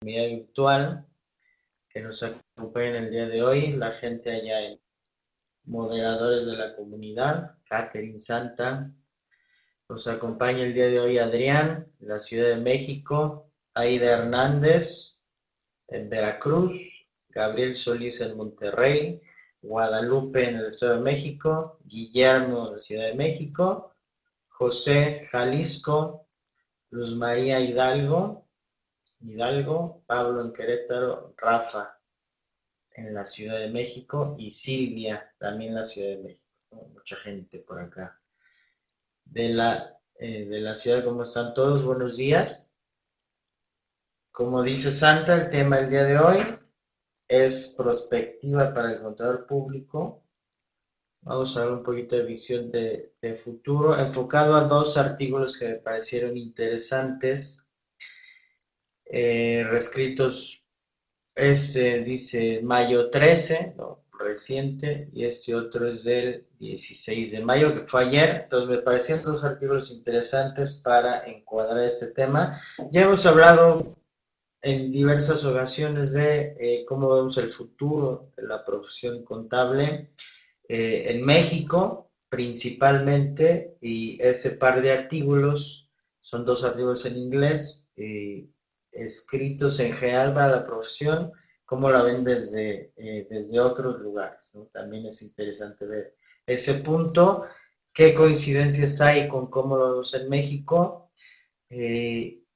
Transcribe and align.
comunidad 0.00 0.28
virtual 0.28 1.06
que 1.88 2.00
nos 2.00 2.22
acompañan 2.22 3.04
el 3.04 3.10
día 3.10 3.26
de 3.26 3.42
hoy, 3.42 3.72
la 3.72 3.90
gente 3.90 4.30
allá 4.30 4.60
en 4.60 4.80
moderadores 5.64 6.46
de 6.46 6.56
la 6.56 6.76
comunidad, 6.76 7.56
Catherine 7.68 8.18
Santa, 8.18 8.92
nos 9.88 10.06
acompaña 10.06 10.64
el 10.64 10.74
día 10.74 10.86
de 10.86 11.00
hoy 11.00 11.18
Adrián, 11.18 11.90
de 11.98 12.08
la 12.08 12.18
Ciudad 12.18 12.50
de 12.50 12.60
México, 12.60 13.50
Aida 13.74 14.12
Hernández, 14.12 15.24
en 15.88 16.08
Veracruz, 16.08 17.06
Gabriel 17.30 17.74
Solís 17.74 18.20
en 18.20 18.36
Monterrey, 18.36 19.20
Guadalupe 19.62 20.44
en 20.44 20.56
el 20.56 20.66
Estado 20.66 20.96
de 20.96 21.02
México, 21.02 21.78
Guillermo 21.84 22.66
en 22.66 22.72
la 22.74 22.78
Ciudad 22.78 23.06
de 23.06 23.14
México, 23.14 23.94
José 24.48 25.26
Jalisco, 25.30 26.28
Luz 26.90 27.16
María 27.16 27.60
Hidalgo, 27.60 28.47
Hidalgo, 29.20 30.02
Pablo 30.06 30.42
en 30.42 30.52
Querétaro, 30.52 31.34
Rafa 31.36 31.98
en 32.92 33.14
la 33.14 33.24
Ciudad 33.24 33.58
de 33.58 33.70
México 33.70 34.34
y 34.38 34.50
Silvia 34.50 35.32
también 35.38 35.70
en 35.70 35.76
la 35.76 35.84
Ciudad 35.84 36.16
de 36.16 36.22
México. 36.22 36.48
Mucha 36.92 37.16
gente 37.16 37.58
por 37.58 37.80
acá. 37.80 38.20
De 39.24 39.50
la, 39.50 39.98
eh, 40.16 40.46
de 40.46 40.60
la 40.60 40.74
ciudad, 40.74 41.04
¿cómo 41.04 41.22
están 41.22 41.54
todos? 41.54 41.84
Buenos 41.84 42.16
días. 42.16 42.72
Como 44.32 44.62
dice 44.62 44.90
Santa, 44.90 45.34
el 45.34 45.50
tema 45.50 45.78
del 45.78 45.90
día 45.90 46.04
de 46.04 46.18
hoy 46.18 46.38
es 47.28 47.74
prospectiva 47.76 48.72
para 48.72 48.92
el 48.92 49.02
contador 49.02 49.46
público. 49.46 50.24
Vamos 51.22 51.56
a 51.56 51.64
ver 51.64 51.72
un 51.74 51.82
poquito 51.82 52.16
de 52.16 52.22
visión 52.22 52.70
de, 52.70 53.12
futuro, 53.42 53.98
enfocado 53.98 54.54
a 54.54 54.64
dos 54.64 54.96
artículos 54.96 55.58
que 55.58 55.68
me 55.68 55.74
parecieron 55.74 56.36
interesantes, 56.36 57.67
eh, 59.08 59.64
reescritos, 59.68 60.64
este 61.34 62.00
dice 62.00 62.60
mayo 62.62 63.10
13, 63.10 63.76
reciente, 64.18 65.08
y 65.12 65.24
este 65.24 65.54
otro 65.54 65.86
es 65.86 66.04
del 66.04 66.46
16 66.58 67.32
de 67.32 67.44
mayo, 67.44 67.74
que 67.74 67.86
fue 67.86 68.04
ayer. 68.04 68.42
Entonces 68.42 68.68
me 68.68 68.82
parecieron 68.82 69.24
dos 69.24 69.44
artículos 69.44 69.90
interesantes 69.90 70.80
para 70.84 71.24
encuadrar 71.26 71.84
este 71.84 72.08
tema. 72.08 72.60
Ya 72.90 73.02
hemos 73.02 73.24
hablado 73.26 73.96
en 74.60 74.90
diversas 74.90 75.44
ocasiones 75.44 76.14
de 76.14 76.56
eh, 76.58 76.84
cómo 76.86 77.14
vemos 77.14 77.38
el 77.38 77.50
futuro 77.50 78.32
de 78.36 78.42
la 78.42 78.64
profesión 78.64 79.24
contable 79.24 80.10
eh, 80.68 81.12
en 81.12 81.24
México 81.24 82.10
principalmente 82.28 83.76
y 83.80 84.20
ese 84.20 84.52
par 84.52 84.82
de 84.82 84.92
artículos 84.92 85.88
son 86.20 86.44
dos 86.44 86.64
artículos 86.64 87.06
en 87.06 87.16
inglés 87.16 87.90
eh, 87.96 88.46
escritos 89.02 89.80
en 89.80 89.92
general 89.92 90.34
para 90.34 90.48
la 90.48 90.66
profesión 90.66 91.32
cómo 91.64 91.90
la 91.90 92.02
ven 92.02 92.24
desde, 92.24 92.92
desde 93.30 93.60
otros 93.60 94.00
lugares 94.00 94.52
también 94.72 95.06
es 95.06 95.22
interesante 95.22 95.86
ver 95.86 96.16
ese 96.46 96.74
punto 96.74 97.44
qué 97.94 98.14
coincidencias 98.14 99.00
hay 99.00 99.28
con 99.28 99.48
cómo 99.48 99.76
lo 99.76 99.90
vemos 99.90 100.14
en 100.14 100.28
México 100.28 101.10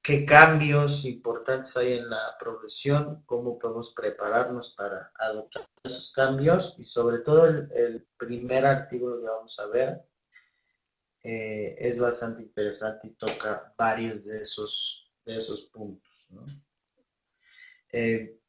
qué 0.03 0.25
cambios 0.25 1.05
importantes 1.05 1.77
hay 1.77 1.93
en 1.93 2.09
la 2.09 2.35
profesión, 2.37 3.23
cómo 3.25 3.57
podemos 3.57 3.93
prepararnos 3.93 4.75
para 4.75 5.11
adoptar 5.17 5.65
esos 5.81 6.11
cambios 6.11 6.75
y 6.77 6.83
sobre 6.83 7.19
todo 7.19 7.47
el, 7.47 8.05
primer 8.17 8.65
artículo 8.65 9.19
que 9.19 9.27
vamos 9.27 9.59
a 9.59 9.67
ver 9.67 10.01
eh, 11.23 11.75
es 11.77 11.99
bastante 11.99 12.41
interesante 12.41 13.07
y 13.07 13.11
toca 13.11 13.73
varios 13.77 14.25
de 14.25 14.41
esos, 14.41 15.09
de 15.25 15.37
esos 15.37 15.63
puntos. 15.63 16.12
Eh, 17.91 18.39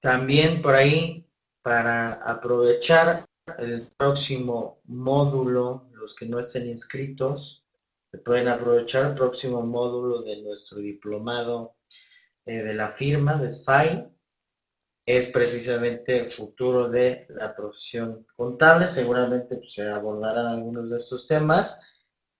también 0.00 0.62
por 0.62 0.74
ahí, 0.74 1.26
para 1.62 2.14
aprovechar 2.14 3.24
el 3.58 3.88
próximo 3.96 4.80
módulo, 4.84 5.88
los 5.92 6.14
que 6.14 6.26
no 6.26 6.38
estén 6.38 6.68
inscritos, 6.68 7.62
pueden 8.18 8.48
aprovechar 8.48 9.06
el 9.06 9.14
próximo 9.14 9.62
módulo 9.62 10.22
de 10.22 10.42
nuestro 10.42 10.78
diplomado 10.78 11.76
eh, 12.44 12.62
de 12.62 12.74
la 12.74 12.88
firma 12.88 13.40
de 13.40 13.48
SFI. 13.48 14.04
Es 15.04 15.32
precisamente 15.32 16.18
el 16.18 16.30
futuro 16.30 16.88
de 16.88 17.26
la 17.30 17.54
profesión 17.54 18.26
contable. 18.36 18.86
Seguramente 18.86 19.56
pues, 19.56 19.72
se 19.72 19.88
abordarán 19.88 20.46
algunos 20.46 20.90
de 20.90 20.96
estos 20.96 21.26
temas. 21.26 21.88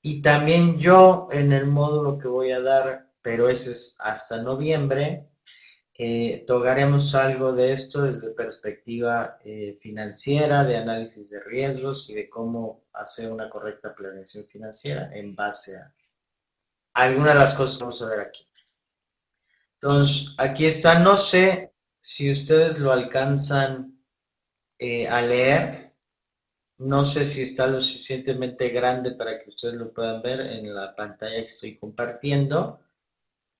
Y 0.02 0.20
también 0.20 0.78
yo 0.78 1.28
en 1.30 1.52
el 1.52 1.66
módulo 1.66 2.18
que 2.18 2.28
voy 2.28 2.52
a 2.52 2.60
dar, 2.60 3.11
pero 3.22 3.48
ese 3.48 3.72
es 3.72 3.96
hasta 4.00 4.42
noviembre, 4.42 5.28
eh, 5.94 6.44
tocaremos 6.46 7.14
algo 7.14 7.52
de 7.52 7.72
esto 7.72 8.02
desde 8.02 8.34
perspectiva 8.34 9.38
eh, 9.44 9.78
financiera, 9.80 10.64
de 10.64 10.76
análisis 10.76 11.30
de 11.30 11.40
riesgos 11.44 12.08
y 12.10 12.14
de 12.14 12.28
cómo 12.28 12.84
hacer 12.92 13.30
una 13.30 13.48
correcta 13.48 13.94
planeación 13.94 14.46
financiera 14.46 15.10
en 15.14 15.36
base 15.36 15.76
a 15.76 15.92
algunas 16.94 17.34
de 17.34 17.38
las 17.38 17.54
cosas 17.54 17.78
que 17.78 17.84
vamos 17.84 18.02
a 18.02 18.08
ver 18.08 18.20
aquí. 18.20 18.48
Entonces, 19.74 20.34
aquí 20.38 20.66
está, 20.66 20.98
no 20.98 21.16
sé 21.16 21.72
si 22.00 22.30
ustedes 22.30 22.78
lo 22.78 22.92
alcanzan 22.92 24.02
eh, 24.78 25.06
a 25.08 25.22
leer, 25.22 25.94
no 26.78 27.04
sé 27.04 27.24
si 27.24 27.42
está 27.42 27.66
lo 27.66 27.80
suficientemente 27.80 28.70
grande 28.70 29.12
para 29.12 29.38
que 29.38 29.50
ustedes 29.50 29.74
lo 29.74 29.92
puedan 29.92 30.22
ver 30.22 30.40
en 30.40 30.74
la 30.74 30.96
pantalla 30.96 31.36
que 31.36 31.46
estoy 31.46 31.76
compartiendo, 31.76 32.80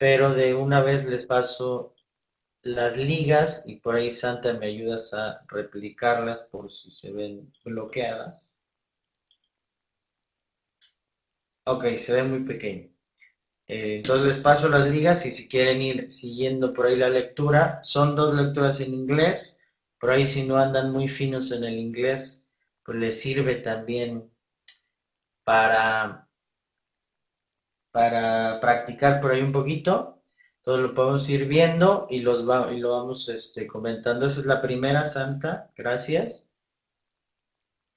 pero 0.02 0.34
de 0.34 0.52
una 0.52 0.80
vez 0.80 1.08
les 1.08 1.26
paso 1.26 1.94
las 2.62 2.96
ligas 2.96 3.62
y 3.68 3.76
por 3.76 3.94
ahí 3.94 4.10
Santa 4.10 4.52
me 4.52 4.66
ayudas 4.66 5.14
a 5.14 5.44
replicarlas 5.46 6.48
por 6.50 6.72
si 6.72 6.90
se 6.90 7.12
ven 7.12 7.52
bloqueadas. 7.64 8.58
Ok, 11.66 11.94
se 11.94 12.14
ve 12.14 12.24
muy 12.24 12.40
pequeño. 12.40 12.90
Eh, 13.68 13.98
entonces 13.98 14.26
les 14.26 14.38
paso 14.38 14.68
las 14.68 14.90
ligas 14.90 15.24
y 15.24 15.30
si 15.30 15.48
quieren 15.48 15.80
ir 15.80 16.10
siguiendo 16.10 16.74
por 16.74 16.86
ahí 16.86 16.96
la 16.96 17.08
lectura, 17.08 17.80
son 17.84 18.16
dos 18.16 18.34
lecturas 18.34 18.80
en 18.80 18.94
inglés. 18.94 19.62
Por 20.00 20.10
ahí 20.10 20.26
si 20.26 20.48
no 20.48 20.56
andan 20.56 20.90
muy 20.90 21.06
finos 21.06 21.52
en 21.52 21.62
el 21.62 21.78
inglés, 21.78 22.52
pues 22.84 22.98
les 22.98 23.20
sirve 23.20 23.54
también 23.54 24.28
para, 25.44 26.28
para 27.92 28.60
practicar 28.60 29.20
por 29.20 29.30
ahí 29.30 29.42
un 29.42 29.52
poquito. 29.52 30.20
Entonces 30.56 30.88
lo 30.88 30.94
podemos 30.94 31.28
ir 31.28 31.46
viendo 31.46 32.06
y, 32.10 32.20
los 32.20 32.42
y 32.42 32.78
lo 32.78 32.90
vamos 32.90 33.28
este, 33.28 33.66
comentando. 33.66 34.26
Esa 34.26 34.40
es 34.40 34.46
la 34.46 34.62
primera, 34.62 35.04
Santa. 35.04 35.70
Gracias. 35.76 36.56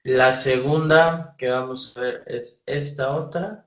La 0.04 0.34
segunda 0.34 1.36
que 1.38 1.50
vamos 1.50 1.98
a 1.98 2.02
ver 2.02 2.24
es 2.28 2.64
esta 2.66 3.16
otra. 3.16 3.66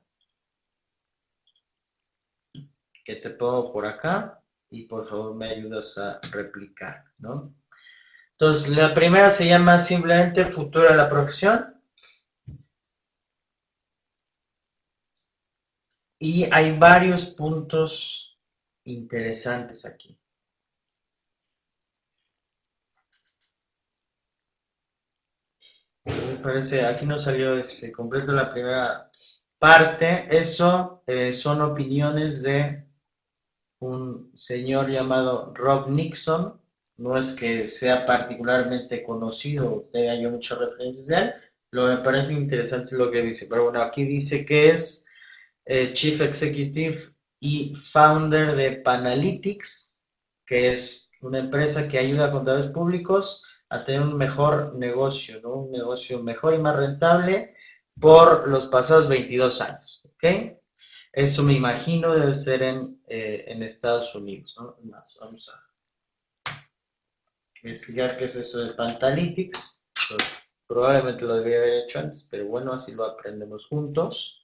Que 3.05 3.17
te 3.17 3.31
pongo 3.31 3.73
por 3.73 3.87
acá. 3.87 4.43
Y 4.71 4.87
por 4.87 5.09
favor 5.09 5.35
me 5.35 5.49
ayudas 5.49 5.97
a 5.97 6.21
replicar, 6.33 7.05
¿no? 7.19 7.55
Entonces, 8.33 8.77
la 8.77 8.93
primera 8.93 9.31
se 9.31 9.49
llama 9.49 9.79
simplemente 9.79 10.53
Futura 10.53 10.95
la 10.95 11.09
Profesión. 11.09 11.78
Y 16.21 16.45
hay 16.53 16.77
varios 16.79 17.35
puntos 17.37 18.37
interesantes 18.85 19.87
aquí. 19.87 20.19
Me 26.05 26.37
parece, 26.43 26.85
aquí 26.85 27.05
no 27.07 27.19
salió, 27.19 27.63
se 27.65 27.93
completo 27.93 28.33
la 28.33 28.51
primera 28.51 29.11
parte. 29.59 30.27
Eso 30.31 31.03
eh, 31.07 31.33
son 31.33 31.61
opiniones 31.61 32.43
de 32.43 32.85
un 33.81 34.31
señor 34.35 34.91
llamado 34.91 35.53
Rob 35.55 35.89
Nixon. 35.89 36.61
No 36.97 37.17
es 37.17 37.33
que 37.33 37.69
sea 37.69 38.05
particularmente 38.07 39.05
conocido, 39.05 39.77
usted 39.77 40.09
haya 40.09 40.29
muchas 40.29 40.59
referencias 40.59 41.07
de 41.07 41.17
él. 41.17 41.35
Lo 41.71 41.87
que 41.87 41.97
me 41.97 42.03
parece 42.03 42.33
interesante 42.33 42.87
es 42.87 42.99
lo 42.99 43.11
que 43.11 43.23
dice. 43.23 43.47
Pero 43.49 43.65
bueno, 43.65 43.83
aquí 43.83 44.05
dice 44.05 44.45
que 44.45 44.71
es 44.71 45.08
eh, 45.71 45.93
Chief 45.93 46.19
Executive 46.23 46.99
y 47.41 47.75
founder 47.75 48.57
de 48.57 48.77
Panalytics, 48.77 50.03
que 50.47 50.73
es 50.73 51.11
una 51.21 51.41
empresa 51.41 51.87
que 51.87 51.99
ayuda 51.99 52.27
a 52.27 52.33
contadores 52.33 52.69
públicos 52.69 53.45
a 53.69 53.77
tener 53.77 54.01
un 54.01 54.17
mejor 54.17 54.75
negocio, 54.77 55.43
¿no? 55.43 55.57
un 55.57 55.71
negocio 55.71 56.23
mejor 56.23 56.55
y 56.55 56.59
más 56.59 56.75
rentable 56.75 57.55
por 58.01 58.49
los 58.49 58.67
pasados 58.67 59.09
22 59.09 59.61
años. 59.61 60.03
¿ok? 60.07 60.57
Eso 61.13 61.43
me 61.43 61.53
imagino 61.53 62.17
debe 62.17 62.35
ser 62.35 62.63
en, 62.63 63.03
eh, 63.07 63.45
Estados 63.61 64.15
Unidos. 64.15 64.57
¿no? 64.59 64.75
vamos 64.81 65.51
a 65.55 66.59
investigar 67.63 68.17
qué 68.17 68.25
es 68.25 68.37
eso 68.37 68.65
de 68.65 68.73
Panalytics. 68.73 69.85
probablemente 70.67 71.25
lo 71.25 71.37
debería 71.37 71.59
haber 71.59 71.85
hecho 71.85 71.99
antes, 71.99 72.27
pero 72.31 72.47
bueno, 72.47 72.73
así 72.73 72.95
lo 72.95 73.05
aprendemos 73.05 73.67
juntos. 73.67 74.38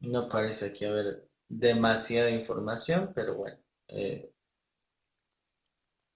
No 0.00 0.20
aparece 0.20 0.66
aquí, 0.66 0.84
a 0.84 0.92
ver, 0.92 1.26
demasiada 1.48 2.30
información, 2.30 3.12
pero 3.14 3.34
bueno. 3.34 3.58
Eh, 3.88 4.32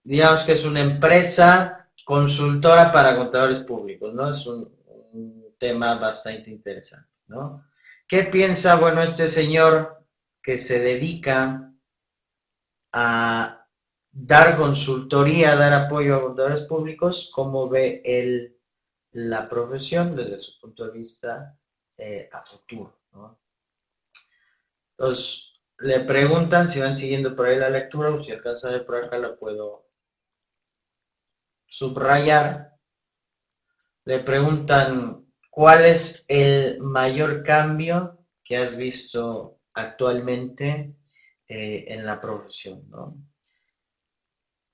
digamos 0.02 0.42
que 0.44 0.52
es 0.52 0.64
una 0.64 0.81
empresa 0.81 1.90
consultora 2.04 2.92
para 2.92 3.16
contadores 3.16 3.60
públicos, 3.60 4.12
¿no? 4.14 4.31
Es 4.31 4.46
un, 4.46 4.72
tema 5.56 5.94
bastante 5.94 6.50
interesante, 6.50 7.20
¿no? 7.28 7.64
¿Qué 8.08 8.25
piensa, 8.25 8.76
bueno, 8.76 9.02
este 9.02 9.28
señor 9.28 10.04
que 10.42 10.58
se 10.58 10.81
dedica 10.81 11.72
a 12.92 13.66
dar 14.10 14.58
consultoría, 14.58 15.56
dar 15.56 15.72
apoyo 15.72 16.16
a 16.16 16.22
contadores 16.22 16.62
públicos, 16.62 17.31
cómo 17.32 17.69
ve 17.69 18.02
él 18.04 18.58
la 19.12 19.48
profesión 19.48 20.14
desde 20.16 20.36
su 20.36 20.60
punto 20.60 20.84
de 20.84 20.90
vista 20.90 21.56
eh, 21.96 22.28
a 22.31 22.42
futuro. 22.42 22.98
Entonces, 24.96 25.61
le 25.79 26.00
preguntan 26.00 26.69
si 26.69 26.81
van 26.81 26.96
siguiendo 26.96 27.35
por 27.35 27.46
ahí 27.46 27.58
la 27.58 27.70
lectura 27.70 28.11
o 28.11 28.19
si 28.19 28.32
alcanza 28.32 28.70
ver 28.70 28.87
por 28.87 28.96
acá 28.96 29.19
la 29.19 29.37
puedo 29.37 29.87
subrayar. 31.67 32.73
Le 34.05 34.20
preguntan 34.20 35.26
cuál 35.50 35.85
es 35.85 36.26
el 36.29 36.81
mayor 36.81 37.43
cambio 37.43 38.19
que 38.44 38.56
has 38.56 38.76
visto 38.76 39.61
actualmente 39.73 40.94
eh, 41.49 41.85
en 41.88 42.06
la 42.06 42.20
profesión. 42.20 42.88
¿no? 42.91 43.17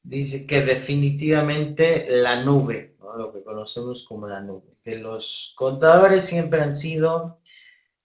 Dice 0.02 0.46
que 0.46 0.62
definitivamente 0.62 2.06
la 2.08 2.42
nube, 2.42 2.96
lo 3.16 3.32
que 3.32 3.42
conocemos 3.42 4.04
como 4.06 4.28
la 4.28 4.40
nube, 4.40 4.70
que 4.82 4.98
los 4.98 5.54
contadores 5.56 6.24
siempre 6.24 6.62
han 6.62 6.72
sido, 6.72 7.40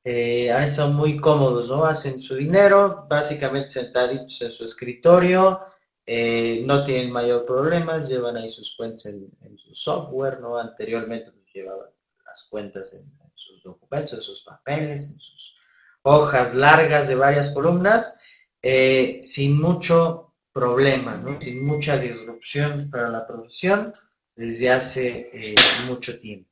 eh, 0.07 0.51
han 0.51 0.93
muy 0.93 1.17
cómodos, 1.19 1.67
¿no? 1.67 1.83
Hacen 1.83 2.19
su 2.19 2.35
dinero, 2.35 3.07
básicamente 3.09 3.69
sentaditos 3.69 4.39
en 4.43 4.51
su 4.51 4.63
escritorio, 4.63 5.61
eh, 6.05 6.61
no 6.63 6.83
tienen 6.83 7.11
mayor 7.11 7.43
problemas, 7.43 8.07
llevan 8.07 8.37
ahí 8.37 8.47
sus 8.47 8.75
cuentas 8.75 9.07
en, 9.07 9.57
su 9.57 9.73
software, 9.73 10.39
¿no? 10.39 10.59
Anteriormente 10.59 11.31
pues, 11.31 11.47
llevaban 11.51 11.89
las 12.23 12.43
cuentas 12.43 12.93
en, 12.93 13.11
sus 13.33 13.63
documentos, 13.63 14.13
en 14.13 14.21
sus 14.21 14.43
papeles, 14.43 15.11
en 15.11 15.19
sus 15.19 15.57
hojas 16.03 16.53
largas 16.53 17.07
de 17.07 17.15
varias 17.15 17.51
columnas, 17.51 18.19
eh, 18.61 19.17
sin 19.23 19.59
mucho 19.59 20.35
problema, 20.53 21.19
sin 21.39 21.65
mucha 21.65 21.97
disrupción 21.97 22.91
para 22.91 23.09
la 23.09 23.25
profesión 23.25 23.91
desde 24.35 24.69
hace 24.69 25.31
eh, 25.33 25.55
mucho 25.87 26.19
tiempo. 26.19 26.51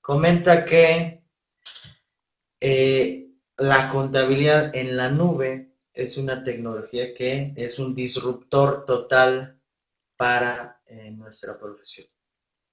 Comenta 0.00 0.64
que 0.64 1.19
eh, 2.60 3.30
la 3.56 3.88
contabilidad 3.88 4.74
en 4.74 4.96
la 4.96 5.10
nube 5.10 5.72
es 5.92 6.16
una 6.18 6.44
tecnología 6.44 7.12
que 7.14 7.52
es 7.56 7.78
un 7.78 7.94
disruptor 7.94 8.84
total 8.84 9.60
para 10.16 10.80
nuestra 11.12 11.58
profesión 11.58 12.06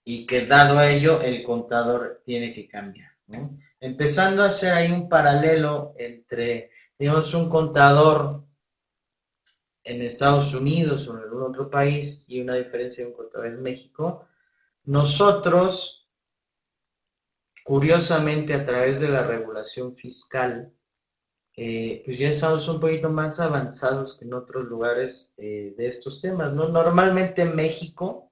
y 0.10 0.25
que 0.25 0.45
dado 0.45 0.80
a 0.80 0.89
ello 0.89 1.22
el 1.22 1.44
contador 1.44 2.22
tiene 2.24 2.54
que 2.54 2.68
cambiar. 2.68 3.12
Empezando 3.81 4.44
a 4.44 4.48
hacer 4.48 4.74
ahí 4.74 4.89
un 4.89 5.10
paralelo 5.10 5.94
entre, 5.98 6.72
digamos, 6.98 7.33
un 7.33 7.50
contador 7.50 8.45
en 9.83 10.01
Estados 10.01 10.54
Unidos 10.54 11.07
o 11.07 11.18
en 11.18 11.24
algún 11.24 11.44
otro 11.44 11.69
país 11.69 12.25
y 12.30 12.40
una 12.40 12.56
diferencia 12.56 13.04
de 13.04 13.12
un 13.12 13.18
contador 13.18 13.48
en 13.48 13.62
México, 13.62 14.25
nosotros, 14.86 16.06
curiosamente, 17.68 18.54
a 18.54 18.66
través 18.66 19.02
de 19.02 19.10
la 19.10 19.24
regulación 19.24 19.94
fiscal, 19.94 20.72
eh, 21.54 22.02
pues 22.06 22.18
ya 22.18 22.30
estamos 22.30 22.66
un 22.69 22.80
poquito 22.80 23.10
más 23.10 23.42
avanzados 23.42 24.18
que 24.18 24.24
en 24.24 24.36
otros 24.36 24.64
lugares 24.68 25.34
eh, 25.38 25.74
de 25.78 25.88
estos 25.88 26.22
temas, 26.22 26.54
¿no? 26.54 26.69
Normalmente 26.69 27.44
México 27.44 28.31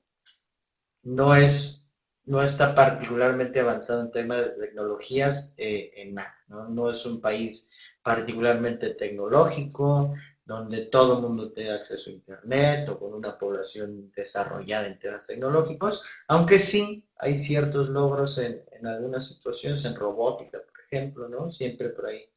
no 1.03 1.35
es 1.35 1.93
no 2.23 2.41
está 2.41 2.73
particularmente 2.73 3.59
avanzado 3.59 4.03
en 4.03 4.11
temas 4.11 4.45
de 4.45 4.51
tecnologías 4.67 5.53
eh, 5.57 5.91
en 5.97 6.15
nada, 6.15 6.33
¿no? 6.47 6.69
¿no? 6.69 6.89
es 6.89 7.05
un 7.05 7.19
país 7.19 7.71
particularmente 8.01 8.91
tecnológico, 8.95 10.13
donde 10.45 10.85
todo 10.85 11.15
el 11.17 11.21
mundo 11.23 11.51
tenga 11.51 11.75
acceso 11.75 12.09
a 12.09 12.13
Internet 12.13 12.87
o 12.89 12.99
con 12.99 13.13
una 13.13 13.37
población 13.37 14.11
desarrollada 14.15 14.87
en 14.87 14.99
temas 14.99 15.27
tecnológicos, 15.27 16.03
aunque 16.27 16.59
sí 16.59 17.07
hay 17.17 17.35
ciertos 17.35 17.89
logros 17.89 18.37
en, 18.37 18.63
en 18.71 18.87
algunas 18.87 19.27
situaciones, 19.27 19.83
en 19.85 19.95
robótica, 19.95 20.59
por 20.59 20.79
ejemplo, 20.85 21.27
¿no? 21.27 21.49
Siempre 21.49 21.89
por 21.89 22.07
ahí 22.07 22.29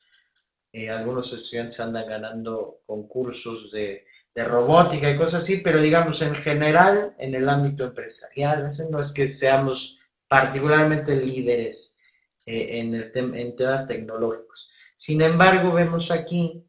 eh, 0.73 0.91
algunos 0.91 1.33
estudiantes 1.33 1.79
andan 1.81 2.09
ganando 2.09 2.81
concursos 2.87 3.71
de 3.71 4.07
de 4.39 4.45
robótica 4.45 5.11
y 5.11 5.17
cosas 5.17 5.43
así, 5.43 5.59
pero 5.65 5.81
digamos 5.81 6.23
en 6.23 6.37
general 6.37 7.13
en 7.19 7.35
el 7.35 7.49
ámbito 7.49 7.87
empresarial, 7.87 8.71
no 8.89 9.01
es 9.01 9.13
que 9.13 9.27
seamos 9.27 9.99
particularmente 10.29 11.17
líderes 11.17 11.99
eh, 12.47 12.79
en, 12.79 12.95
el 12.95 13.11
en 13.15 13.57
temas 13.57 13.89
tecnológicos. 13.89 14.71
Sin 14.95 15.23
embargo, 15.23 15.73
vemos 15.73 16.13
aquí 16.13 16.65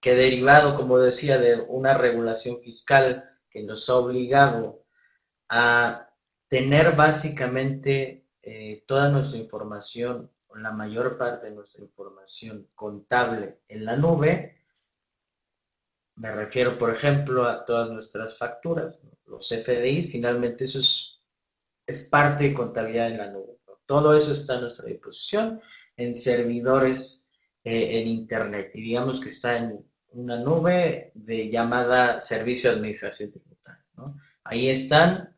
que 0.00 0.14
derivado, 0.14 0.76
como 0.76 0.98
decía, 0.98 1.38
de 1.38 1.60
una 1.60 1.96
regulación 1.96 2.60
fiscal 2.60 3.28
que 3.50 3.62
nos 3.62 3.88
ha 3.88 3.96
obligado 3.96 4.84
a 5.48 6.10
tener 6.48 6.94
básicamente 6.96 8.26
eh, 8.42 8.84
toda 8.86 9.10
nuestra 9.10 9.38
información, 9.38 10.30
la 10.54 10.72
mayor 10.72 11.18
parte 11.18 11.46
de 11.46 11.54
nuestra 11.54 11.82
información 11.82 12.68
contable 12.74 13.60
en 13.68 13.84
la 13.84 13.96
nube, 13.96 14.58
me 16.16 16.32
refiero, 16.32 16.78
por 16.78 16.90
ejemplo, 16.90 17.48
a 17.48 17.64
todas 17.64 17.90
nuestras 17.90 18.36
facturas, 18.36 18.98
los 19.26 19.48
FDIs, 19.48 20.10
finalmente 20.10 20.64
eso 20.64 20.80
es, 21.86 22.08
parte 22.10 22.44
de 22.44 22.54
contabilidad 22.54 23.08
en 23.08 23.18
la 23.18 23.30
nube. 23.30 23.56
Todo 23.86 24.16
eso 24.16 24.32
está 24.32 24.56
a 24.56 24.60
nuestra 24.60 24.86
disposición 24.86 25.60
en 25.96 26.14
servidores 26.14 27.27
eh, 27.68 28.00
en 28.00 28.06
Internet 28.06 28.70
y 28.72 28.80
digamos 28.80 29.20
que 29.20 29.28
está 29.28 29.58
en 29.58 29.84
una 30.12 30.38
nube 30.38 31.12
de 31.12 31.50
llamada 31.50 32.18
Servicio 32.18 32.70
de 32.70 32.76
Administración 32.76 33.30
Tributaria. 33.30 33.84
Ahí 34.42 34.70
están 34.70 35.36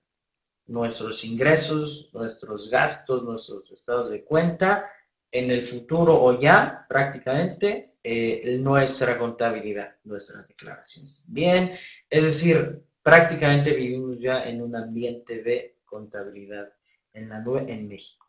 nuestros 0.68 1.24
ingresos, 1.24 2.10
nuestros 2.14 2.70
gastos, 2.70 3.24
nuestros 3.24 3.72
estados 3.72 4.12
de 4.12 4.22
cuenta 4.22 4.88
en 5.32 5.50
el 5.50 5.66
futuro 5.66 6.22
o 6.22 6.38
ya 6.38 6.82
prácticamente 6.88 7.82
eh, 8.04 8.56
nuestra 8.60 9.18
contabilidad, 9.18 9.96
nuestras 10.04 10.46
declaraciones 10.46 11.24
Bien, 11.26 11.72
Es 12.08 12.22
decir, 12.22 12.80
prácticamente 13.02 13.72
vivimos 13.72 14.20
ya 14.20 14.44
en 14.44 14.62
un 14.62 14.76
ambiente 14.76 15.42
de 15.42 15.78
contabilidad 15.84 16.72
en 17.12 17.28
la 17.28 17.40
nube 17.40 17.66
en 17.72 17.88
México. 17.88 18.24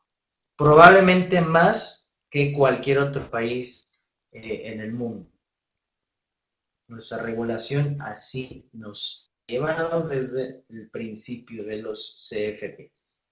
Probablemente 0.58 1.40
más 1.40 2.16
que 2.32 2.52
cualquier 2.52 2.98
otro 2.98 3.30
país 3.30 3.91
eh, 4.32 4.72
en 4.72 4.80
el 4.82 4.94
mundo. 4.94 5.30
Nuestra 6.88 7.24
regulación 7.24 8.02
así 8.02 8.70
nos 8.74 9.32
ha 9.48 9.52
llevado 9.54 10.08
desde 10.08 10.64
el 10.70 10.90
principio 10.90 11.64
de 11.64 11.78
los 11.78 12.16
CFPs. 12.30 13.26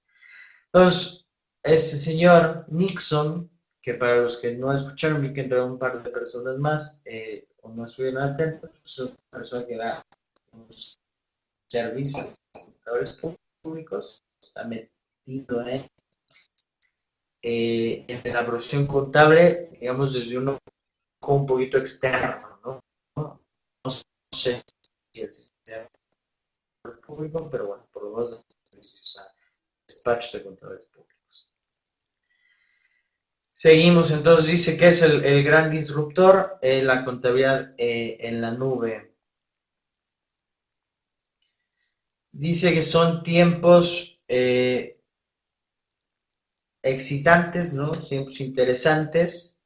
Entonces, 0.72 1.26
este 1.64 1.98
señor 1.98 2.66
Nixon 2.70 3.50
que 3.82 3.94
para 3.94 4.18
los 4.18 4.38
que 4.38 4.56
no 4.56 4.74
escucharon 4.74 5.22
vi 5.22 5.34
que 5.34 5.42
entraron 5.42 5.72
un 5.72 5.80
par 5.80 6.04
de 6.04 6.10
personas 6.10 6.58
más 6.58 7.02
eh, 7.06 7.48
o 7.62 7.70
no 7.70 7.86
estuvieron 7.86 8.22
atentos, 8.22 8.70
es 8.86 9.00
una 9.00 9.16
persona 9.32 9.66
que 9.66 9.78
da 9.78 10.06
un 10.52 10.68
servicio 11.68 12.24
a 12.54 12.60
contadores 12.60 13.18
públicos, 13.62 14.22
está 14.42 14.66
metido 14.66 15.68
en, 15.68 15.90
eh, 17.42 18.22
la 18.26 18.46
profesión 18.46 18.86
contable, 18.86 19.70
digamos, 19.80 20.14
desde 20.14 20.38
uno 20.38 20.58
un 21.28 21.46
poquito 21.46 21.78
externo, 21.78 22.60
¿no? 22.64 22.82
No, 23.16 23.92
sé 24.32 24.62
si 25.12 25.22
el 25.22 25.32
sistema 25.32 25.90
público, 27.06 27.50
pero 27.50 27.68
bueno, 27.68 27.88
por 27.92 28.04
lo 28.04 28.12
menos 28.12 28.46
despachos 29.88 30.32
de 30.34 30.44
contadores 30.44 30.86
públicos. 30.88 31.54
Seguimos, 33.52 34.12
entonces 34.12 34.50
dice 34.50 34.78
que 34.78 34.88
es 34.88 35.02
el, 35.02 35.44
gran 35.44 35.70
disruptor, 35.70 36.58
eh, 36.62 36.82
la 36.82 37.04
contabilidad 37.04 37.74
eh, 37.78 38.18
en 38.22 38.42
la 38.42 38.52
nube. 38.52 39.14
Dice 42.32 42.74
que 42.74 42.82
son 42.82 43.22
tiempos 43.22 44.22
eh, 44.30 45.02
excitantes, 46.82 47.74
¿no? 47.74 47.92
Tiempos 47.92 48.40
interesantes, 48.40 49.59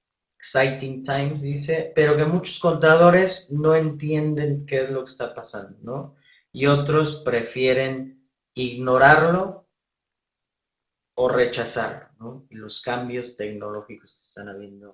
exciting 0.43 1.01
times, 1.01 1.41
dice, 1.41 1.93
pero 1.95 2.17
que 2.17 2.25
muchos 2.25 2.59
contadores 2.59 3.49
no 3.51 3.75
entienden 3.75 4.65
qué 4.65 4.83
es 4.83 4.89
lo 4.91 5.05
que 5.05 5.11
está 5.11 5.33
pasando, 5.33 5.77
¿no? 5.81 6.15
Y 6.51 6.65
otros 6.67 7.21
prefieren 7.23 8.27
ignorarlo 8.53 9.69
o 11.15 11.29
rechazarlo 11.29 12.45
y 12.49 12.55
los 12.55 12.81
cambios 12.81 13.37
tecnológicos 13.37 14.15
que 14.15 14.21
están 14.21 14.49
habiendo 14.49 14.91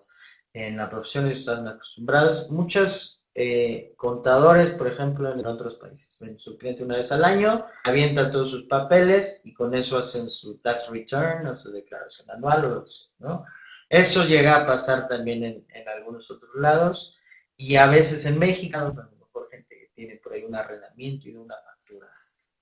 en 0.54 0.78
la 0.78 0.88
profesión 0.88 1.26
ellos 1.26 1.40
están 1.40 1.68
acostumbrados. 1.68 2.52
Muchos 2.52 3.26
eh, 3.34 3.94
contadores, 3.98 4.72
por 4.72 4.88
ejemplo, 4.88 5.34
en 5.34 5.46
otros 5.48 5.76
países, 5.76 6.20
ven 6.22 6.38
su 6.38 6.60
cliente 6.60 6.84
una 6.84 6.98
vez 6.98 7.12
al 7.12 7.26
año, 7.26 7.66
avientan 7.86 8.30
todos 8.30 8.52
sus 8.52 8.66
papeles 8.66 9.42
y 9.46 9.54
con 9.56 9.74
eso 9.74 9.98
hacen 9.98 10.30
su 10.30 10.60
tax 10.60 10.90
return 10.90 11.48
o 11.48 11.56
su 11.56 11.72
declaración 11.72 12.30
anual 12.30 12.66
o 12.66 12.86
¿no? 13.18 13.46
Eso 13.90 14.26
llega 14.26 14.56
a 14.56 14.68
pasar 14.68 15.08
también 15.08 15.44
en, 15.44 15.88
algunos 15.88 16.30
otros 16.30 16.52
lados 16.56 17.18
y 17.58 17.76
a 17.76 17.88
veces 17.88 18.26
en 18.28 18.38
México, 18.38 18.78
a 18.78 18.84
lo 18.84 18.94
mejor 18.94 19.50
gente 19.50 19.76
que 19.76 19.92
tiene 19.96 20.18
por 20.18 20.34
ahí 20.34 20.44
un 20.44 20.56
arrendamiento 20.56 21.28
y 21.28 21.36
una 21.36 21.56
factura 21.56 22.08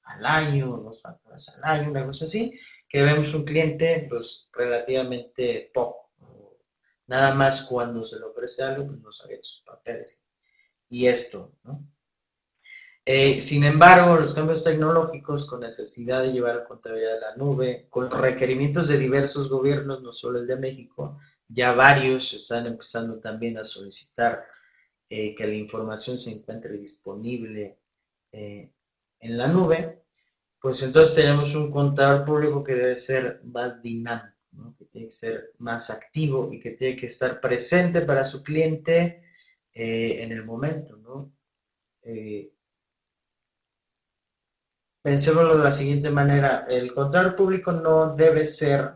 al 0.04 0.26
año, 0.26 0.78
dos 0.78 1.02
facturas 1.02 1.60
al 1.62 1.82
año, 1.82 1.92
una 1.92 2.06
cosa 2.06 2.26
así, 2.26 2.58
que 2.88 3.02
vemos 3.02 3.34
un 3.34 3.44
cliente 3.44 4.08
pues 4.10 4.48
relativamente 4.54 5.70
poco. 5.74 6.12
Nada 7.08 7.36
más 7.36 7.64
cuando 7.64 8.04
se 8.06 8.20
le 8.20 8.26
ofrece 8.26 8.64
algo, 8.64 8.88
pues 8.88 9.00
no 9.00 9.12
sabe 9.12 9.42
sus 9.42 9.62
papeles. 9.64 10.26
Y 10.90 11.08
esto, 11.08 11.54
¿no? 11.64 11.86
Eh, 13.10 13.40
sin 13.40 13.64
embargo, 13.64 14.18
los 14.18 14.34
cambios 14.34 14.66
tecnológicos 14.66 15.46
con 15.46 15.62
necesidad 15.62 16.24
de 16.24 16.34
llevar 16.34 16.66
contabilidad 16.68 17.16
a 17.16 17.30
la 17.30 17.36
nube, 17.38 17.88
con 17.90 18.12
requerimientos 18.12 18.90
de 18.90 18.98
diversos 18.98 19.48
gobiernos, 19.48 20.04
no 20.04 20.12
solo 20.12 20.40
el 20.40 20.46
de 20.46 20.58
México, 20.58 21.18
ya 21.48 21.72
varios 21.72 22.34
están 22.34 22.68
empezando 22.68 23.18
también 23.22 23.58
a 23.58 23.64
solicitar 23.64 24.46
eh, 25.10 25.34
que 25.36 25.48
la 25.48 25.54
información 25.54 26.18
se 26.18 26.32
encuentre 26.32 26.78
disponible 26.78 27.78
eh, 28.34 28.74
en 29.22 29.38
la 29.38 29.48
nube, 29.48 30.04
pues 30.60 30.84
entonces 30.84 31.16
tenemos 31.16 31.56
un 31.56 31.72
contador 31.72 32.26
público 32.26 32.62
que 32.62 32.76
debe 32.76 32.96
ser 32.98 33.40
más 33.46 33.82
dinámico, 33.82 34.76
que 34.78 34.84
tiene 34.84 35.08
que 35.08 35.12
ser 35.12 35.52
más 35.60 35.90
activo 35.92 36.52
y 36.52 36.60
que 36.60 36.72
tiene 36.72 36.98
que 36.98 37.06
estar 37.06 37.40
presente 37.40 38.02
para 38.02 38.26
su 38.26 38.44
cliente 38.44 39.24
en 39.74 40.30
el 40.34 40.44
momento. 40.44 40.98
¿no? 40.98 41.32
Pensémoslo 45.08 45.56
de 45.56 45.64
la 45.64 45.72
siguiente 45.72 46.10
manera, 46.10 46.66
el 46.68 46.94
contador 46.94 47.38
público 47.38 47.72
no 47.72 48.14
debe 48.14 48.44
ser 48.44 48.92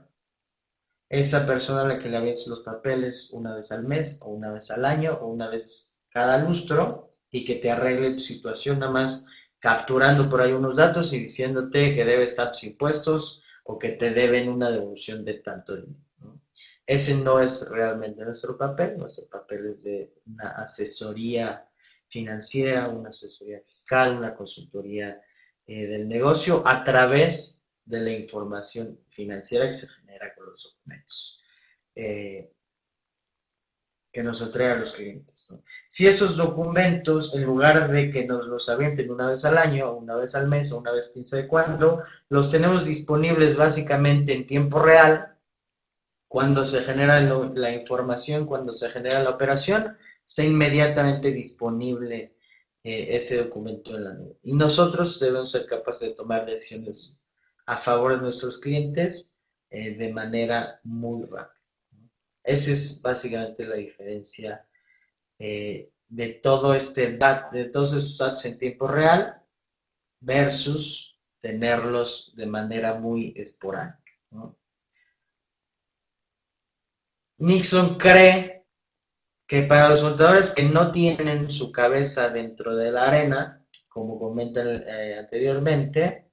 esa 1.07 1.47
persona 1.47 1.83
a 1.83 1.87
la 1.87 1.99
que 1.99 2.09
le 2.09 2.17
avientes 2.17 2.47
los 2.47 2.59
papeles 2.59 3.29
una 3.31 3.55
vez 3.55 3.71
al 3.71 3.87
mes 3.87 4.19
o 4.21 4.31
una 4.31 4.51
vez 4.51 4.69
al 4.71 4.83
año 4.83 5.17
o 5.21 5.27
una 5.27 5.47
vez 5.47 5.97
cada 6.09 6.37
lustro 6.43 7.09
y 7.29 7.45
que 7.45 7.55
te 7.55 7.71
arregle 7.71 8.11
tu 8.11 8.19
situación 8.19 8.79
nada 8.79 8.91
más 8.91 9.25
capturando 9.57 10.27
por 10.27 10.41
ahí 10.41 10.51
unos 10.51 10.75
datos 10.75 11.13
y 11.13 11.19
diciéndote 11.19 11.95
que 11.95 12.03
debes 12.03 12.35
tantos 12.35 12.61
impuestos 12.65 13.41
o 13.63 13.79
que 13.79 13.91
te 13.91 14.09
deben 14.09 14.49
una 14.49 14.69
devolución 14.69 15.23
de 15.23 15.35
tanto 15.35 15.77
dinero. 15.77 16.41
Ese 16.85 17.23
no 17.23 17.39
es 17.39 17.69
realmente 17.71 18.25
nuestro 18.25 18.57
papel, 18.57 18.97
nuestro 18.97 19.29
papel 19.29 19.65
es 19.65 19.85
de 19.85 20.13
una 20.25 20.49
asesoría 20.57 21.69
financiera, 22.09 22.89
una 22.89 23.11
asesoría 23.11 23.61
fiscal, 23.61 24.17
una 24.17 24.35
consultoría 24.35 25.17
eh, 25.67 25.85
del 25.87 26.07
negocio 26.07 26.63
a 26.65 26.83
través 26.83 27.65
de 27.85 27.99
la 27.99 28.11
información 28.11 28.99
financiera 29.09 29.65
que 29.65 29.73
se 29.73 29.87
genera 29.87 30.33
con 30.35 30.45
los 30.47 30.63
documentos 30.63 31.41
eh, 31.95 32.51
que 34.11 34.23
nos 34.23 34.41
entregan 34.41 34.81
los 34.81 34.91
clientes. 34.91 35.47
Si 35.87 36.05
esos 36.05 36.35
documentos, 36.35 37.33
en 37.33 37.43
lugar 37.43 37.89
de 37.89 38.11
que 38.11 38.25
nos 38.25 38.45
los 38.45 38.67
avienten 38.67 39.09
una 39.09 39.29
vez 39.29 39.45
al 39.45 39.57
año, 39.57 39.93
una 39.93 40.15
vez 40.15 40.35
al 40.35 40.49
mes, 40.49 40.71
o 40.71 40.79
una 40.79 40.91
vez 40.91 41.11
quién 41.13 41.23
sabe 41.23 41.47
cuándo, 41.47 42.03
los 42.27 42.51
tenemos 42.51 42.85
disponibles 42.85 43.55
básicamente 43.55 44.33
en 44.33 44.45
tiempo 44.45 44.79
real, 44.79 45.37
cuando 46.27 46.65
se 46.65 46.81
genera 46.81 47.21
la 47.21 47.71
información, 47.71 48.45
cuando 48.45 48.73
se 48.73 48.89
genera 48.89 49.23
la 49.23 49.29
operación, 49.29 49.97
está 50.25 50.43
inmediatamente 50.43 51.31
disponible 51.31 52.35
eh, 52.83 53.15
ese 53.15 53.43
documento 53.43 53.95
en 53.95 54.03
la 54.03 54.13
nube. 54.13 54.37
Y 54.43 54.53
nosotros 54.53 55.19
debemos 55.19 55.51
ser 55.51 55.67
capaces 55.67 56.09
de 56.09 56.15
tomar 56.15 56.45
decisiones 56.45 57.23
a 57.65 57.77
favor 57.77 58.15
de 58.15 58.21
nuestros 58.21 58.59
clientes 58.59 59.39
eh, 59.69 59.95
de 59.95 60.11
manera 60.11 60.79
muy 60.83 61.25
rápida. 61.25 61.63
Esa 62.43 62.71
es 62.71 63.01
básicamente 63.03 63.65
la 63.65 63.75
diferencia 63.75 64.67
eh, 65.37 65.91
de 66.07 66.29
todo 66.43 66.73
este 66.73 67.17
de 67.51 67.65
todos 67.71 67.93
estos 67.93 68.17
datos 68.17 68.45
en 68.45 68.57
tiempo 68.57 68.87
real 68.87 69.41
versus 70.19 71.19
tenerlos 71.39 72.33
de 72.35 72.45
manera 72.45 72.95
muy 72.95 73.33
esporádica. 73.37 74.11
Nixon 77.37 77.97
cree 77.97 78.60
que 79.51 79.63
para 79.63 79.89
los 79.89 80.01
contadores 80.01 80.55
que 80.55 80.63
no 80.63 80.93
tienen 80.93 81.49
su 81.49 81.73
cabeza 81.73 82.29
dentro 82.29 82.73
de 82.73 82.89
la 82.89 83.09
arena, 83.09 83.67
como 83.89 84.17
comenté 84.17 84.61
eh, 84.61 85.19
anteriormente, 85.19 86.31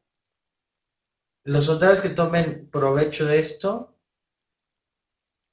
los 1.43 1.67
contadores 1.67 2.01
que 2.01 2.11
tomen 2.11 2.71
provecho 2.71 3.27
de 3.27 3.41
esto 3.41 3.99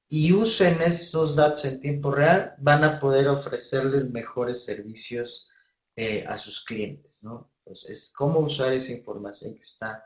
y 0.07 0.31
usen 0.31 0.79
esos 0.83 1.35
datos 1.35 1.65
en 1.65 1.79
tiempo 1.79 2.11
real, 2.11 2.53
van 2.59 2.83
a 2.83 2.99
poder 2.99 3.27
ofrecerles 3.29 4.11
mejores 4.11 4.63
servicios 4.63 5.49
eh, 5.95 6.23
a 6.27 6.37
sus 6.37 6.63
clientes, 6.63 7.23
¿no? 7.23 7.51
Entonces, 7.65 8.13
cómo 8.15 8.41
usar 8.41 8.73
esa 8.73 8.93
información 8.93 9.55
que 9.55 9.61
está, 9.61 10.05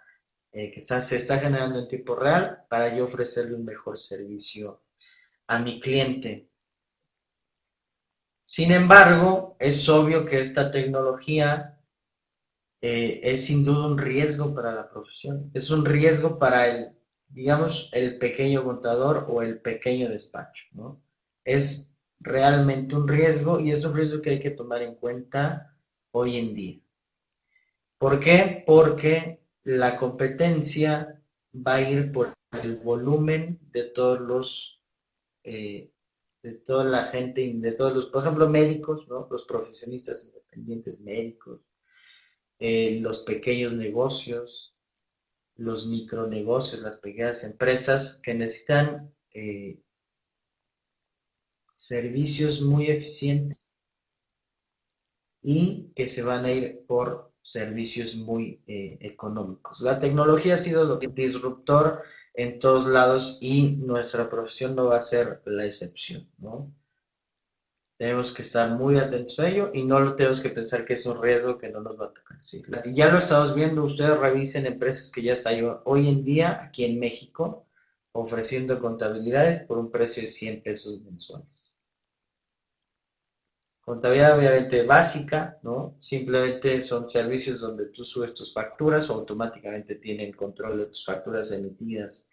eh, 0.54 0.72
que 0.72 0.78
está, 0.78 1.02
se 1.02 1.18
está 1.18 1.40
generando 1.40 1.78
en 1.80 1.90
tiempo 1.90 2.16
real 2.16 2.64
para 2.70 2.96
yo 2.96 3.04
ofrecerle 3.04 3.56
un 3.56 3.66
mejor 3.66 3.98
servicio 3.98 4.82
a 5.48 5.60
mi 5.60 5.82
cliente. 5.82 6.49
Sin 8.50 8.72
embargo, 8.72 9.56
es 9.60 9.88
obvio 9.90 10.26
que 10.26 10.40
esta 10.40 10.72
tecnología 10.72 11.78
eh, 12.82 13.20
es 13.22 13.46
sin 13.46 13.64
duda 13.64 13.86
un 13.86 14.00
riesgo 14.00 14.56
para 14.56 14.74
la 14.74 14.90
profesión. 14.90 15.52
Es 15.54 15.70
un 15.70 15.86
riesgo 15.86 16.40
para 16.40 16.66
el, 16.66 16.90
digamos, 17.28 17.92
el 17.94 18.18
pequeño 18.18 18.64
contador 18.64 19.28
o 19.30 19.44
el 19.44 19.62
pequeño 19.62 20.10
despacho, 20.10 20.66
¿no? 20.72 21.00
Es 21.46 21.96
realmente 22.20 22.96
un 22.96 23.08
riesgo 23.08 23.60
y 23.60 23.70
es 23.70 23.86
un 23.86 23.96
riesgo 23.96 24.20
que 24.20 24.32
hay 24.32 24.40
que 24.40 24.50
tomar 24.50 24.82
en 24.82 24.96
cuenta 24.96 25.78
hoy 26.10 26.38
en 26.38 26.56
día. 26.56 26.80
¿Por 28.00 28.20
qué? 28.20 28.64
Porque 28.66 29.44
la 29.64 29.96
competencia 29.96 31.22
va 31.54 31.76
a 31.76 31.82
ir 31.82 32.12
por 32.12 32.34
el 32.52 32.78
volumen 32.78 33.60
de 33.72 33.84
todos 33.84 34.20
los 34.20 34.82
eh, 35.44 35.92
de 36.42 36.54
toda 36.54 36.86
la 36.86 37.06
gente, 37.06 37.52
de 37.54 37.72
todos 37.74 37.94
los, 37.94 38.08
por 38.08 38.24
ejemplo, 38.24 38.50
médicos, 38.50 39.08
los 39.08 39.46
profesionistas 39.46 40.28
independientes 40.28 41.02
médicos, 41.02 41.62
eh, 42.60 43.00
los 43.02 43.20
pequeños 43.20 43.74
negocios, 43.74 44.76
los 45.56 45.88
micronegocios, 45.88 46.82
las 46.82 46.98
pequeñas 46.98 47.44
empresas 47.44 48.22
que 48.24 48.34
necesitan 48.34 49.14
eh, 49.34 49.80
servicios 51.74 52.62
muy 52.62 52.90
eficientes 52.90 53.70
y 55.42 55.92
que 55.96 56.08
se 56.08 56.24
van 56.24 56.46
a 56.46 56.52
ir 56.52 56.86
por 56.88 57.29
servicios 57.42 58.16
muy 58.16 58.62
eh, 58.68 58.98
económicos. 59.02 59.82
La 59.82 60.00
tecnología 60.00 60.56
ha 60.56 60.58
sido 60.58 60.98
disruptor 60.98 62.04
en 62.34 62.60
todos 62.60 62.88
lados 62.88 63.40
y 63.42 63.72
nuestra 63.78 64.30
profesión 64.30 64.76
no 64.76 64.86
va 64.86 64.98
a 64.98 65.02
ser 65.02 65.42
la 65.46 65.66
excepción. 65.66 66.28
Tenemos 67.98 68.34
que 68.34 68.44
estar 68.44 68.78
muy 68.78 68.98
atentos 68.98 69.40
a 69.40 69.50
ello 69.50 69.72
y 69.74 69.84
no 69.84 70.00
lo 70.00 70.16
tenemos 70.16 70.40
que 70.40 70.50
pensar 70.50 70.86
que 70.86 70.94
es 70.94 71.06
un 71.06 71.22
riesgo 71.22 71.58
que 71.58 71.70
no 71.70 71.82
nos 71.82 72.00
va 72.00 72.06
a 72.06 72.14
tocar. 72.14 72.40
Ya 72.94 73.12
lo 73.12 73.20
estamos 73.20 73.54
viendo, 73.54 73.84
ustedes 73.84 74.18
revisen 74.18 74.66
empresas 74.66 75.12
que 75.12 75.22
ya 75.22 75.34
están 75.34 75.82
hoy 75.84 76.08
en 76.08 76.24
día 76.24 76.64
aquí 76.64 76.86
en 76.86 77.00
México 77.00 77.66
ofreciendo 78.12 78.80
contabilidades 78.80 79.64
por 79.66 79.78
un 79.78 79.92
precio 79.92 80.22
de 80.22 80.28
100 80.28 80.62
pesos 80.62 81.02
mensuales. 81.04 81.69
Contabilidad 83.90 84.38
obviamente 84.38 84.84
básica, 84.84 85.58
¿no? 85.64 85.98
Simplemente 86.00 86.80
son 86.84 87.10
servicios 87.10 87.60
donde 87.62 87.88
tú 87.88 88.04
subes 88.04 88.36
tus 88.36 88.54
facturas 88.54 89.10
o 89.10 89.16
automáticamente 89.16 89.96
tienen 89.96 90.32
control 90.32 90.78
de 90.78 90.86
tus 90.86 91.04
facturas 91.04 91.52
emitidas, 91.52 92.30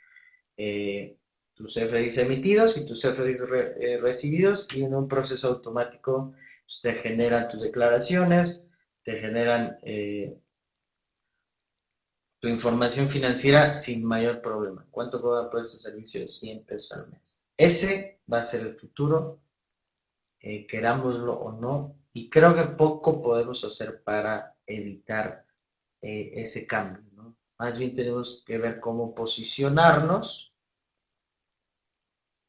eh, 0.59 1.17
tus 1.55 1.73
CFDIs 1.73 2.19
emitidos 2.19 2.77
y 2.77 2.85
tus 2.85 3.01
CFDIs 3.01 3.47
eh, 3.51 3.99
recibidos 4.03 4.69
y 4.77 4.83
en 4.83 4.95
un 4.95 5.09
proceso 5.09 5.49
automático 5.49 6.35
pues, 6.67 6.83
te 6.83 6.93
generan 6.93 7.49
tus 7.49 7.63
declaraciones, 7.63 8.71
te 9.03 9.19
generan 9.19 9.79
eh, 9.83 10.39
tu 12.39 12.49
información 12.49 13.09
financiera 13.09 13.73
sin 13.73 14.05
mayor 14.05 14.43
problema. 14.43 14.87
¿Cuánto 14.91 15.23
cobra 15.23 15.49
por 15.49 15.61
ese 15.61 15.79
servicio? 15.79 16.29
100 16.29 16.67
pesos 16.67 16.99
al 16.99 17.09
mes. 17.09 17.39
Ese 17.57 18.21
va 18.31 18.41
a 18.41 18.43
ser 18.43 18.67
el 18.67 18.75
futuro 18.75 19.41
eh, 20.49 20.65
querámoslo 20.65 21.33
o 21.35 21.51
no, 21.61 21.97
y 22.13 22.31
creo 22.31 22.55
que 22.55 22.63
poco 22.63 23.21
podemos 23.21 23.65
hacer 23.65 24.05
para 24.05 24.57
evitar 24.65 25.45
eh, 26.01 26.35
ese 26.37 26.69
cambio. 26.69 27.03
¿no? 27.15 27.37
Más 27.59 27.81
bien 27.81 27.93
tenemos 27.97 28.45
que 28.47 28.57
ver 28.57 28.79
cómo 28.79 29.13
posicionarnos 29.13 30.55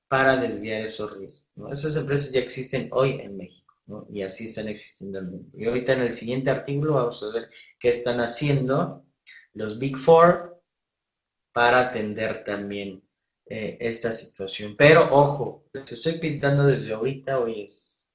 para 0.08 0.38
desviar 0.38 0.84
esos 0.84 1.18
riesgos. 1.18 1.72
Esas 1.72 1.98
empresas 1.98 2.32
ya 2.32 2.39
existen 2.39 2.88
hoy 2.92 3.20
en 3.20 3.36
México 3.36 3.74
y 4.13 4.22
así 4.22 4.46
están 4.46 4.68
existiendo 4.68 5.18
en 5.18 5.25
el 5.25 5.32
mundo. 5.32 5.58
Y 5.58 5.66
ahorita 5.66 5.94
en 5.94 6.01
el 6.01 6.13
siguiente 6.13 6.51
artículo 6.51 6.94
vamos 6.94 7.24
a 7.24 7.34
ver 7.34 7.50
qué 7.80 7.89
están 7.89 8.20
haciendo 8.20 9.04
los 9.54 9.80
Big 9.80 9.98
Four 9.98 10.62
para 11.51 11.88
atender 11.88 12.44
también 12.44 13.01
eh, 13.50 13.77
esta 13.80 14.12
situación. 14.12 14.75
Pero 14.77 15.10
ojo, 15.12 15.66
les 15.74 15.92
estoy 15.92 16.20
pintando 16.20 16.66
desde 16.66 16.94
ahorita, 16.94 17.39
hoy 17.39 17.62
es 17.62 18.06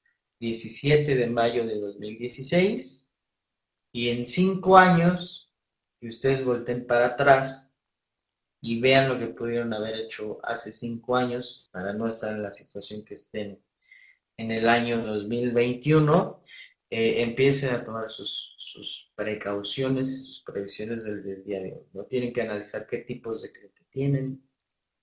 17 0.41 1.15
de 1.15 1.27
mayo 1.29 1.67
de 1.67 1.79
2016 1.79 3.13
y 3.93 4.09
en 4.11 4.27
cinco 4.27 4.77
años 4.77 5.51
que 6.01 6.09
ustedes 6.09 6.45
volten 6.45 6.87
para 6.87 7.09
atrás 7.09 7.77
y 8.61 8.81
vean 8.81 9.09
lo 9.09 9.19
que 9.19 9.29
pudieron 9.29 9.73
haber 9.73 9.97
hecho 9.97 10.39
hace 10.43 10.71
cinco 10.71 11.17
años 11.17 11.69
para 11.73 11.93
no 11.93 12.09
estar 12.09 12.35
en 12.35 12.43
la 12.43 12.51
situación 12.51 13.05
que 13.05 13.15
estén 13.15 13.63
en 14.37 14.51
el 14.51 14.69
año 14.69 15.05
2021, 15.05 16.41
eh, 16.91 17.23
empiecen 17.23 17.75
a 17.75 17.85
tomar 17.85 18.11
sus, 18.11 19.13
precauciones 19.15 20.11
y 20.11 20.19
sus 20.19 20.43
previsiones 20.43 21.05
del, 21.05 21.45
día 21.45 21.61
de 21.61 21.73
hoy. 21.73 21.87
¿no? 21.93 22.05
Tienen 22.05 22.33
que 22.33 22.43
analizar 22.43 22.87
qué 22.87 22.99
tipos 22.99 23.43
de 23.43 23.53
cliente 23.53 23.83
tienen, 23.91 24.43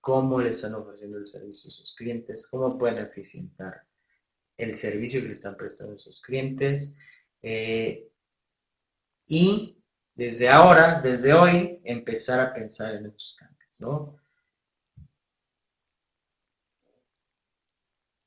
cómo 0.00 0.40
les 0.40 0.56
están 0.56 0.74
ofreciendo 0.74 1.18
el 1.18 1.26
servicio 1.26 1.68
a 1.68 1.72
sus 1.72 1.94
clientes, 1.94 2.48
cómo 2.48 2.78
pueden 2.78 2.98
eficientar 2.98 3.84
el 4.56 4.76
servicio 4.76 5.20
que 5.20 5.26
le 5.26 5.32
están 5.32 5.56
prestando 5.56 5.94
a 5.94 5.98
sus 5.98 6.20
clientes. 6.20 6.98
Eh, 7.42 8.10
y 9.26 9.78
desde 10.14 10.48
ahora, 10.48 11.00
desde 11.00 11.32
hoy, 11.32 11.80
empezar 11.84 12.40
a 12.40 12.52
pensar 12.52 12.96
en 12.96 13.06
estos 13.06 13.36
cambios, 13.38 13.70
¿no? 13.78 14.20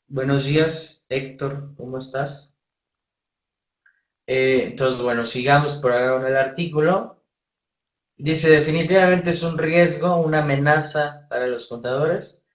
Buenos 0.07 0.45
días, 0.45 1.05
Héctor, 1.09 1.73
¿cómo 1.75 1.97
estás? 1.97 2.55
Eh, 4.27 4.63
entonces, 4.65 5.01
bueno, 5.01 5.25
sigamos 5.25 5.75
por 5.75 5.91
ahora 5.91 6.19
con 6.19 6.27
el 6.27 6.37
artículo. 6.37 7.22
Dice, 8.17 8.49
definitivamente 8.51 9.31
es 9.31 9.43
un 9.43 9.57
riesgo, 9.57 10.15
una 10.17 10.43
amenaza 10.43 11.25
para 11.29 11.47
los 11.47 11.67
contadores, 11.67 12.47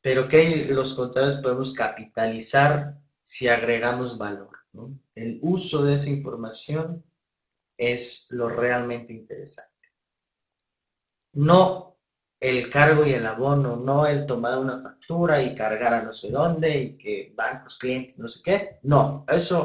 pero 0.00 0.28
que 0.28 0.64
los 0.66 0.94
contadores 0.94 1.36
podemos 1.36 1.74
capitalizar 1.74 2.96
si 3.22 3.48
agregamos 3.48 4.16
valor. 4.16 4.56
El 5.14 5.40
uso 5.42 5.84
de 5.84 5.94
esa 5.94 6.10
información 6.10 7.04
es 7.76 8.28
lo 8.30 8.48
realmente 8.48 9.12
interesante. 9.12 9.72
No 11.32 11.98
el 12.38 12.70
cargo 12.70 13.04
y 13.04 13.12
el 13.14 13.26
abono, 13.26 13.76
no 13.76 14.06
el 14.06 14.26
tomar 14.26 14.58
una 14.58 14.82
factura 14.82 15.42
y 15.42 15.54
cargar 15.54 15.94
a 15.94 16.02
no 16.02 16.12
sé 16.12 16.30
dónde 16.30 16.78
y 16.78 16.98
que 16.98 17.32
bancos, 17.34 17.78
clientes, 17.78 18.18
no 18.18 18.28
sé 18.28 18.40
qué. 18.44 18.78
No, 18.82 19.24
eso, 19.28 19.64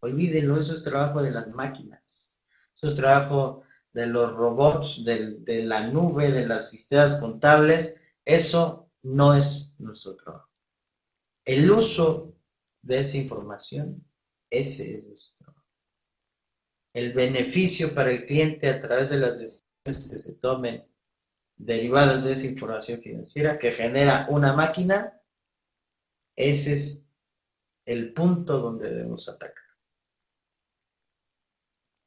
olvídenlo, 0.00 0.58
eso 0.58 0.72
es 0.72 0.82
trabajo 0.82 1.22
de 1.22 1.30
las 1.30 1.48
máquinas. 1.48 2.34
Eso 2.74 2.88
es 2.88 2.94
trabajo 2.94 3.62
de 3.96 4.06
los 4.06 4.30
robots, 4.34 5.06
de, 5.06 5.64
la 5.64 5.88
nube, 5.88 6.30
de 6.30 6.46
las 6.46 6.70
sistemas 6.70 7.16
contables. 7.16 8.06
Eso 8.26 8.90
no 9.02 9.34
es 9.34 9.76
nuestro 9.78 10.16
trabajo. 10.16 10.50
El 11.46 11.70
uso 11.70 12.34
de 12.82 13.00
esa 13.00 13.16
información, 13.16 14.04
ese 14.50 14.92
es 14.92 15.08
nuestro 15.08 15.54
el 16.92 17.12
beneficio 17.12 17.94
para 17.94 18.10
el 18.10 18.24
cliente 18.24 18.70
a 18.70 18.80
través 18.80 19.10
de 19.10 19.18
las 19.18 19.38
decisiones 19.38 20.08
que 20.10 20.16
se 20.16 20.34
tomen 20.36 20.82
derivadas 21.56 22.24
de 22.24 22.32
esa 22.32 22.46
información 22.46 23.02
financiera 23.02 23.58
que 23.58 23.70
genera 23.70 24.26
una 24.30 24.54
máquina, 24.54 25.20
ese 26.36 26.72
es 26.72 27.10
el 27.84 28.14
punto 28.14 28.58
donde 28.60 28.88
debemos 28.88 29.28
atacar. 29.28 29.65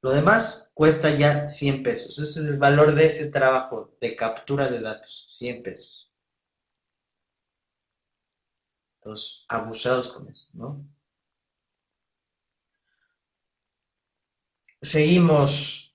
Lo 0.02 0.14
demás 0.14 0.72
cuesta 0.74 1.10
ya 1.14 1.46
100 1.46 1.84
pesos. 1.84 2.18
Ese 2.20 2.42
es 2.42 2.48
el 2.48 2.58
valor 2.58 2.96
de 2.96 3.06
ese 3.06 3.32
trabajo 3.32 3.96
de 4.00 4.16
captura 4.16 4.70
de 4.70 4.80
datos, 4.80 5.26
100 5.28 5.64
pesos. 5.64 6.10
Entonces, 9.02 9.46
abusados 9.48 10.10
con 10.10 10.30
eso, 10.30 10.48
¿no? 10.54 10.86
Seguimos. 14.82 15.94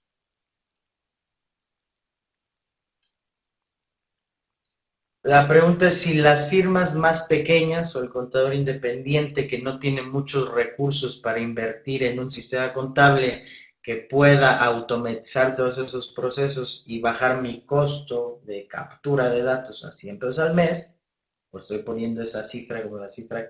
La 5.23 5.49
pregunta 5.49 5.88
es 5.88 6.03
si 6.03 6.19
las 6.19 6.51
firmas 6.51 6.95
más 6.95 7.27
pequeñas 7.27 7.97
o 7.97 8.03
el 8.03 8.11
contador 8.11 8.53
independiente 8.55 9.49
que 9.49 9.62
no 9.62 9.79
tiene 9.79 10.03
muchos 10.03 10.53
recursos 10.53 11.17
para 11.17 11.40
invertir 11.40 12.03
en 12.03 12.19
un 12.21 12.31
sistema 12.31 12.75
contable 12.75 13.47
que 13.85 13.97
pueda 13.97 14.64
automatizar 14.64 15.55
todos 15.55 15.77
esos 15.77 16.11
procesos 16.14 16.85
y 16.87 17.03
bajar 17.03 17.42
mi 17.42 17.66
costo 17.66 18.40
de 18.44 18.66
captura 18.66 19.29
de 19.29 19.42
datos 19.42 19.85
a 19.85 19.92
100 19.92 20.18
pesos 20.18 20.38
al 20.38 20.55
mes, 20.55 21.03
pues 21.51 21.64
estoy 21.64 21.83
poniendo 21.85 22.23
esa 22.23 22.42
cifra 22.42 22.83
como 22.83 22.97
la 22.97 23.09
cifra 23.09 23.47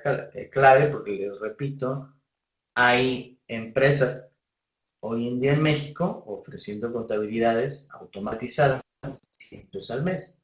clave 0.51 0.88
porque 0.88 1.12
les 1.12 1.38
repito, 1.38 2.12
hay 2.75 3.38
empresas 3.47 4.33
hoy 4.99 5.29
en 5.29 5.38
día 5.38 5.53
en 5.53 5.62
México 5.62 6.25
ofreciendo 6.27 6.92
contabilidades 6.92 7.88
automatizadas 7.92 8.83
100 9.38 9.70
pesos 9.70 9.90
al 9.92 10.03
mes. 10.03 10.42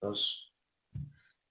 Entonces, 0.00 0.48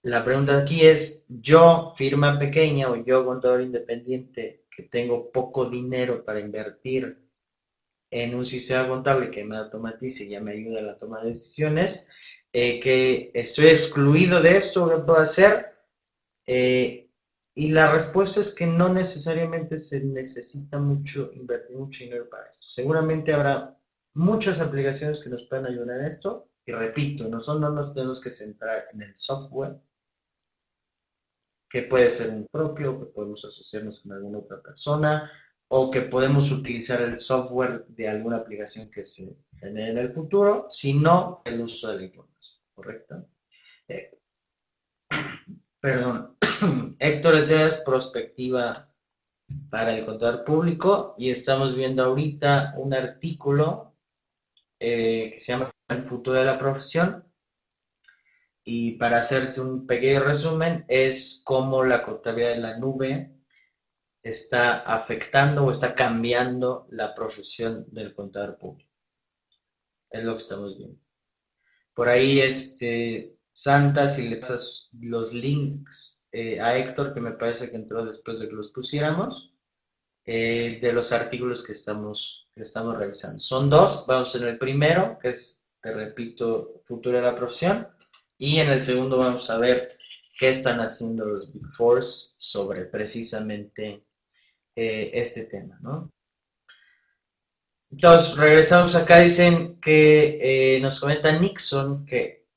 la 0.02 0.22
pregunta 0.22 0.58
aquí 0.58 0.82
es, 0.82 1.24
yo, 1.30 1.94
firma 1.96 2.38
pequeña 2.38 2.90
o 2.90 2.96
yo, 2.96 3.24
contador 3.24 3.62
independiente, 3.62 4.61
que 4.74 4.84
tengo 4.84 5.30
poco 5.30 5.68
dinero 5.68 6.24
para 6.24 6.40
invertir 6.40 7.18
en 8.10 8.34
un 8.34 8.44
sistema 8.44 8.88
contable 8.88 9.30
que 9.30 9.44
me 9.44 9.56
automatice 9.56 10.24
y 10.24 10.30
ya 10.30 10.40
me 10.40 10.52
ayuda 10.52 10.80
a 10.80 10.82
la 10.82 10.96
toma 10.96 11.20
de 11.20 11.28
decisiones, 11.28 12.10
eh, 12.52 12.78
que 12.80 13.30
estoy 13.34 13.68
excluido 13.68 14.42
de 14.42 14.56
esto, 14.56 14.88
¿qué 14.88 14.98
puedo 14.98 15.18
hacer? 15.18 15.72
Eh, 16.46 17.10
y 17.54 17.68
la 17.68 17.92
respuesta 17.92 18.40
es 18.40 18.54
que 18.54 18.66
no 18.66 18.92
necesariamente 18.92 19.76
se 19.76 20.06
necesita 20.06 20.78
mucho, 20.78 21.30
invertir 21.34 21.76
mucho 21.76 22.04
dinero 22.04 22.28
para 22.28 22.48
esto. 22.48 22.66
Seguramente 22.68 23.32
habrá 23.32 23.78
muchas 24.14 24.60
aplicaciones 24.60 25.22
que 25.22 25.30
nos 25.30 25.44
puedan 25.44 25.66
ayudar 25.66 26.00
en 26.00 26.06
esto. 26.06 26.48
Y 26.64 26.72
repito, 26.72 27.28
nosotros 27.28 27.60
no 27.60 27.70
nos 27.70 27.92
tenemos 27.92 28.20
que 28.20 28.30
centrar 28.30 28.86
en 28.92 29.02
el 29.02 29.16
software, 29.16 29.76
que 31.72 31.82
puede 31.84 32.10
ser 32.10 32.28
un 32.28 32.46
propio, 32.48 33.00
que 33.00 33.06
podemos 33.06 33.46
asociarnos 33.46 34.00
con 34.00 34.12
alguna 34.12 34.40
otra 34.40 34.60
persona, 34.60 35.32
o 35.68 35.90
que 35.90 36.02
podemos 36.02 36.52
utilizar 36.52 37.00
el 37.00 37.18
software 37.18 37.86
de 37.88 38.10
alguna 38.10 38.36
aplicación 38.36 38.90
que 38.90 39.02
se 39.02 39.38
genere 39.58 39.92
en 39.92 39.96
el 39.96 40.12
futuro, 40.12 40.66
sino 40.68 41.40
el 41.46 41.62
uso 41.62 41.90
de 41.90 41.96
la 41.96 42.02
información, 42.02 42.62
¿correcto? 42.74 43.26
Eh, 43.88 44.18
perdón, 45.80 46.36
Héctor 46.98 47.50
es 47.50 47.82
prospectiva 47.86 48.92
para 49.70 49.96
el 49.96 50.04
contador 50.04 50.44
público 50.44 51.14
y 51.16 51.30
estamos 51.30 51.74
viendo 51.74 52.04
ahorita 52.04 52.74
un 52.76 52.92
artículo 52.92 53.94
eh, 54.78 55.30
que 55.32 55.38
se 55.38 55.52
llama 55.52 55.70
El 55.88 56.04
futuro 56.04 56.38
de 56.38 56.44
la 56.44 56.58
profesión. 56.58 57.24
Y 58.64 58.92
para 58.92 59.18
hacerte 59.18 59.60
un 59.60 59.86
pequeño 59.86 60.22
resumen, 60.22 60.84
es 60.88 61.42
cómo 61.44 61.84
la 61.84 62.02
contabilidad 62.02 62.50
de 62.50 62.58
la 62.58 62.78
nube 62.78 63.32
está 64.22 64.80
afectando 64.80 65.64
o 65.64 65.70
está 65.72 65.94
cambiando 65.94 66.86
la 66.90 67.14
profesión 67.14 67.86
del 67.88 68.14
contador 68.14 68.56
público. 68.56 68.90
Es 70.10 70.22
lo 70.22 70.32
que 70.32 70.42
estamos 70.42 70.76
viendo. 70.78 70.98
Por 71.94 72.08
ahí, 72.08 72.40
este, 72.40 73.36
Santa, 73.50 74.08
si 74.08 74.28
le 74.28 74.36
pasas 74.36 74.88
los 74.98 75.32
links 75.32 76.24
eh, 76.32 76.60
a 76.60 76.76
Héctor, 76.76 77.12
que 77.12 77.20
me 77.20 77.32
parece 77.32 77.70
que 77.70 77.76
entró 77.76 78.04
después 78.04 78.38
de 78.38 78.48
que 78.48 78.54
los 78.54 78.72
pusiéramos, 78.72 79.52
eh, 80.24 80.78
de 80.80 80.92
los 80.92 81.12
artículos 81.12 81.64
que 81.64 81.72
estamos, 81.72 82.48
que 82.54 82.62
estamos 82.62 82.96
revisando. 82.96 83.40
Son 83.40 83.68
dos, 83.68 84.06
vamos 84.06 84.34
en 84.36 84.44
el 84.44 84.58
primero, 84.58 85.18
que 85.20 85.30
es, 85.30 85.68
te 85.82 85.92
repito, 85.92 86.80
futuro 86.84 87.18
de 87.18 87.24
la 87.24 87.34
profesión, 87.34 87.88
y 88.42 88.58
en 88.58 88.70
el 88.70 88.82
segundo 88.82 89.18
vamos 89.18 89.48
a 89.50 89.58
ver 89.58 89.96
qué 90.36 90.48
están 90.48 90.80
haciendo 90.80 91.26
los 91.26 91.52
Big 91.52 91.64
Fours 91.76 92.34
sobre 92.38 92.86
precisamente 92.86 94.04
eh, 94.74 95.10
este 95.14 95.44
tema, 95.44 95.78
¿no? 95.80 96.10
Entonces, 97.92 98.36
regresamos 98.36 98.96
acá, 98.96 99.20
dicen 99.20 99.78
que 99.80 100.80
nos 100.82 100.98
comenta 100.98 101.30
Nixon 101.38 102.04
que 102.04 102.48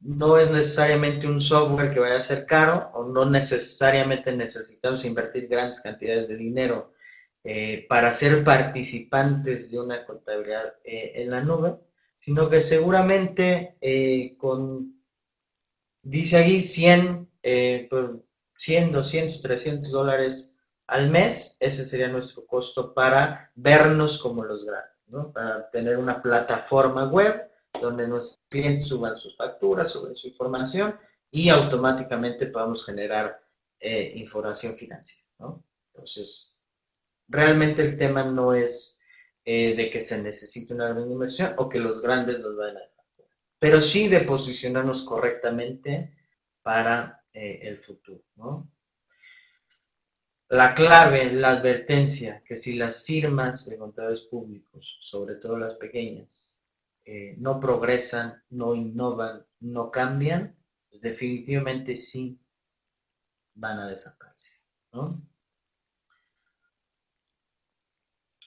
no 0.00 0.38
es 0.38 0.50
necesariamente 0.50 1.28
un 1.28 1.40
software 1.40 1.94
que 1.94 2.00
vaya 2.00 2.16
a 2.16 2.20
ser 2.20 2.44
caro 2.44 2.90
o 2.94 3.04
no 3.04 3.24
necesariamente 3.24 4.32
necesitamos 4.32 5.04
invertir 5.04 5.46
grandes 5.46 5.80
cantidades 5.82 6.26
de 6.26 6.36
dinero 6.36 6.94
eh, 7.44 7.86
para 7.88 8.10
ser 8.10 8.42
participantes 8.42 9.70
de 9.70 9.78
una 9.78 10.04
contabilidad 10.04 10.74
eh, 10.82 11.12
en 11.14 11.30
la 11.30 11.42
nube, 11.42 11.76
sino 12.16 12.50
que 12.50 12.60
seguramente 12.60 13.76
eh, 13.80 14.36
con 14.36 14.97
dice 16.02 16.36
ahí 16.38 16.60
100, 16.60 17.28
100, 17.42 18.92
200, 18.92 19.42
300 19.42 19.90
dólares 19.90 20.60
al 20.88 21.10
mes, 21.10 21.56
ese 21.60 21.84
sería 21.84 22.08
nuestro 22.08 22.46
costo 22.46 22.94
para 22.94 23.52
vernos 23.54 24.18
como 24.18 24.42
los 24.44 24.64
grandes, 24.64 24.96
¿no? 25.08 25.32
Para 25.32 25.70
tener 25.70 25.98
una 25.98 26.22
plataforma 26.22 27.06
web 27.08 27.50
donde 27.80 28.08
nuestros 28.08 28.38
clientes 28.48 28.88
suban 28.88 29.16
sus 29.16 29.36
facturas, 29.36 29.90
suban 29.90 30.16
su 30.16 30.28
información 30.28 30.98
y 31.30 31.50
automáticamente 31.50 32.46
podamos 32.46 32.84
generar 32.84 33.38
eh, 33.78 34.12
información 34.16 34.74
financiera, 34.74 35.30
¿no? 35.38 35.62
Entonces, 35.92 36.60
realmente 37.28 37.82
el 37.82 37.96
tema 37.98 38.24
no 38.24 38.54
es 38.54 39.00
eh, 39.44 39.74
de 39.76 39.90
que 39.90 40.00
se 40.00 40.22
necesite 40.22 40.74
una 40.74 40.88
gran 40.88 41.10
inversión 41.10 41.54
o 41.58 41.68
que 41.68 41.80
los 41.80 42.00
grandes 42.00 42.40
nos 42.40 42.56
vayan 42.56 42.78
a 42.78 42.97
pero 43.58 43.80
sí 43.80 44.08
de 44.08 44.20
posicionarnos 44.20 45.04
correctamente 45.04 46.14
para 46.62 47.24
eh, 47.32 47.60
el 47.62 47.78
futuro, 47.78 48.22
¿no? 48.36 48.70
La 50.50 50.74
clave, 50.74 51.30
la 51.32 51.50
advertencia, 51.50 52.42
que 52.42 52.56
si 52.56 52.76
las 52.76 53.04
firmas 53.04 53.68
de 53.68 53.76
contadores 53.78 54.22
públicos, 54.22 54.98
sobre 55.02 55.34
todo 55.34 55.58
las 55.58 55.74
pequeñas, 55.74 56.58
eh, 57.04 57.34
no 57.38 57.60
progresan, 57.60 58.42
no 58.50 58.74
innovan, 58.74 59.46
no 59.60 59.90
cambian, 59.90 60.56
pues 60.88 61.02
definitivamente 61.02 61.94
sí 61.94 62.40
van 63.54 63.80
a 63.80 63.88
desaparecer. 63.88 64.64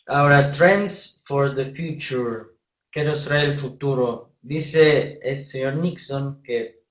Ahora, 0.07 0.51
trends 0.51 1.23
for 1.25 1.53
the 1.53 1.73
future. 1.73 2.47
¿Qué 2.91 3.03
nos 3.03 3.25
trae 3.25 3.45
el 3.45 3.59
futuro? 3.59 4.30
Dice 4.41 5.19
el 5.21 5.37
señor 5.37 5.75
Nixon 5.75 6.41
que 6.41 6.83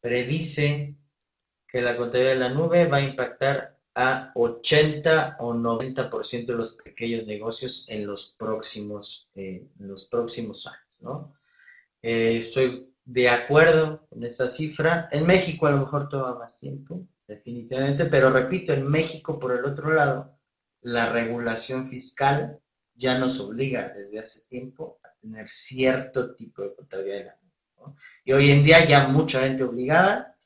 predice 0.00 0.96
que 1.66 1.82
la 1.82 1.96
contabilidad 1.96 2.34
de 2.34 2.38
la 2.38 2.48
nube 2.50 2.86
va 2.86 2.98
a 2.98 3.08
impactar 3.08 3.78
a 3.96 4.32
80 4.34 5.36
o 5.40 5.54
90% 5.54 6.46
de 6.46 6.54
los 6.54 6.74
pequeños 6.74 7.26
negocios 7.26 7.86
en 7.88 8.06
los 8.06 8.34
próximos, 8.38 9.28
eh, 9.34 9.66
los 9.78 10.06
próximos 10.06 10.66
años. 10.66 11.00
¿no? 11.00 11.34
Eh, 12.02 12.38
estoy 12.38 12.92
de 13.04 13.28
acuerdo 13.28 14.06
con 14.08 14.24
esa 14.24 14.46
cifra. 14.46 15.08
En 15.10 15.26
México 15.26 15.66
a 15.66 15.70
lo 15.70 15.78
mejor 15.78 16.08
toma 16.08 16.36
más 16.36 16.58
tiempo, 16.58 17.06
definitivamente, 17.26 18.06
pero 18.06 18.30
repito, 18.30 18.72
en 18.72 18.88
México, 18.88 19.38
por 19.38 19.52
el 19.52 19.64
otro 19.64 19.92
lado, 19.92 20.38
la 20.82 21.10
regulación 21.10 21.86
fiscal 21.86 22.60
ya 22.94 23.18
nos 23.18 23.40
obliga 23.40 23.92
desde 23.96 24.20
hace 24.20 24.48
tiempo 24.48 24.98
tener 25.24 25.48
cierto 25.48 26.34
tipo 26.34 26.62
de 26.62 26.74
contabilidad. 26.74 27.36
¿no? 27.78 27.96
Y 28.24 28.32
hoy 28.32 28.50
en 28.50 28.62
día 28.62 28.84
ya 28.84 29.08
mucha 29.08 29.40
gente 29.40 29.64
obligada, 29.64 30.36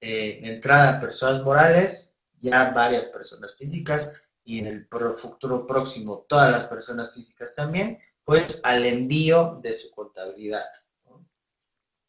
eh, 0.00 0.40
entrada 0.42 1.00
personas 1.00 1.42
morales, 1.42 2.18
ya 2.40 2.70
varias 2.70 3.08
personas 3.08 3.56
físicas 3.56 4.32
y 4.44 4.58
en 4.58 4.66
el 4.66 4.88
futuro 5.16 5.66
próximo 5.66 6.26
todas 6.28 6.50
las 6.50 6.64
personas 6.66 7.14
físicas 7.14 7.54
también, 7.54 7.98
pues 8.24 8.60
al 8.64 8.84
envío 8.84 9.60
de 9.62 9.72
su 9.72 9.90
contabilidad. 9.90 10.66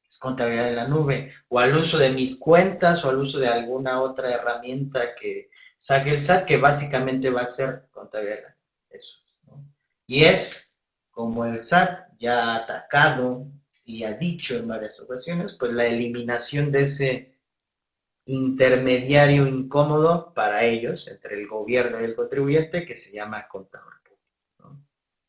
Es 0.07 0.17
contabilidad 0.17 0.69
en 0.69 0.75
la 0.75 0.87
nube, 0.87 1.31
o 1.49 1.59
al 1.59 1.77
uso 1.77 1.99
de 1.99 2.09
mis 2.09 2.39
cuentas, 2.39 3.05
o 3.05 3.09
al 3.09 3.19
uso 3.19 3.37
de 3.37 3.47
alguna 3.47 4.01
otra 4.01 4.33
herramienta 4.33 5.13
que 5.13 5.51
saque 5.77 6.09
el 6.09 6.23
SAT, 6.23 6.45
que 6.45 6.57
básicamente 6.57 7.29
va 7.29 7.41
a 7.41 7.45
ser 7.45 7.87
contabilidad. 7.91 8.55
Eso 8.89 9.19
Y 10.07 10.23
es 10.23 10.68
como 11.19 11.43
el 11.43 11.61
SAT 11.61 12.17
ya 12.17 12.43
ha 12.43 12.55
atacado 12.55 13.45
y 13.83 14.05
ha 14.05 14.13
dicho 14.13 14.55
en 14.55 14.69
varias 14.69 15.01
ocasiones, 15.01 15.53
pues 15.59 15.73
la 15.73 15.85
eliminación 15.85 16.71
de 16.71 16.83
ese 16.83 17.35
intermediario 18.23 19.45
incómodo 19.45 20.33
para 20.33 20.63
ellos, 20.63 21.09
entre 21.09 21.35
el 21.35 21.45
gobierno 21.45 21.99
y 21.99 22.05
el 22.05 22.15
contribuyente, 22.15 22.85
que 22.85 22.95
se 22.95 23.17
llama 23.17 23.49
contador 23.49 23.95
público. 24.01 24.77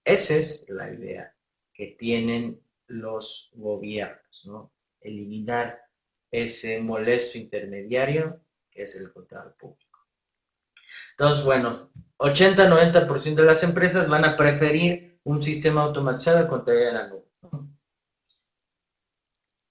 Esa 0.04 0.36
es 0.36 0.70
la 0.70 0.92
idea 0.92 1.34
que 1.74 1.96
tienen 1.98 2.60
los 2.86 3.50
gobiernos, 3.54 4.42
¿no? 4.44 4.70
eliminar 5.00 5.82
ese 6.30 6.80
molesto 6.80 7.36
intermediario 7.36 8.40
que 8.70 8.82
es 8.82 8.94
el 8.94 9.12
contador 9.12 9.56
público. 9.56 10.06
Entonces, 11.18 11.44
bueno, 11.44 11.90
80-90% 12.18 13.34
de 13.34 13.42
las 13.44 13.64
empresas 13.64 14.08
van 14.08 14.24
a 14.24 14.36
preferir 14.36 15.09
un 15.24 15.42
sistema 15.42 15.82
automatizado 15.82 16.62
en 16.66 16.94
la 16.94 17.08
nube. 17.08 17.24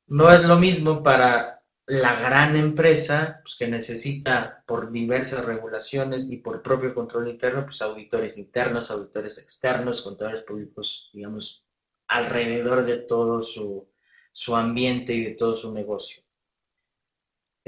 No 0.08 0.32
es 0.32 0.44
lo 0.44 0.58
mismo 0.58 1.04
para 1.04 1.60
la 1.90 2.20
gran 2.20 2.56
empresa 2.56 3.40
pues, 3.42 3.56
que 3.56 3.68
necesita 3.68 4.64
por 4.68 4.92
diversas 4.92 5.46
regulaciones 5.46 6.32
y 6.32 6.38
por 6.38 6.62
propio 6.62 6.94
control 6.94 7.30
interno, 7.30 7.66
pues 7.66 7.82
auditores 7.82 8.38
internos, 8.38 8.92
auditores 8.92 9.40
externos, 9.40 10.04
contadores 10.04 10.42
públicos, 10.42 11.10
digamos, 11.14 11.66
alrededor 12.08 12.86
de 12.86 12.98
todo 12.98 13.42
su, 13.42 13.88
ambiente 14.56 15.14
y 15.14 15.24
de 15.24 15.32
todo 15.32 15.56
su 15.56 15.74
negocio. 15.74 16.24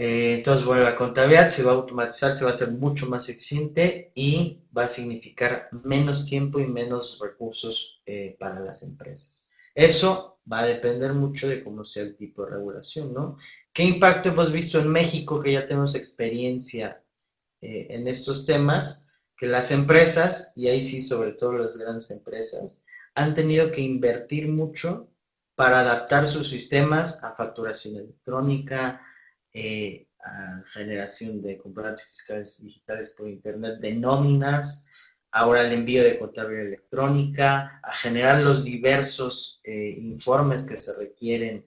Eh, 0.03 0.33
entonces, 0.33 0.65
bueno, 0.65 0.83
la 0.83 0.95
contabilidad 0.95 1.49
se 1.49 1.61
va 1.61 1.73
a 1.73 1.75
automatizar, 1.75 2.33
se 2.33 2.43
va 2.43 2.49
a 2.49 2.53
hacer 2.55 2.71
mucho 2.71 3.05
más 3.05 3.29
eficiente 3.29 4.11
y 4.15 4.63
va 4.75 4.85
a 4.85 4.89
significar 4.89 5.69
menos 5.83 6.25
tiempo 6.25 6.59
y 6.59 6.65
menos 6.65 7.19
recursos 7.21 8.01
eh, 8.07 8.35
para 8.39 8.59
las 8.61 8.81
empresas. 8.81 9.51
Eso 9.75 10.39
va 10.51 10.61
a 10.61 10.65
depender 10.65 11.13
mucho 11.13 11.47
de 11.47 11.63
cómo 11.63 11.83
sea 11.83 12.01
el 12.01 12.15
tipo 12.15 12.43
de 12.43 12.49
regulación, 12.49 13.13
¿no? 13.13 13.37
¿Qué 13.71 13.83
impacto 13.83 14.29
hemos 14.29 14.51
visto 14.51 14.79
en 14.79 14.87
México, 14.87 15.39
que 15.39 15.53
ya 15.53 15.67
tenemos 15.67 15.93
experiencia 15.93 17.03
eh, 17.61 17.85
en 17.91 18.07
estos 18.07 18.43
temas? 18.43 19.07
Que 19.37 19.45
las 19.45 19.69
empresas, 19.71 20.51
y 20.55 20.67
ahí 20.67 20.81
sí 20.81 20.99
sobre 20.99 21.33
todo 21.33 21.53
las 21.53 21.77
grandes 21.77 22.09
empresas, 22.09 22.87
han 23.13 23.35
tenido 23.35 23.69
que 23.69 23.81
invertir 23.81 24.47
mucho 24.47 25.11
para 25.53 25.81
adaptar 25.81 26.25
sus 26.25 26.49
sistemas 26.49 27.23
a 27.23 27.35
facturación 27.35 27.97
electrónica, 27.97 29.05
eh, 29.53 30.07
a 30.23 30.61
generación 30.73 31.41
de 31.41 31.57
comprobantes 31.57 32.07
fiscales 32.07 32.63
digitales 32.63 33.15
por 33.17 33.27
Internet, 33.27 33.79
de 33.79 33.93
nóminas, 33.93 34.87
ahora 35.31 35.61
el 35.61 35.73
envío 35.73 36.03
de 36.03 36.19
contabilidad 36.19 36.67
electrónica, 36.67 37.79
a 37.83 37.93
generar 37.93 38.41
los 38.41 38.63
diversos 38.63 39.61
eh, 39.63 39.95
informes 39.99 40.63
que 40.67 40.79
se 40.79 40.97
requieren 40.99 41.65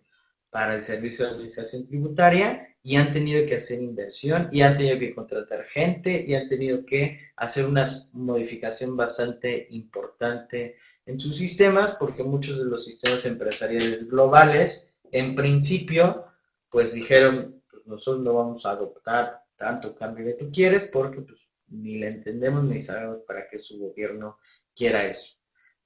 para 0.51 0.77
el 0.77 0.83
servicio 0.83 1.25
de 1.25 1.33
administración 1.33 1.85
tributaria 1.85 2.69
y 2.83 2.97
han 2.97 3.13
tenido 3.13 3.45
que 3.47 3.57
hacer 3.57 3.83
inversión 3.83 4.49
y 4.53 4.61
han 4.61 4.77
tenido 4.77 4.99
que 4.99 5.15
contratar 5.15 5.65
gente 5.65 6.25
y 6.29 6.35
han 6.35 6.49
tenido 6.49 6.85
que 6.85 7.19
hacer 7.37 7.67
una 7.67 7.85
modificación 8.13 8.97
bastante 8.97 9.67
importante 9.71 10.77
en 11.07 11.19
sus 11.19 11.37
sistemas 11.37 11.97
porque 11.99 12.23
muchos 12.23 12.59
de 12.59 12.67
los 12.67 12.85
sistemas 12.85 13.25
empresariales 13.27 14.09
globales 14.09 14.99
en 15.11 15.35
principio 15.35 16.27
pues 16.69 16.93
dijeron 16.93 17.54
nosotros 17.85 18.23
no 18.23 18.35
vamos 18.35 18.67
a 18.67 18.73
adoptar 18.73 19.45
tanto 19.57 19.95
cambio 19.95 20.25
que 20.25 20.35
tú 20.35 20.51
quieres 20.53 20.91
porque 20.93 21.21
pues, 21.23 21.41
ni 21.69 21.99
le 21.99 22.07
entendemos 22.09 22.65
ni 22.65 22.79
sabemos 22.79 23.23
para 23.27 23.49
qué 23.49 23.59
su 23.59 23.79
gobierno 23.79 24.39
quiera 24.75 25.07
eso. 25.07 25.37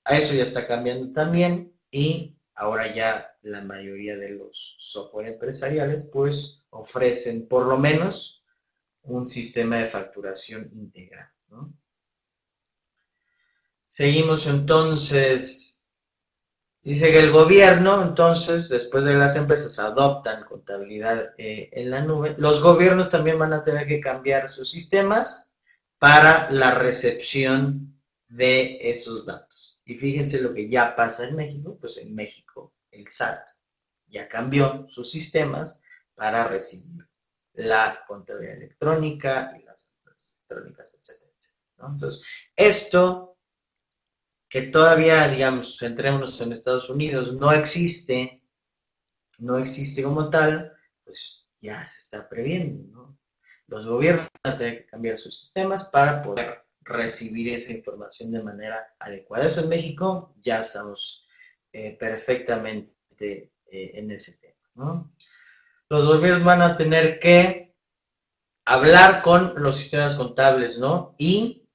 A 0.05 0.17
eso 0.17 0.35
ya 0.35 0.43
está 0.43 0.67
cambiando 0.67 1.13
también 1.13 1.73
y 1.91 2.37
ahora 2.55 2.95
ya 2.95 3.37
la 3.43 3.63
mayoría 3.63 4.17
de 4.17 4.31
los 4.31 4.77
software 4.79 5.29
empresariales 5.29 6.11
pues 6.13 6.65
ofrecen 6.71 7.47
por 7.49 7.67
lo 7.67 7.79
menos 7.79 8.43
un 9.03 9.27
sistema 9.27 9.79
de 9.79 9.87
facturación 9.87 10.71
integral. 10.73 11.29
Seguimos 13.87 14.47
entonces, 14.47 15.78
dice 16.83 17.11
que 17.11 17.19
el 17.19 17.31
gobierno 17.31 18.03
entonces, 18.03 18.69
después 18.69 19.05
de 19.05 19.15
las 19.15 19.37
empresas 19.37 19.79
adoptan 19.79 20.45
contabilidad 20.45 21.35
eh, 21.39 21.69
en 21.73 21.91
la 21.91 22.01
nube, 22.01 22.35
los 22.39 22.61
gobiernos 22.61 23.09
también 23.09 23.39
van 23.39 23.53
a 23.53 23.63
tener 23.63 23.87
que 23.87 24.01
cambiar 24.01 24.49
sus 24.49 24.71
sistemas 24.71 25.55
para 25.99 26.51
la 26.51 26.75
recepción 26.75 27.99
de 28.29 28.79
esos 28.81 29.27
datos. 29.27 29.81
Y 29.85 29.97
fíjense 29.97 30.43
lo 30.43 30.53
que 30.53 30.69
ya 30.69 30.95
pasa 30.95 31.27
en 31.27 31.37
México, 31.37 31.77
pues 31.81 31.99
en 31.99 32.15
México 32.15 32.75
el 32.91 33.09
SAT 33.09 33.49
ya 34.07 34.29
cambió 34.29 34.87
sus 34.89 35.11
sistemas 35.11 35.83
para 36.15 36.49
recibir 36.49 37.07
la 37.55 38.05
contabilidad 38.07 38.57
electrónica 38.57 39.55
y 39.59 39.65
las 39.65 39.95
electrónicas, 40.05 40.95
etcétera, 40.95 41.93
Entonces, 41.93 42.23
esto 42.57 43.38
que 44.49 44.63
todavía, 44.63 45.29
digamos, 45.29 45.79
centrémonos 45.79 46.41
en 46.41 46.53
Estados 46.53 46.89
Unidos, 46.89 47.35
no 47.35 47.53
existe, 47.53 48.43
no 49.39 49.59
existe 49.59 50.03
como 50.03 50.31
tal, 50.31 50.73
pues 51.05 51.49
ya 51.61 51.85
se 51.85 51.99
está 51.99 52.29
previendo, 52.29 52.85
¿no? 52.91 53.19
Los 53.67 53.87
gobiernos 53.87 54.29
van 54.43 54.55
a 54.55 54.59
tener 54.59 54.79
que 54.79 54.87
cambiar 54.87 55.19
sus 55.19 55.39
sistemas 55.39 55.91
para 55.91 56.23
poder 56.23 56.65
recibir 56.81 57.53
esa 57.53 57.73
información 57.73 58.33
de 58.33 58.43
manera 58.43 58.95
adecuada. 58.99 59.47
Eso 59.47 59.63
en 59.63 59.69
México 59.69 60.35
ya 60.41 60.61
estamos 60.61 61.27
eh, 61.73 61.95
perfectamente 61.99 63.53
eh, 63.71 63.91
en 63.95 64.11
ese 64.11 64.41
tema. 64.41 65.13
los 65.91 66.07
gobiernos 66.07 66.45
van 66.45 66.63
a 66.63 66.79
tener 66.79 67.19
que 67.19 67.75
hablar 68.65 69.21
con 69.21 69.63
los 69.63 69.77
sistemas 69.77 70.17
contables, 70.17 70.79
¿no? 70.79 71.15
Y 71.19 71.69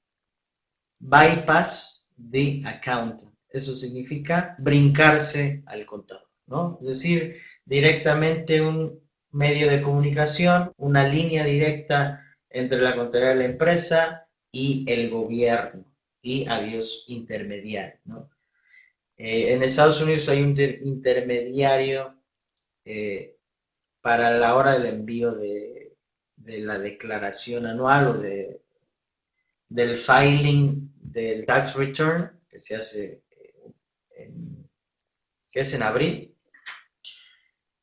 bypass 0.99 2.02
the 2.17 2.63
accountant. 2.65 3.33
Eso 3.49 3.75
significa 3.75 4.55
brincarse 4.57 5.63
al 5.67 5.85
contador, 5.85 6.27
¿no? 6.47 6.77
Es 6.81 6.87
decir, 6.87 7.37
directamente 7.65 8.61
un 8.61 8.99
medio 9.31 9.69
de 9.69 9.81
comunicación, 9.81 10.71
una 10.77 11.07
línea 11.07 11.43
directa 11.43 12.23
entre 12.49 12.81
la 12.81 12.95
contabilidad 12.95 13.33
de 13.33 13.39
la 13.39 13.45
empresa 13.45 14.27
y 14.51 14.85
el 14.87 15.09
gobierno 15.09 15.85
y 16.21 16.45
adiós 16.47 17.05
intermediario. 17.07 18.29
Eh, 19.17 19.53
en 19.53 19.63
Estados 19.63 20.01
Unidos 20.01 20.29
hay 20.29 20.41
un 20.41 20.55
intermediario 20.83 22.15
eh, 22.85 23.37
para 24.01 24.31
la 24.31 24.55
hora 24.55 24.73
del 24.73 24.85
envío 24.87 25.33
de, 25.33 25.95
la 26.45 26.77
declaración 26.77 27.65
anual 27.65 28.07
o 28.07 28.13
de, 28.17 28.61
del 29.69 29.97
filing 29.97 30.92
del 31.13 31.45
tax 31.45 31.75
return 31.75 32.31
que 32.49 32.59
se 32.59 32.75
hace 32.75 33.23
en, 34.17 34.69
que 35.49 35.59
es 35.59 35.73
en 35.73 35.83
abril, 35.83 36.35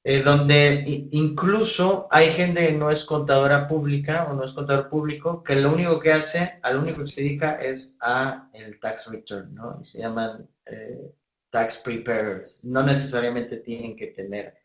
eh, 0.03 0.23
donde 0.23 0.83
incluso 1.13 2.09
hay 2.11 2.31
gente 2.31 2.67
que 2.67 2.73
no 2.73 2.91
es 2.91 3.05
contadora 3.05 3.67
pública 3.67 4.27
o 4.31 4.35
no 4.35 4.45
es 4.45 4.53
contador 4.53 4.89
público, 4.89 5.43
que 5.43 5.57
lo 5.57 5.73
único 5.73 6.01
que 6.01 6.13
hace, 6.13 6.59
al 6.63 6.79
único 6.79 7.03
que 7.03 7.09
se 7.09 7.23
dedica 7.23 7.57
es 7.61 7.99
a 8.01 8.49
el 8.55 8.81
tax 8.81 9.09
return, 9.11 9.55
¿no? 9.55 9.79
Y 9.81 9.85
se 9.85 10.01
llaman 10.01 10.49
eh, 10.67 11.13
tax 11.51 11.83
preparers. 11.85 12.65
No 12.65 12.83
necesariamente 12.83 13.59
tienen 13.59 13.95
que 13.95 14.09
tener 14.09 14.57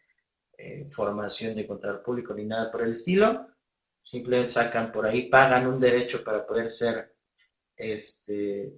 eh, 0.57 0.87
formación 0.89 1.53
de 1.55 1.67
contador 1.67 2.01
público 2.01 2.33
ni 2.33 2.45
nada 2.45 2.71
por 2.71 2.83
el 2.83 2.91
estilo. 2.91 3.47
Simplemente 4.01 4.51
sacan 4.51 4.91
por 4.91 5.05
ahí, 5.05 5.29
pagan 5.29 5.67
un 5.67 5.79
derecho 5.79 6.23
para 6.23 6.45
poder 6.45 6.69
ser, 6.69 7.14
este, 7.77 8.73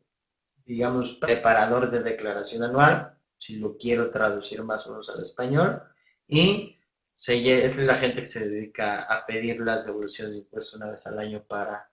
digamos, 0.65 1.15
preparador 1.15 1.91
de 1.91 2.03
declaración 2.03 2.63
anual, 2.63 3.17
si 3.38 3.57
lo 3.57 3.77
quiero 3.77 4.12
traducir 4.12 4.63
más 4.63 4.88
o 4.88 4.91
menos 4.91 5.10
al 5.10 5.21
español. 5.21 5.81
Y 6.27 6.77
se, 7.15 7.63
es 7.63 7.77
la 7.77 7.95
gente 7.95 8.19
que 8.19 8.25
se 8.25 8.49
dedica 8.49 8.97
a 8.97 9.25
pedir 9.25 9.60
las 9.62 9.88
devoluciones 9.88 10.33
de 10.33 10.41
impuestos 10.41 10.75
una 10.75 10.89
vez 10.89 11.07
al 11.07 11.19
año 11.19 11.43
para 11.47 11.89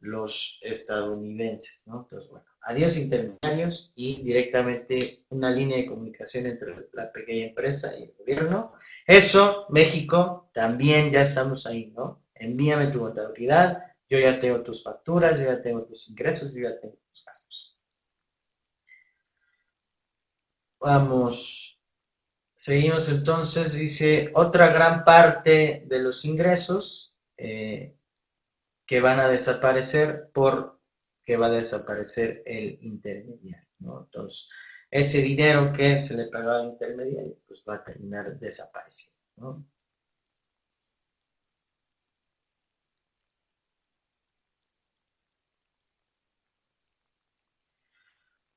los 0.00 0.60
estadounidenses, 0.62 1.86
¿no? 1.86 2.02
Entonces, 2.02 2.30
bueno, 2.30 2.46
adiós 2.62 2.96
intermediarios 2.98 3.92
y 3.96 4.22
directamente 4.22 5.24
una 5.30 5.50
línea 5.50 5.78
de 5.78 5.86
comunicación 5.86 6.46
entre 6.46 6.88
la 6.92 7.10
pequeña 7.12 7.46
empresa 7.46 7.98
y 7.98 8.04
el 8.04 8.14
gobierno. 8.18 8.74
Eso, 9.06 9.66
México, 9.70 10.50
también 10.52 11.10
ya 11.10 11.22
estamos 11.22 11.66
ahí, 11.66 11.92
¿no? 11.96 12.22
Envíame 12.34 12.88
tu 12.88 13.00
contabilidad, 13.00 13.82
yo 14.08 14.18
ya 14.18 14.38
tengo 14.38 14.62
tus 14.62 14.82
facturas, 14.82 15.38
yo 15.38 15.46
ya 15.46 15.60
tengo 15.60 15.84
tus 15.84 16.08
ingresos, 16.08 16.54
yo 16.54 16.62
ya 16.62 16.78
tengo 16.78 16.96
tus 17.10 17.24
gastos. 17.24 17.78
Vamos, 20.78 21.80
seguimos 22.54 23.08
entonces, 23.08 23.74
dice, 23.74 24.30
otra 24.34 24.68
gran 24.68 25.04
parte 25.04 25.84
de 25.86 25.98
los 25.98 26.24
ingresos 26.24 27.14
eh, 27.36 27.96
que 28.86 29.00
van 29.00 29.20
a 29.20 29.28
desaparecer 29.28 30.30
por 30.32 30.76
que 31.24 31.36
va 31.36 31.48
a 31.48 31.50
desaparecer 31.50 32.42
el 32.46 32.78
intermediario. 32.82 33.66
Entonces, 33.80 34.48
ese 34.90 35.20
dinero 35.22 35.72
que 35.72 35.98
se 35.98 36.16
le 36.16 36.26
pagaba 36.26 36.60
al 36.60 36.68
intermediario, 36.68 37.36
pues 37.46 37.64
va 37.68 37.76
a 37.76 37.84
terminar 37.84 38.38
desapareciendo. 38.38 39.64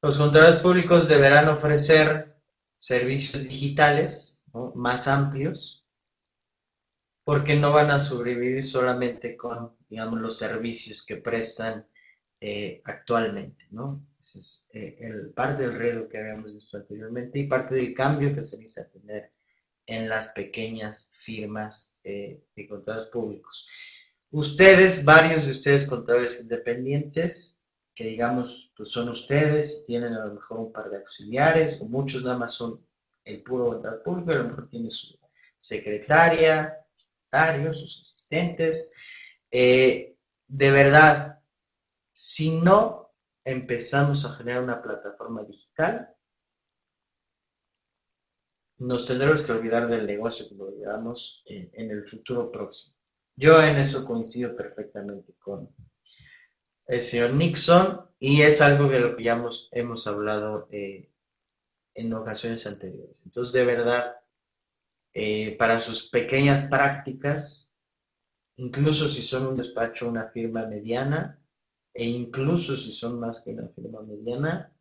Los 0.01 0.17
contadores 0.17 0.61
públicos 0.61 1.09
deberán 1.09 1.49
ofrecer 1.49 2.35
servicios 2.77 3.49
digitales 3.49 4.41
más 4.75 5.07
amplios 5.09 5.85
porque 7.25 7.55
no 7.55 7.73
van 7.73 7.91
a 7.91 7.99
sobrevivir 7.99 8.63
solamente 8.63 9.35
con, 9.35 9.75
digamos, 9.89 10.19
los 10.21 10.37
servicios 10.37 11.05
que 11.05 11.17
prestan 11.17 11.85
eh, 12.39 12.81
actualmente, 12.85 13.67
¿no? 13.71 14.03
Ese 14.17 14.39
es 14.39 14.69
eh, 14.73 14.97
el, 15.01 15.31
parte 15.31 15.63
del 15.63 15.77
riesgo 15.77 16.07
que 16.07 16.17
habíamos 16.17 16.53
visto 16.53 16.77
anteriormente 16.77 17.37
y 17.37 17.47
parte 17.47 17.75
del 17.75 17.93
cambio 17.93 18.33
que 18.33 18.41
se 18.41 18.57
necesita 18.57 18.97
tener 18.97 19.33
en 19.85 20.07
las 20.07 20.29
pequeñas 20.29 21.11
firmas 21.13 21.99
eh, 22.05 22.41
de 22.55 22.67
contadores 22.67 23.09
públicos. 23.09 23.67
Ustedes, 24.31 25.03
varios 25.03 25.45
de 25.45 25.51
ustedes 25.51 25.85
contadores 25.85 26.41
independientes, 26.41 27.58
que 27.99 28.05
digamos, 28.05 28.71
pues 28.77 28.91
son 28.91 29.09
ustedes, 29.09 29.83
tienen 29.85 30.13
a 30.13 30.25
lo 30.25 30.35
mejor 30.35 30.57
un 30.61 30.71
par 30.71 30.89
de 30.89 30.99
auxiliares, 30.99 31.81
o 31.81 31.85
muchos 31.85 32.23
nada 32.23 32.37
más 32.37 32.53
son 32.53 32.81
el 33.25 33.43
puro 33.43 33.67
contador 33.67 34.01
público, 34.03 34.31
a 34.31 34.35
lo 34.35 34.43
mejor 34.45 34.69
tiene 34.69 34.89
su 34.89 35.19
secretaria, 35.57 36.77
sus 37.73 37.99
asistentes. 37.99 38.95
Eh, 39.51 40.15
de 40.47 40.71
verdad, 40.71 41.41
si 42.13 42.61
no 42.61 43.11
empezamos 43.43 44.23
a 44.23 44.29
generar 44.29 44.63
una 44.63 44.81
plataforma 44.81 45.43
digital, 45.43 46.07
nos 48.77 49.07
tendremos 49.07 49.41
que 49.41 49.51
olvidar 49.51 49.89
del 49.89 50.07
negocio 50.07 50.47
que 50.47 50.55
lo 50.55 50.67
olvidamos 50.67 51.43
en, 51.47 51.91
el 51.91 52.07
futuro 52.07 52.49
próximo. 52.49 52.97
Yo 53.35 53.61
en 53.61 53.75
eso 53.75 54.05
coincido 54.05 54.55
perfectamente 54.55 55.33
con 55.37 55.69
el 56.89 57.01
señor 57.01 57.33
Nixon 57.35 58.01
y 58.17 58.41
es 58.41 58.61
algo 58.61 58.89
de 58.89 58.99
lo 58.99 59.15
que 59.15 59.23
ya 59.23 59.41
hemos, 59.71 60.07
hablado 60.07 60.67
eh, 60.71 61.07
en 61.93 62.13
ocasiones 62.13 62.65
anteriores. 62.65 63.21
Entonces, 63.23 63.53
de 63.53 63.63
verdad, 63.63 64.15
eh, 65.13 65.55
para 65.57 65.79
sus 65.79 66.09
pequeñas 66.09 66.63
prácticas, 66.63 67.71
incluso 68.55 69.07
si 69.07 69.21
son 69.21 69.47
un 69.47 69.57
despacho, 69.57 70.09
una 70.09 70.29
firma 70.29 70.65
mediana, 70.65 71.39
e 71.93 72.05
incluso 72.05 72.75
si 72.75 72.91
son 72.91 73.19
más 73.19 73.43
que 73.45 73.51
una 73.51 73.69
firma 73.69 74.01
mediana, 74.01 74.73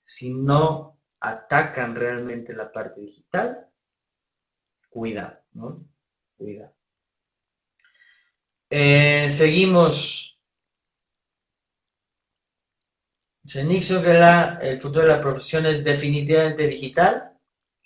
si 0.00 0.34
no 0.34 0.98
atacan 1.20 1.94
realmente 1.94 2.54
la 2.54 2.72
parte 2.72 3.02
digital, 3.02 3.68
cuidado, 4.90 5.38
¿no? 5.52 5.86
Cuidado. 6.36 6.74
Eh, 8.68 9.28
seguimos. 9.30 10.31
Se 13.44 13.64
Nixon 13.64 14.02
que 14.02 14.68
el 14.68 14.80
futuro 14.80 15.06
de 15.06 15.12
la 15.12 15.20
profesión 15.20 15.66
es 15.66 15.82
definitivamente 15.82 16.66
digital 16.66 17.32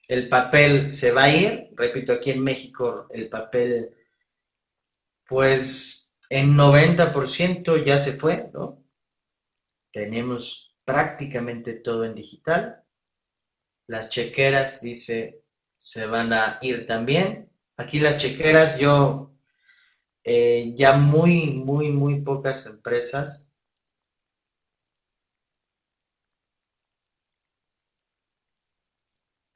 el 0.09 0.29
papel 0.29 0.92
se 0.92 1.12
va 1.12 1.25
a 1.25 1.35
ir, 1.35 1.71
repito, 1.75 2.12
aquí 2.12 2.31
en 2.31 2.42
México 2.42 3.07
el 3.11 3.29
papel, 3.29 3.90
pues 5.27 6.16
en 6.31 6.57
90% 6.57 7.85
ya 7.85 7.99
se 7.99 8.12
fue, 8.12 8.51
¿no? 8.53 8.85
Tenemos 9.92 10.77
prácticamente 10.85 11.75
todo 11.75 12.05
en 12.05 12.14
digital. 12.14 12.83
Las 13.88 14.11
chequeras, 14.11 14.81
dice, 14.81 15.42
se 15.77 16.07
van 16.07 16.33
a 16.33 16.59
ir 16.62 16.87
también. 16.87 17.51
Aquí 17.77 17.99
las 17.99 18.19
chequeras, 18.19 18.79
yo, 18.79 19.33
eh, 20.23 20.73
ya 20.77 20.97
muy, 20.97 21.53
muy, 21.53 21.90
muy 21.90 22.21
pocas 22.21 22.66
empresas 22.66 23.46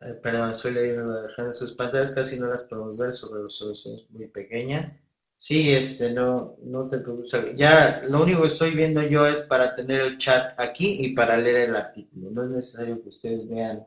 Eh, 0.00 0.14
perdón, 0.14 0.50
estoy 0.50 0.72
leyendo 0.72 1.22
de 1.22 1.52
sus 1.52 1.72
pantallas, 1.74 2.14
casi 2.14 2.38
no 2.40 2.46
las 2.46 2.64
podemos 2.64 2.96
ver, 2.96 3.12
sobre 3.12 3.42
resolución 3.42 3.94
es 3.94 4.10
muy 4.10 4.26
pequeña. 4.28 4.98
Sí, 5.36 5.72
este, 5.72 6.12
no, 6.12 6.56
no 6.62 6.86
te 6.88 6.98
preocupes. 6.98 7.32
Ya, 7.56 8.02
lo 8.08 8.22
único 8.22 8.42
que 8.42 8.46
estoy 8.48 8.74
viendo 8.74 9.02
yo 9.02 9.26
es 9.26 9.42
para 9.42 9.74
tener 9.74 10.00
el 10.00 10.18
chat 10.18 10.58
aquí 10.58 11.04
y 11.04 11.14
para 11.14 11.36
leer 11.36 11.70
el 11.70 11.76
artículo. 11.76 12.30
No 12.30 12.44
es 12.44 12.50
necesario 12.50 13.02
que 13.02 13.08
ustedes 13.08 13.48
vean 13.48 13.86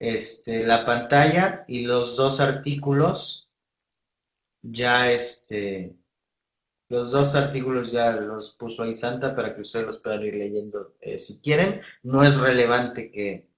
este, 0.00 0.64
la 0.66 0.84
pantalla 0.84 1.64
y 1.68 1.86
los 1.86 2.16
dos 2.16 2.40
artículos 2.40 3.48
ya, 4.62 5.12
este, 5.12 5.96
los 6.88 7.12
dos 7.12 7.34
artículos 7.34 7.92
ya 7.92 8.12
los 8.12 8.54
puso 8.54 8.82
ahí 8.82 8.92
Santa 8.92 9.34
para 9.34 9.54
que 9.54 9.62
ustedes 9.62 9.86
los 9.86 10.00
puedan 10.00 10.24
ir 10.24 10.34
leyendo 10.34 10.94
eh, 11.00 11.18
si 11.18 11.40
quieren. 11.40 11.82
No 12.02 12.24
es 12.24 12.38
relevante 12.38 13.10
que 13.10 13.51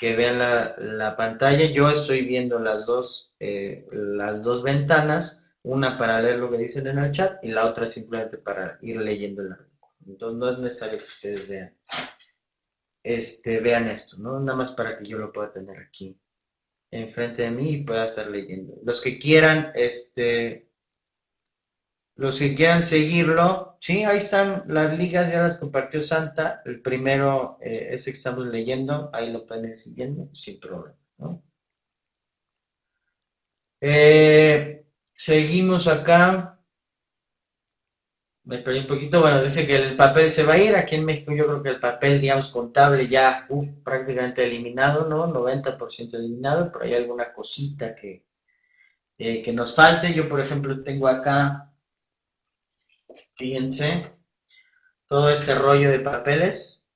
que 0.00 0.16
vean 0.16 0.38
la, 0.38 1.14
pantalla. 1.14 1.66
Yo 1.66 1.90
estoy 1.90 2.24
viendo 2.24 2.58
las 2.58 2.86
dos, 2.86 3.34
eh, 3.38 3.86
las 3.92 4.42
dos 4.42 4.62
ventanas, 4.62 5.54
una 5.62 5.98
para 5.98 6.22
leer 6.22 6.38
lo 6.38 6.50
que 6.50 6.56
dicen 6.56 6.86
en 6.86 6.98
el 6.98 7.12
chat 7.12 7.44
y 7.44 7.48
la 7.48 7.66
otra 7.66 7.86
simplemente 7.86 8.38
para 8.38 8.78
ir 8.80 8.96
leyendo 8.96 9.42
el 9.42 9.52
artículo. 9.52 9.92
Entonces 10.06 10.38
no 10.38 10.48
es 10.48 10.58
necesario 10.58 10.96
que 10.96 11.04
ustedes 11.04 11.50
vean, 11.50 11.74
este, 13.02 13.60
vean 13.60 13.88
esto, 13.88 14.16
¿no? 14.16 14.40
Nada 14.40 14.56
más 14.56 14.72
para 14.72 14.96
que 14.96 15.06
yo 15.06 15.18
lo 15.18 15.30
pueda 15.30 15.52
tener 15.52 15.78
aquí 15.78 16.18
enfrente 16.90 17.42
de 17.42 17.50
mí 17.50 17.70
y 17.72 17.84
pueda 17.84 18.06
estar 18.06 18.30
leyendo. 18.30 18.78
Los 18.82 19.02
que 19.02 19.18
quieran, 19.18 19.70
este, 19.74 20.69
los 22.20 22.38
que 22.38 22.54
quieran 22.54 22.82
seguirlo, 22.82 23.76
sí, 23.80 24.04
ahí 24.04 24.18
están 24.18 24.64
las 24.68 24.96
ligas, 24.96 25.32
ya 25.32 25.42
las 25.42 25.58
compartió 25.58 26.02
Santa. 26.02 26.60
El 26.66 26.82
primero 26.82 27.58
eh, 27.62 27.88
es 27.92 28.04
que 28.04 28.10
estamos 28.10 28.46
leyendo, 28.46 29.08
ahí 29.14 29.32
lo 29.32 29.46
pueden 29.46 29.70
ir 29.70 29.76
siguiendo 29.76 30.28
sin 30.34 30.60
problema, 30.60 30.94
eh, 33.80 34.84
seguimos 35.12 35.88
acá. 35.88 36.58
Me 38.44 38.58
perdí 38.58 38.80
un 38.80 38.86
poquito. 38.86 39.20
Bueno, 39.22 39.42
dice 39.42 39.66
que 39.66 39.76
el 39.76 39.96
papel 39.96 40.30
se 40.30 40.44
va 40.44 40.54
a 40.54 40.58
ir. 40.58 40.76
Aquí 40.76 40.94
en 40.96 41.04
México 41.06 41.32
yo 41.34 41.46
creo 41.46 41.62
que 41.62 41.70
el 41.70 41.80
papel, 41.80 42.20
digamos, 42.20 42.50
contable 42.50 43.08
ya 43.08 43.46
uf, 43.48 43.78
prácticamente 43.82 44.44
eliminado, 44.44 45.08
¿no? 45.08 45.26
90% 45.26 46.14
eliminado. 46.18 46.70
Pero 46.72 46.84
hay 46.84 46.94
alguna 46.94 47.32
cosita 47.32 47.94
que, 47.94 48.24
eh, 49.18 49.42
que 49.42 49.52
nos 49.52 49.74
falte. 49.74 50.14
Yo, 50.14 50.28
por 50.28 50.40
ejemplo, 50.40 50.82
tengo 50.82 51.08
acá, 51.08 51.69
fíjense, 53.36 54.10
todo 55.06 55.30
este 55.30 55.54
rollo 55.54 55.90
de 55.90 56.00
papeles. 56.00 56.86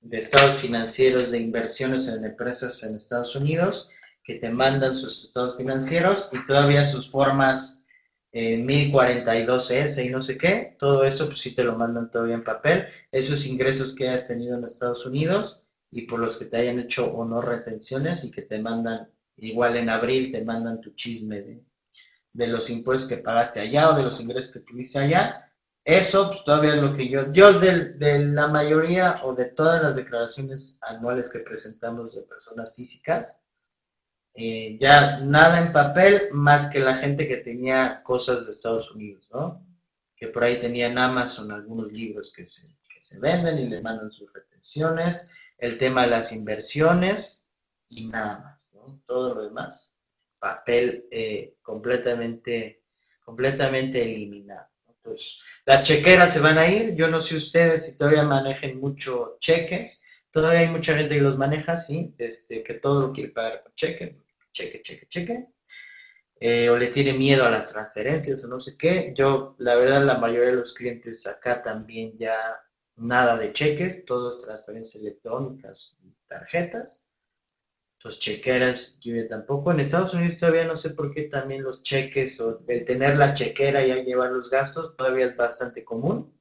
De 0.00 0.18
estados 0.18 0.56
financieros 0.56 1.30
de 1.30 1.38
inversiones 1.38 2.08
en 2.08 2.24
empresas 2.24 2.82
en 2.82 2.94
Estados 2.94 3.36
Unidos 3.36 3.88
que 4.24 4.34
te 4.34 4.50
mandan 4.50 4.94
sus 4.94 5.24
estados 5.24 5.56
financieros 5.56 6.30
y 6.32 6.44
todavía 6.46 6.84
sus 6.84 7.10
formas 7.10 7.84
eh, 8.32 8.58
1042S 8.58 10.04
y 10.04 10.10
no 10.10 10.20
sé 10.20 10.38
qué, 10.38 10.76
todo 10.78 11.04
eso 11.04 11.26
pues 11.26 11.40
sí 11.40 11.54
te 11.54 11.64
lo 11.64 11.76
mandan 11.76 12.10
todavía 12.10 12.34
en 12.34 12.44
papel, 12.44 12.86
esos 13.10 13.46
ingresos 13.46 13.94
que 13.94 14.08
has 14.08 14.28
tenido 14.28 14.56
en 14.56 14.64
Estados 14.64 15.04
Unidos 15.06 15.64
y 15.90 16.02
por 16.02 16.20
los 16.20 16.36
que 16.36 16.44
te 16.44 16.58
hayan 16.58 16.78
hecho 16.78 17.12
o 17.12 17.24
no 17.24 17.40
retenciones 17.40 18.24
y 18.24 18.30
que 18.30 18.42
te 18.42 18.58
mandan, 18.58 19.10
igual 19.36 19.76
en 19.76 19.90
abril 19.90 20.30
te 20.30 20.44
mandan 20.44 20.80
tu 20.80 20.94
chisme 20.94 21.40
de, 21.40 21.64
de 22.32 22.46
los 22.46 22.70
impuestos 22.70 23.08
que 23.08 23.18
pagaste 23.18 23.60
allá 23.60 23.90
o 23.90 23.96
de 23.96 24.02
los 24.02 24.20
ingresos 24.20 24.52
que 24.52 24.60
tuviste 24.60 24.98
allá, 24.98 25.50
eso 25.84 26.28
pues, 26.28 26.44
todavía 26.44 26.74
es 26.74 26.82
lo 26.82 26.94
que 26.94 27.08
yo, 27.08 27.32
yo 27.32 27.58
de, 27.58 27.94
de, 27.94 28.18
la 28.18 28.48
mayoría 28.48 29.14
o 29.24 29.34
de 29.34 29.46
todas 29.46 29.82
las 29.82 29.96
declaraciones 29.96 30.78
anuales 30.82 31.32
que 31.32 31.40
presentamos 31.40 32.14
de 32.14 32.22
personas 32.22 32.76
físicas, 32.76 33.44
eh, 34.34 34.76
ya 34.78 35.18
nada 35.20 35.60
en 35.60 35.72
papel 35.72 36.28
más 36.32 36.70
que 36.70 36.80
la 36.80 36.94
gente 36.94 37.26
que 37.26 37.38
tenía 37.38 38.02
cosas 38.04 38.44
de 38.44 38.52
Estados 38.52 38.90
Unidos, 38.92 39.28
¿no? 39.32 39.66
Que 40.16 40.28
por 40.28 40.44
ahí 40.44 40.60
tenían 40.60 40.98
Amazon 40.98 41.50
algunos 41.50 41.90
libros 41.92 42.32
que 42.32 42.44
se, 42.44 42.78
que 42.88 43.00
se 43.00 43.18
venden 43.18 43.58
y 43.58 43.68
le 43.68 43.80
mandan 43.80 44.12
sus 44.12 44.32
retenciones, 44.32 45.32
el 45.58 45.78
tema 45.78 46.02
de 46.02 46.10
las 46.10 46.32
inversiones 46.32 47.50
y 47.88 48.06
nada 48.06 48.38
más, 48.38 48.60
¿no? 48.72 49.02
Todo 49.06 49.34
lo 49.34 49.42
demás, 49.42 49.96
papel 50.40 51.06
eh, 51.12 51.54
completamente, 51.62 52.82
completamente 53.24 54.02
eliminado. 54.02 54.66
Entonces, 54.88 55.40
las 55.64 55.84
chequeras 55.84 56.32
se 56.32 56.40
van 56.40 56.58
a 56.58 56.68
ir, 56.68 56.96
yo 56.96 57.06
no 57.06 57.20
sé 57.20 57.36
ustedes 57.36 57.86
si 57.86 57.96
todavía 57.96 58.24
manejen 58.24 58.80
mucho 58.80 59.36
cheques, 59.38 60.04
Todavía 60.30 60.60
hay 60.60 60.68
mucha 60.68 60.96
gente 60.96 61.16
que 61.16 61.20
los 61.20 61.36
maneja, 61.38 61.74
sí, 61.74 62.14
este, 62.18 62.62
que 62.62 62.74
todo 62.74 63.00
lo 63.00 63.12
quiere 63.12 63.30
pagar 63.30 63.62
con 63.62 63.74
cheque, 63.74 64.16
cheque, 64.52 64.82
cheque, 64.82 65.06
cheque. 65.08 65.46
Eh, 66.42 66.70
o 66.70 66.76
le 66.76 66.86
tiene 66.88 67.12
miedo 67.12 67.44
a 67.44 67.50
las 67.50 67.72
transferencias 67.72 68.44
o 68.44 68.48
no 68.48 68.60
sé 68.60 68.76
qué. 68.78 69.12
Yo, 69.16 69.56
la 69.58 69.74
verdad, 69.74 70.04
la 70.04 70.18
mayoría 70.18 70.50
de 70.50 70.56
los 70.56 70.72
clientes 70.72 71.26
acá 71.26 71.62
también 71.62 72.16
ya 72.16 72.36
nada 72.96 73.36
de 73.36 73.52
cheques, 73.52 74.04
todo 74.04 74.30
transferencias 74.30 75.02
electrónicas, 75.02 75.96
tarjetas. 76.28 77.09
Entonces, 78.00 78.20
chequeras, 78.20 78.98
yo 79.00 79.28
tampoco. 79.28 79.70
En 79.70 79.80
Estados 79.80 80.14
Unidos 80.14 80.38
todavía 80.38 80.64
no 80.64 80.74
sé 80.74 80.94
por 80.94 81.12
qué 81.12 81.24
también 81.24 81.62
los 81.62 81.82
cheques 81.82 82.40
o 82.40 82.62
el 82.66 82.86
tener 82.86 83.18
la 83.18 83.34
chequera 83.34 83.86
y 83.86 83.92
llevar 84.04 84.30
los 84.30 84.48
gastos 84.48 84.96
todavía 84.96 85.26
es 85.26 85.36
bastante 85.36 85.84
común. 85.84 86.32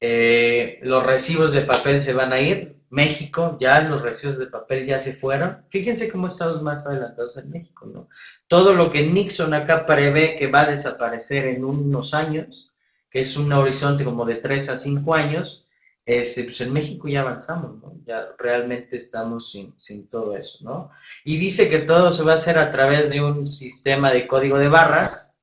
Eh, 0.00 0.78
los 0.82 1.04
recibos 1.04 1.52
de 1.52 1.60
papel 1.62 2.00
se 2.00 2.14
van 2.14 2.32
a 2.32 2.40
ir. 2.40 2.80
México, 2.88 3.58
ya 3.60 3.82
los 3.82 4.00
recibos 4.00 4.38
de 4.38 4.46
papel 4.46 4.86
ya 4.86 4.98
se 4.98 5.12
fueron. 5.12 5.66
Fíjense 5.68 6.10
cómo 6.10 6.28
estamos 6.28 6.62
más 6.62 6.86
adelantados 6.86 7.36
en 7.36 7.50
México, 7.50 7.84
¿no? 7.84 8.08
Todo 8.48 8.72
lo 8.72 8.90
que 8.90 9.06
Nixon 9.06 9.52
acá 9.52 9.84
prevé 9.84 10.36
que 10.36 10.46
va 10.46 10.62
a 10.62 10.70
desaparecer 10.70 11.44
en 11.44 11.66
unos 11.66 12.14
años, 12.14 12.72
que 13.10 13.20
es 13.20 13.36
un 13.36 13.52
horizonte 13.52 14.04
como 14.04 14.24
de 14.24 14.36
3 14.36 14.70
a 14.70 14.76
5 14.78 15.12
años, 15.12 15.65
este, 16.06 16.44
pues 16.44 16.60
en 16.60 16.72
México 16.72 17.08
ya 17.08 17.22
avanzamos, 17.22 17.82
¿no? 17.82 18.00
Ya 18.06 18.28
realmente 18.38 18.96
estamos 18.96 19.50
sin, 19.50 20.08
todo 20.08 20.36
eso, 20.36 20.58
¿no? 20.62 20.92
Y 21.24 21.36
dice 21.36 21.68
que 21.68 21.80
todo 21.80 22.12
se 22.12 22.22
va 22.22 22.32
a 22.32 22.34
hacer 22.36 22.58
a 22.58 22.70
través 22.70 23.10
de 23.10 23.20
un 23.20 23.44
sistema 23.44 24.12
de 24.12 24.28
código 24.28 24.56
de 24.58 24.68
barras. 24.68 25.36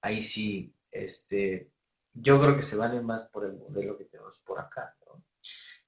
Ahí 0.00 0.22
sí, 0.22 0.74
este, 0.90 1.70
yo 2.14 2.40
creo 2.40 2.56
que 2.56 2.62
se 2.62 2.76
ir 2.76 3.02
más 3.02 3.28
por 3.28 3.44
el 3.44 3.58
modelo 3.58 3.98
que 3.98 4.04
tenemos 4.06 4.38
por 4.46 4.58
acá, 4.58 4.96
¿no? 5.06 5.22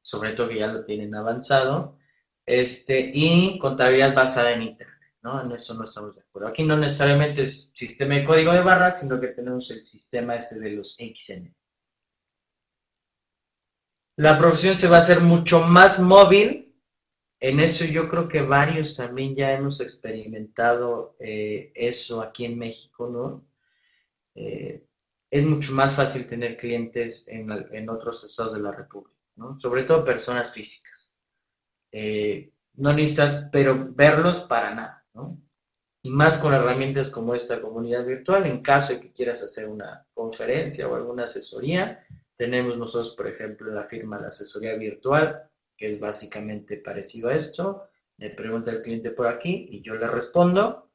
sobre 0.03 0.33
todo 0.33 0.49
que 0.51 0.59
ya 0.59 0.67
lo 0.67 0.85
tienen 0.85 1.15
avanzado, 1.15 1.99
este, 2.45 3.11
y 3.15 3.59
contabilidad 3.59 4.15
basada 4.15 4.53
en 4.53 4.63
Internet, 4.63 5.15
¿no? 5.23 5.43
En 5.43 5.53
eso 5.53 5.73
no 5.75 5.85
estamos 5.85 6.17
de 6.17 6.23
acuerdo. 6.23 6.49
Aquí 6.49 6.65
no 6.65 6.77
necesariamente 6.77 7.43
es 7.43 7.73
sistema 7.75 8.17
de 8.17 8.27
código 8.27 8.53
de 8.53 8.61
barras, 8.61 9.01
sino 9.01 9.19
que 9.21 9.29
tenemos 9.29 9.71
el 9.71 9.85
sistema 9.87 10.37
ese 10.37 10.61
de 10.61 10.71
los 10.71 10.97
XN. 10.97 11.55
La 14.21 14.37
profesión 14.37 14.77
se 14.77 14.87
va 14.87 14.97
a 14.97 14.99
hacer 14.99 15.23
mucho 15.23 15.61
más 15.61 15.99
móvil, 15.99 16.77
en 17.41 17.59
eso 17.59 17.87
yo 17.87 18.07
creo 18.07 18.29
que 18.29 18.43
varios 18.43 18.95
también 18.95 19.35
ya 19.35 19.53
hemos 19.53 19.81
experimentado 19.81 21.17
eh, 21.19 21.73
eso 21.75 22.21
aquí 22.21 22.45
en 22.45 22.59
México, 22.59 23.09
¿no? 23.09 23.49
Eh, 24.35 24.85
es 25.31 25.47
mucho 25.47 25.73
más 25.73 25.95
fácil 25.95 26.29
tener 26.29 26.59
clientes 26.59 27.29
en, 27.29 27.89
otros 27.89 28.23
estados 28.23 28.53
de 28.53 28.61
la 28.61 28.73
República, 28.73 29.17
¿no? 29.37 29.57
Sobre 29.57 29.85
todo 29.85 30.05
personas 30.05 30.53
físicas. 30.53 31.17
Eh, 31.91 32.53
no 32.75 32.93
necesitas, 32.93 33.49
pero 33.51 33.89
verlos 33.95 34.41
para 34.41 34.75
nada, 34.75 35.07
¿no? 35.15 35.41
Y 36.03 36.11
más 36.11 36.37
con 36.37 36.53
herramientas 36.53 37.09
como 37.09 37.35
esta 37.35 37.63
comunidad 37.63 38.05
virtual, 38.05 38.45
en 38.45 38.61
caso 38.61 38.93
de 38.93 39.01
que 39.01 39.13
quieras 39.15 39.43
hacer 39.43 39.67
una 39.67 40.07
conferencia 40.13 40.87
o 40.89 40.95
alguna 40.95 41.23
asesoría, 41.23 42.05
tenemos 42.41 42.79
nosotros, 42.79 43.15
por 43.15 43.27
ejemplo, 43.27 43.71
la 43.71 43.85
firma 43.85 44.19
de 44.19 44.29
asesoría 44.29 44.75
virtual, 44.75 45.43
que 45.77 45.91
es 45.91 46.01
básicamente 46.01 46.79
parecido 46.79 47.29
a 47.29 47.35
esto. 47.35 47.83
Me 48.17 48.31
pregunta 48.31 48.71
el 48.71 48.81
cliente 48.81 49.11
por 49.11 49.27
aquí 49.27 49.69
y 49.71 49.83
yo 49.83 49.95
le 49.95 50.07
respondo 50.07 50.91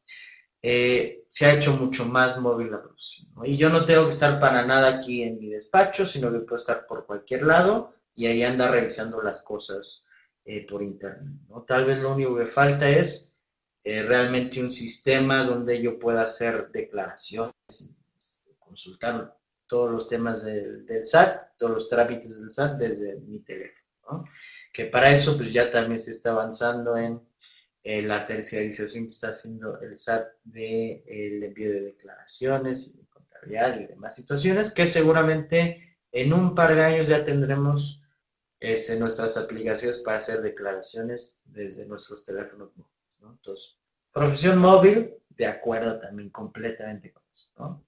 eh, 0.67 1.23
se 1.27 1.45
ha 1.45 1.53
hecho 1.53 1.77
mucho 1.77 2.05
más 2.05 2.39
móvil 2.39 2.71
la 2.71 2.81
producción. 2.81 3.31
Y 3.43 3.55
yo 3.55 3.69
no 3.69 3.85
tengo 3.85 4.05
que 4.05 4.15
estar 4.15 4.39
para 4.39 4.65
nada 4.65 4.87
aquí 4.87 5.21
en 5.21 5.37
mi 5.37 5.51
despacho, 5.51 6.03
sino 6.03 6.31
que 6.31 6.39
puedo 6.39 6.55
estar 6.55 6.87
por 6.87 7.05
cualquier 7.05 7.43
lado 7.43 7.93
y 8.15 8.25
ahí 8.25 8.41
anda 8.41 8.71
revisando 8.71 9.21
las 9.21 9.43
cosas 9.43 10.07
eh, 10.45 10.65
por 10.65 10.81
internet. 10.81 11.41
¿no? 11.47 11.61
Tal 11.61 11.85
vez 11.85 11.99
lo 11.99 12.15
único 12.15 12.35
que 12.35 12.47
falta 12.47 12.89
es 12.89 13.39
eh, 13.83 14.01
realmente 14.01 14.59
un 14.59 14.71
sistema 14.71 15.43
donde 15.43 15.79
yo 15.79 15.99
pueda 15.99 16.23
hacer 16.23 16.71
declaraciones, 16.71 17.53
este, 18.17 18.55
consultar 18.57 19.37
todos 19.67 19.91
los 19.91 20.07
temas 20.07 20.45
del, 20.45 20.85
SAT, 21.03 21.57
todos 21.57 21.73
los 21.73 21.87
trámites 21.87 22.41
del 22.41 22.51
SAT 22.51 22.77
desde 22.77 23.19
mi 23.21 23.39
teléfono. 23.39 23.85
¿no? 24.09 24.25
Que 24.73 24.85
para 24.85 25.11
eso 25.11 25.35
pues 25.37 25.51
ya 25.51 25.69
también 25.69 25.97
se 25.97 26.11
está 26.11 26.31
avanzando 26.31 26.97
en 26.97 27.21
eh, 27.83 28.01
la 28.01 28.25
terciarización 28.25 29.05
que 29.05 29.09
está 29.09 29.29
haciendo 29.29 29.79
el 29.81 29.95
SAT 29.95 30.27
del 30.43 31.39
de, 31.39 31.45
envío 31.47 31.71
de 31.71 31.81
declaraciones 31.81 32.95
y 32.95 32.97
de 32.97 33.05
contabilidad 33.07 33.79
y 33.79 33.87
demás 33.87 34.15
situaciones, 34.15 34.73
que 34.73 34.85
seguramente 34.85 35.97
en 36.11 36.33
un 36.33 36.55
par 36.55 36.75
de 36.75 36.83
años 36.83 37.07
ya 37.07 37.23
tendremos 37.23 38.01
este, 38.59 38.97
nuestras 38.97 39.37
aplicaciones 39.37 39.99
para 39.99 40.17
hacer 40.17 40.41
declaraciones 40.41 41.41
desde 41.45 41.87
nuestros 41.87 42.23
teléfonos 42.23 42.75
móviles. 42.75 43.19
¿no? 43.19 43.31
Entonces, 43.33 43.77
profesión 44.11 44.59
móvil, 44.59 45.13
de 45.29 45.45
acuerdo 45.45 45.99
también 45.99 46.29
completamente 46.29 47.11
con 47.11 47.23
eso. 47.31 47.51
¿no? 47.57 47.85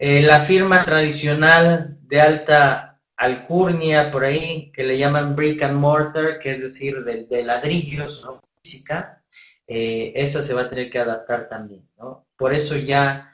Eh, 0.00 0.22
la 0.22 0.38
firma 0.38 0.84
tradicional 0.84 1.98
de 2.02 2.20
alta 2.20 3.00
alcurnia 3.16 4.12
por 4.12 4.24
ahí, 4.24 4.70
que 4.72 4.84
le 4.84 4.96
llaman 4.96 5.34
brick 5.34 5.60
and 5.62 5.76
mortar, 5.76 6.38
que 6.38 6.52
es 6.52 6.62
decir, 6.62 7.02
de, 7.02 7.24
de 7.24 7.42
ladrillos, 7.42 8.24
¿no? 8.24 8.40
Física, 8.62 9.24
eh, 9.66 10.12
esa 10.14 10.40
se 10.40 10.54
va 10.54 10.62
a 10.62 10.68
tener 10.68 10.88
que 10.88 11.00
adaptar 11.00 11.48
también, 11.48 11.88
¿no? 11.98 12.28
Por 12.36 12.54
eso 12.54 12.76
ya 12.76 13.32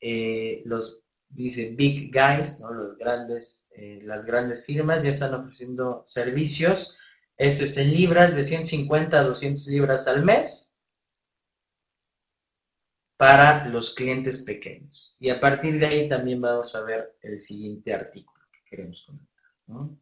eh, 0.00 0.62
los, 0.66 1.02
dice 1.28 1.74
big 1.76 2.12
guys, 2.12 2.60
¿no? 2.60 2.72
Los 2.72 2.96
grandes, 2.96 3.68
las 4.02 4.24
grandes 4.24 4.64
firmas 4.64 5.02
ya 5.02 5.10
están 5.10 5.34
ofreciendo 5.34 6.04
servicios, 6.06 6.96
es 7.36 7.60
este, 7.60 7.82
en 7.82 7.92
libras 7.92 8.36
de 8.36 8.44
150 8.44 9.18
a 9.18 9.24
200 9.24 9.66
libras 9.66 10.06
al 10.06 10.24
mes 10.24 10.73
para 13.24 13.66
los 13.68 13.94
clientes 13.94 14.42
pequeños. 14.42 15.16
Y 15.18 15.30
a 15.30 15.40
partir 15.40 15.80
de 15.80 15.86
ahí 15.86 16.08
también 16.10 16.42
vamos 16.42 16.76
a 16.76 16.84
ver 16.84 17.16
el 17.22 17.40
siguiente 17.40 17.94
artículo 17.94 18.38
queremos 18.68 19.06
comentar. 19.06 19.96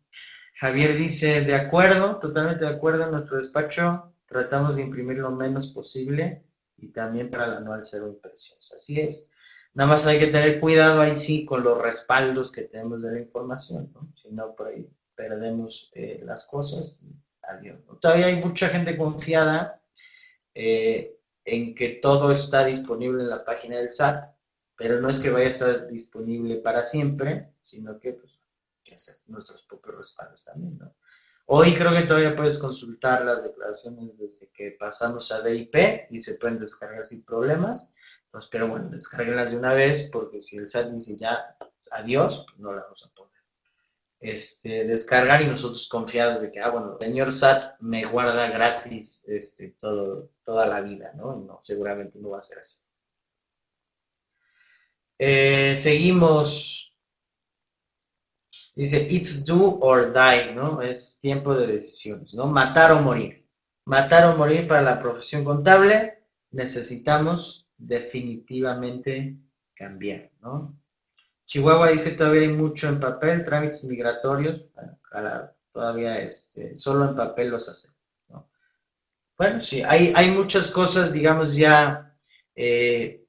Javier 0.56 0.96
dice, 0.96 1.42
de 1.42 1.54
acuerdo, 1.54 2.18
totalmente 2.18 2.64
de 2.64 2.72
acuerdo, 2.72 3.04
en 3.04 3.12
nuestro 3.12 3.36
despacho 3.36 4.12
tratamos 4.26 4.74
de 4.74 4.82
imprimir 4.82 5.18
lo 5.18 5.30
menos 5.30 5.68
posible 5.68 6.42
y 6.76 6.88
también 6.88 7.30
para 7.30 7.46
la 7.46 7.58
anual 7.58 7.84
cero 7.84 8.08
impresiones. 8.08 8.72
Así 8.74 9.00
es. 9.00 9.30
Nada 9.74 9.90
más 9.90 10.04
hay 10.04 10.18
que 10.18 10.26
tener 10.26 10.58
cuidado 10.58 11.00
ahí 11.00 11.12
sí 11.12 11.44
con 11.44 11.62
los 11.62 11.80
respaldos 11.80 12.50
que 12.50 12.62
tenemos 12.62 13.02
de 13.02 13.12
la 13.12 13.20
información, 13.20 13.88
¿no? 13.94 14.12
Si 14.16 14.32
no, 14.32 14.52
por 14.56 14.66
ahí 14.66 14.84
perdemos 15.14 15.92
eh, 15.94 16.22
las 16.24 16.48
cosas. 16.48 17.06
Adiós. 17.42 17.78
Todavía 18.00 18.26
hay 18.26 18.42
mucha 18.42 18.68
gente 18.68 18.96
confiada 18.96 19.80
eh, 20.56 21.20
en 21.44 21.74
que 21.74 22.00
todo 22.02 22.32
está 22.32 22.64
disponible 22.64 23.22
en 23.22 23.30
la 23.30 23.44
página 23.44 23.78
del 23.78 23.92
SAT, 23.92 24.24
pero 24.76 25.00
no 25.00 25.08
es 25.08 25.18
que 25.18 25.30
vaya 25.30 25.46
a 25.46 25.48
estar 25.48 25.88
disponible 25.88 26.56
para 26.56 26.82
siempre, 26.82 27.54
sino 27.62 27.98
que 27.98 28.14
pues, 28.14 28.32
que 28.82 28.94
hacer 28.94 29.16
nuestros 29.26 29.62
propios 29.64 29.96
respaldos 29.96 30.44
también, 30.44 30.78
¿no? 30.78 30.94
Hoy 31.46 31.74
creo 31.74 31.92
que 31.92 32.02
todavía 32.02 32.36
puedes 32.36 32.56
consultar 32.56 33.24
las 33.24 33.44
declaraciones 33.44 34.16
desde 34.16 34.50
que 34.52 34.76
pasamos 34.78 35.30
a 35.32 35.42
DIP 35.42 35.74
y 36.10 36.18
se 36.18 36.34
pueden 36.34 36.58
descargar 36.58 37.04
sin 37.04 37.24
problemas. 37.24 37.94
Entonces, 38.24 38.48
pero 38.50 38.68
bueno, 38.68 38.88
descarguenlas 38.88 39.50
de 39.50 39.58
una 39.58 39.74
vez 39.74 40.08
porque 40.12 40.40
si 40.40 40.56
el 40.56 40.68
SAT 40.68 40.92
dice 40.92 41.16
ya 41.16 41.56
adiós, 41.90 42.46
pues 42.46 42.58
no 42.58 42.72
la 42.72 42.82
vamos 42.82 43.04
a 43.04 43.14
poder 43.14 43.21
este, 44.22 44.84
descargar 44.84 45.42
y 45.42 45.46
nosotros 45.46 45.88
confiados 45.88 46.40
de 46.40 46.50
que, 46.50 46.60
ah, 46.60 46.70
bueno, 46.70 46.96
el 47.00 47.06
señor 47.06 47.32
SAT 47.32 47.80
me 47.80 48.04
guarda 48.04 48.48
gratis 48.50 49.24
este, 49.28 49.70
todo, 49.72 50.30
toda 50.44 50.66
la 50.66 50.80
vida, 50.80 51.12
¿no? 51.16 51.36
No, 51.36 51.58
seguramente 51.60 52.18
no 52.20 52.30
va 52.30 52.38
a 52.38 52.40
ser 52.40 52.58
así. 52.60 52.84
Eh, 55.18 55.74
seguimos. 55.74 56.94
Dice, 58.74 59.06
it's 59.10 59.44
do 59.44 59.78
or 59.80 60.12
die, 60.12 60.54
¿no? 60.54 60.80
Es 60.80 61.18
tiempo 61.20 61.54
de 61.54 61.66
decisiones, 61.66 62.32
¿no? 62.34 62.46
Matar 62.46 62.92
o 62.92 63.02
morir. 63.02 63.44
Matar 63.84 64.26
o 64.26 64.36
morir 64.36 64.68
para 64.68 64.82
la 64.82 65.00
profesión 65.00 65.44
contable, 65.44 66.22
necesitamos 66.52 67.68
definitivamente 67.76 69.36
cambiar, 69.74 70.30
¿no? 70.40 70.76
Chihuahua 71.52 71.90
dice 71.90 72.12
todavía 72.12 72.48
hay 72.48 72.48
mucho 72.48 72.88
en 72.88 72.98
papel, 72.98 73.44
trámites 73.44 73.84
migratorios, 73.84 74.64
todavía 75.70 76.18
este, 76.18 76.74
solo 76.74 77.10
en 77.10 77.14
papel 77.14 77.50
los 77.50 77.68
hacen. 77.68 77.92
Bueno, 79.36 79.60
sí, 79.60 79.82
hay, 79.82 80.14
hay 80.16 80.30
muchas 80.30 80.68
cosas, 80.68 81.12
digamos, 81.12 81.54
ya 81.54 82.16
eh, 82.56 83.26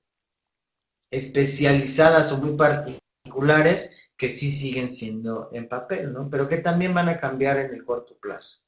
especializadas 1.12 2.32
o 2.32 2.38
muy 2.38 2.56
particulares 2.56 4.14
que 4.16 4.30
sí 4.30 4.50
siguen 4.50 4.90
siendo 4.90 5.50
en 5.52 5.68
papel, 5.68 6.14
¿no? 6.14 6.30
Pero 6.30 6.48
que 6.48 6.60
también 6.60 6.94
van 6.94 7.10
a 7.10 7.20
cambiar 7.20 7.58
en 7.58 7.74
el 7.74 7.84
corto 7.84 8.18
plazo. 8.22 8.60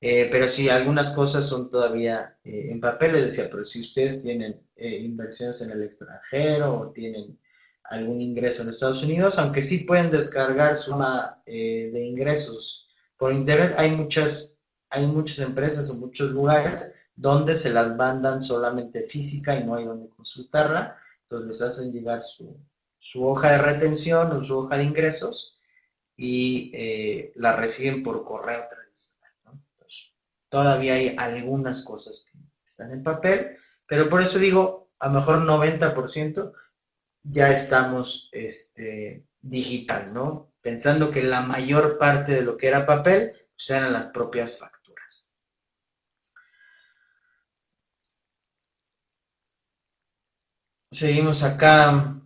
Eh, 0.00 0.30
pero 0.32 0.48
sí, 0.48 0.70
algunas 0.70 1.10
cosas 1.10 1.46
son 1.46 1.68
todavía 1.68 2.38
eh, 2.42 2.68
en 2.70 2.80
papel, 2.80 3.12
les 3.12 3.24
decía, 3.24 3.48
pero 3.50 3.66
si 3.66 3.82
ustedes 3.82 4.22
tienen 4.22 4.62
inversiones 4.76 5.60
en 5.60 5.72
el 5.72 5.82
extranjero 5.82 6.80
o 6.80 6.90
tienen 6.90 7.38
algún 7.84 8.20
ingreso 8.20 8.62
en 8.62 8.70
Estados 8.70 9.02
Unidos, 9.02 9.38
aunque 9.38 9.62
sí 9.62 9.84
pueden 9.84 10.10
descargar 10.10 10.76
su 10.76 10.90
suma 10.90 11.42
eh, 11.46 11.90
de 11.92 12.04
ingresos 12.04 12.88
por 13.16 13.32
internet. 13.32 13.74
Hay 13.76 13.92
muchas, 13.92 14.60
hay 14.90 15.06
muchas 15.06 15.38
empresas 15.40 15.90
o 15.90 15.96
muchos 15.96 16.30
lugares 16.30 16.96
donde 17.14 17.54
se 17.56 17.72
las 17.72 17.94
mandan 17.96 18.42
solamente 18.42 19.02
física 19.02 19.54
y 19.54 19.64
no 19.64 19.74
hay 19.74 19.84
donde 19.84 20.08
consultarla. 20.08 20.96
Entonces 21.22 21.46
les 21.46 21.62
hacen 21.62 21.92
llegar 21.92 22.20
su, 22.20 22.56
hoja 23.22 23.52
de 23.52 23.58
retención 23.58 24.32
o 24.32 24.42
su 24.42 24.58
hoja 24.58 24.76
de 24.76 24.84
ingresos 24.84 25.58
y 26.16 26.70
eh, 26.74 27.32
la 27.36 27.56
reciben 27.56 28.02
por 28.02 28.24
correo 28.24 28.64
tradicional. 28.68 29.30
todavía 30.48 30.94
hay 30.94 31.14
algunas 31.18 31.82
cosas 31.82 32.30
que 32.30 32.38
están 32.64 32.92
en 32.92 33.02
papel, 33.02 33.56
pero 33.86 34.08
por 34.08 34.22
eso 34.22 34.38
digo, 34.38 34.88
a 35.00 35.08
lo 35.08 35.14
mejor 35.14 35.40
90% 35.40 36.52
ya 37.24 37.50
estamos 37.50 38.28
este, 38.32 39.24
digital, 39.40 40.12
¿no? 40.12 40.52
Pensando 40.60 41.10
que 41.10 41.22
la 41.22 41.40
mayor 41.40 41.98
parte 41.98 42.32
de 42.32 42.42
lo 42.42 42.56
que 42.56 42.68
era 42.68 42.86
papel 42.86 43.32
pues 43.56 43.70
eran 43.70 43.92
las 43.92 44.06
propias 44.06 44.58
facturas. 44.58 45.30
Seguimos 50.90 51.42
acá. 51.42 52.20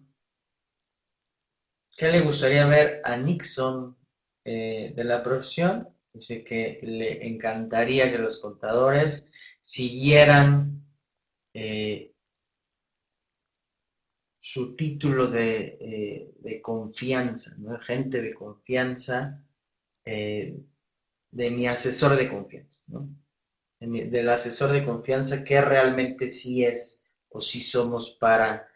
¿Qué 1.96 2.08
le 2.08 2.20
gustaría 2.20 2.66
ver 2.66 3.00
a 3.04 3.16
Nixon 3.16 3.96
eh, 4.44 4.92
de 4.94 5.04
la 5.04 5.22
profesión? 5.22 5.88
Dice 6.12 6.44
que 6.44 6.78
le 6.82 7.26
encantaría 7.26 8.10
que 8.10 8.18
los 8.18 8.40
contadores 8.40 9.32
siguieran 9.60 10.84
eh, 11.54 12.14
su 14.50 14.74
título 14.74 15.26
de, 15.26 15.76
eh, 16.42 16.62
confianza, 16.62 17.56
¿no? 17.58 17.78
gente 17.80 18.22
de 18.22 18.32
confianza, 18.32 19.44
eh, 20.06 20.58
de 21.30 21.50
mi 21.50 21.66
asesor 21.66 22.16
de 22.16 22.30
confianza, 22.30 22.82
¿no? 22.86 23.10
del 23.78 24.28
asesor 24.30 24.72
de 24.72 24.86
confianza 24.86 25.44
que 25.44 25.60
realmente 25.60 26.28
sí 26.28 26.64
es 26.64 27.12
o 27.28 27.42
sí 27.42 27.60
somos 27.60 28.16
para, 28.18 28.66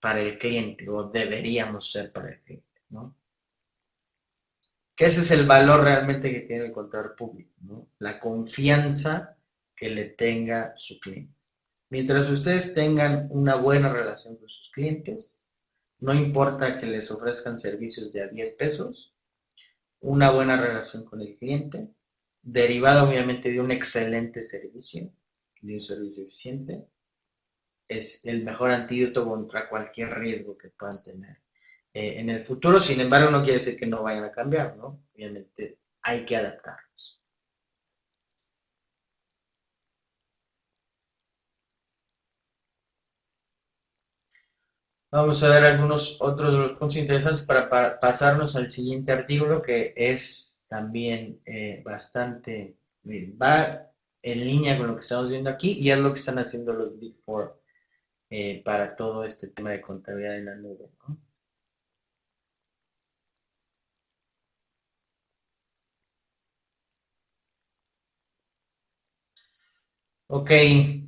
para 0.00 0.20
el 0.20 0.36
cliente 0.36 0.86
o 0.90 1.04
deberíamos 1.04 1.90
ser 1.90 2.12
para 2.12 2.28
el 2.28 2.40
cliente. 2.42 2.82
¿no? 2.90 3.16
Que 4.94 5.06
ese 5.06 5.22
es 5.22 5.30
el 5.30 5.46
valor 5.46 5.82
realmente 5.82 6.30
que 6.30 6.40
tiene 6.40 6.66
el 6.66 6.72
contador 6.72 7.16
público, 7.16 7.54
¿no? 7.62 7.88
la 8.00 8.20
confianza 8.20 9.38
que 9.74 9.88
le 9.88 10.10
tenga 10.10 10.74
su 10.76 11.00
cliente. 11.00 11.41
Mientras 11.92 12.30
ustedes 12.30 12.72
tengan 12.72 13.28
una 13.28 13.56
buena 13.56 13.92
relación 13.92 14.38
con 14.38 14.48
sus 14.48 14.70
clientes, 14.70 15.44
no 15.98 16.14
importa 16.14 16.80
que 16.80 16.86
les 16.86 17.10
ofrezcan 17.10 17.58
servicios 17.58 18.14
de 18.14 18.22
a 18.22 18.28
10 18.28 18.56
pesos, 18.56 19.14
una 20.00 20.30
buena 20.30 20.58
relación 20.58 21.04
con 21.04 21.20
el 21.20 21.36
cliente, 21.36 21.90
derivada 22.40 23.04
obviamente 23.06 23.50
de 23.50 23.60
un 23.60 23.70
excelente 23.70 24.40
servicio, 24.40 25.12
de 25.60 25.74
un 25.74 25.80
servicio 25.82 26.24
eficiente, 26.24 26.86
es 27.86 28.24
el 28.24 28.42
mejor 28.42 28.70
antídoto 28.70 29.26
contra 29.26 29.68
cualquier 29.68 30.18
riesgo 30.18 30.56
que 30.56 30.70
puedan 30.70 31.02
tener 31.02 31.42
eh, 31.92 32.20
en 32.20 32.30
el 32.30 32.46
futuro. 32.46 32.80
Sin 32.80 33.02
embargo, 33.02 33.30
no 33.30 33.42
quiere 33.42 33.58
decir 33.58 33.78
que 33.78 33.86
no 33.86 34.02
vayan 34.02 34.24
a 34.24 34.32
cambiar, 34.32 34.78
¿no? 34.78 35.04
Obviamente 35.14 35.78
hay 36.00 36.24
que 36.24 36.36
adaptarlos. 36.36 37.21
Vamos 45.12 45.42
a 45.42 45.50
ver 45.50 45.62
algunos 45.64 46.16
otros 46.22 46.50
de 46.50 46.58
los 46.58 46.70
puntos 46.78 46.96
interesantes 46.96 47.42
para, 47.42 48.00
pasarnos 48.00 48.56
al 48.56 48.70
siguiente 48.70 49.12
artículo 49.12 49.60
que 49.60 49.92
es 49.94 50.64
también 50.70 51.38
eh, 51.44 51.82
bastante, 51.84 52.78
va 53.04 53.90
en 54.22 54.38
línea 54.38 54.78
con 54.78 54.86
lo 54.86 54.94
que 54.94 55.00
estamos 55.00 55.28
viendo 55.28 55.50
aquí 55.50 55.72
y 55.72 55.90
es 55.90 55.98
lo 55.98 56.14
que 56.14 56.18
están 56.18 56.38
haciendo 56.38 56.72
los 56.72 56.98
Big 56.98 57.14
Four 57.26 57.60
eh, 58.30 58.62
para 58.64 58.96
todo 58.96 59.22
este 59.22 59.48
tema 59.48 59.72
de 59.72 59.82
contabilidad 59.82 60.38
en 60.38 60.46
la 60.46 60.54
nube. 60.54 60.88
Ok, 70.34 70.50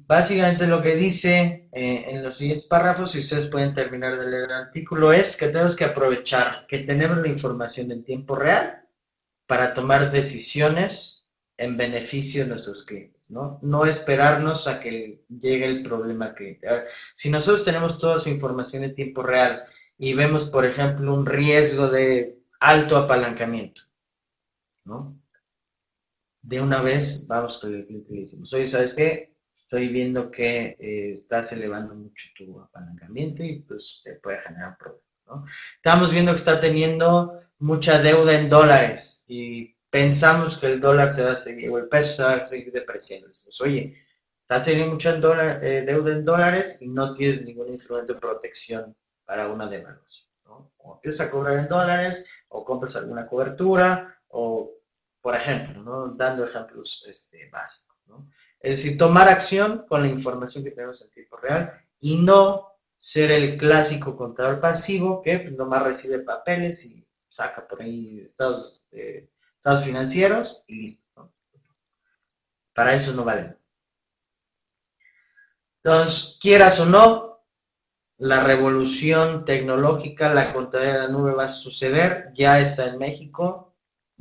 básicamente 0.07 0.66
lo 0.66 0.83
que 0.83 0.97
dice 0.97 1.70
eh, 1.72 2.05
en 2.09 2.22
los 2.22 2.37
siguientes 2.37 2.68
párrafos, 2.68 3.12
si 3.12 3.20
ustedes 3.20 3.47
pueden 3.47 3.72
terminar 3.72 4.18
de 4.18 4.31
leer 4.31 4.43
el 4.45 4.53
artículo, 4.53 5.14
es 5.14 5.39
que 5.39 5.47
tenemos 5.47 5.75
que 5.75 5.87
aprovechar 5.87 6.66
que 6.68 6.81
tenemos 6.81 7.16
la 7.16 7.29
información 7.29 7.91
en 7.91 8.05
tiempo 8.05 8.37
real 8.37 8.87
para 9.47 9.72
tomar 9.72 10.12
decisiones 10.12 11.27
en 11.57 11.79
beneficio 11.79 12.43
de 12.43 12.51
nuestros 12.51 12.85
clientes, 12.85 13.31
¿no? 13.31 13.59
No 13.62 13.87
esperarnos 13.87 14.68
a 14.68 14.79
que 14.79 15.25
llegue 15.31 15.64
el 15.64 15.83
problema 15.83 16.35
cliente. 16.35 16.68
si 17.14 17.31
nosotros 17.31 17.64
tenemos 17.64 17.99
toda 17.99 18.18
su 18.18 18.29
información 18.29 18.85
en 18.85 18.95
tiempo 18.95 19.22
real 19.22 19.64
y 19.97 20.12
vemos, 20.12 20.51
por 20.51 20.66
ejemplo, 20.66 21.14
un 21.14 21.25
riesgo 21.25 21.89
de 21.89 22.43
alto 22.61 22.99
apalancamiento, 22.99 23.81
¿no? 24.85 25.18
De 26.45 26.61
una 26.61 26.83
vez 26.83 27.27
vamos 27.27 27.59
con 27.59 27.75
el 27.75 27.87
cliente 27.87 28.11
y 28.11 28.15
le 28.15 28.21
decimos, 28.21 28.53
oye, 28.53 28.67
¿sabes 28.67 28.95
qué? 28.95 29.35
Estoy 29.57 29.89
viendo 29.89 30.31
que 30.31 30.77
eh, 30.79 31.11
estás 31.13 31.53
elevando 31.55 31.95
mucho 31.95 32.29
tu 32.37 32.61
apalancamiento 32.61 33.43
y 33.43 33.61
pues 33.61 34.03
te 34.05 34.15
puede 34.17 34.39
generar 34.39 34.77
problemas, 34.77 35.05
¿no? 35.27 35.45
Estamos 35.77 36.13
viendo 36.13 36.33
que 36.33 36.37
está 36.37 36.61
teniendo 36.61 37.41
mucha 37.59 38.01
deuda 38.01 38.39
en 38.39 38.51
dólares 38.51 39.25
y 39.27 39.75
pensamos 39.89 40.59
que 40.59 40.67
el 40.67 40.81
dólar 40.81 41.11
se 41.11 41.25
va 41.25 41.33
a 41.33 41.35
seguir, 41.35 41.71
o 41.71 41.79
el 41.79 41.89
peso 41.89 42.17
se 42.17 42.23
va 42.25 42.35
a 42.35 42.45
seguir 42.45 42.73
depreciando. 42.73 43.29
Decimos, 43.29 43.61
oye, 43.63 43.97
estás 44.43 44.67
teniendo 44.67 44.93
mucha 44.93 45.15
eh, 45.15 45.83
deuda 45.87 46.13
en 46.13 46.25
dólares 46.25 46.83
y 46.83 46.89
no 46.89 47.15
tienes 47.15 47.45
ningún 47.45 47.69
instrumento 47.69 48.13
de 48.13 48.21
protección 48.21 48.95
para 49.25 49.49
una 49.49 49.67
devaluación, 49.67 50.29
¿no? 50.45 50.73
O 50.77 50.97
empiezas 50.97 51.27
a 51.27 51.31
cobrar 51.31 51.59
en 51.59 51.69
dólares 51.69 52.45
o 52.49 52.65
compras 52.67 52.97
alguna 52.97 53.27
cobertura 53.27 54.15
o 54.29 54.75
por 55.25 55.35
ejemplo, 55.35 55.83
¿no? 55.83 56.09
dando 56.09 56.45
ejemplos 56.45 57.03
este, 57.09 57.49
básicos. 57.49 57.97
Es 58.61 58.83
decir, 58.83 58.99
tomar 58.99 59.27
acción 59.27 59.87
con 59.89 60.03
la 60.03 60.09
información 60.09 60.62
que 60.62 60.70
tenemos 60.70 61.01
en 61.03 61.11
tiempo 61.12 61.39
real 61.39 61.72
y 61.99 62.18
no 62.18 62.68
ser 62.99 63.31
el 63.31 63.57
clásico 63.57 64.18
contador 64.18 64.61
pasivo 64.61 65.22
que 65.22 65.39
pues, 65.39 65.55
nomás 65.55 65.83
recibe 65.83 66.18
papeles 66.18 66.85
y 66.85 67.09
saca 67.27 67.66
por 67.66 67.81
ahí 67.81 68.20
estados, 68.20 68.87
eh, 68.93 69.31
estados 69.55 69.87
financieros 69.87 70.62
y 70.66 70.83
listo. 70.83 71.33
Para 72.75 72.95
eso 72.95 73.14
no 73.14 73.25
vale. 73.25 73.57
Entonces, 75.83 76.39
quieras 76.39 76.79
o 76.81 76.85
no, 76.85 77.47
la 78.18 78.45
revolución 78.45 79.47
tecnológica, 79.47 80.35
la 80.35 80.53
contabilidad 80.53 80.95
de 80.95 81.07
la 81.07 81.09
nube 81.09 81.33
va 81.33 81.45
a 81.45 81.49
suceder, 81.49 82.31
ya 82.35 82.61
está 82.61 82.89
en 82.89 82.99
México, 82.99 83.64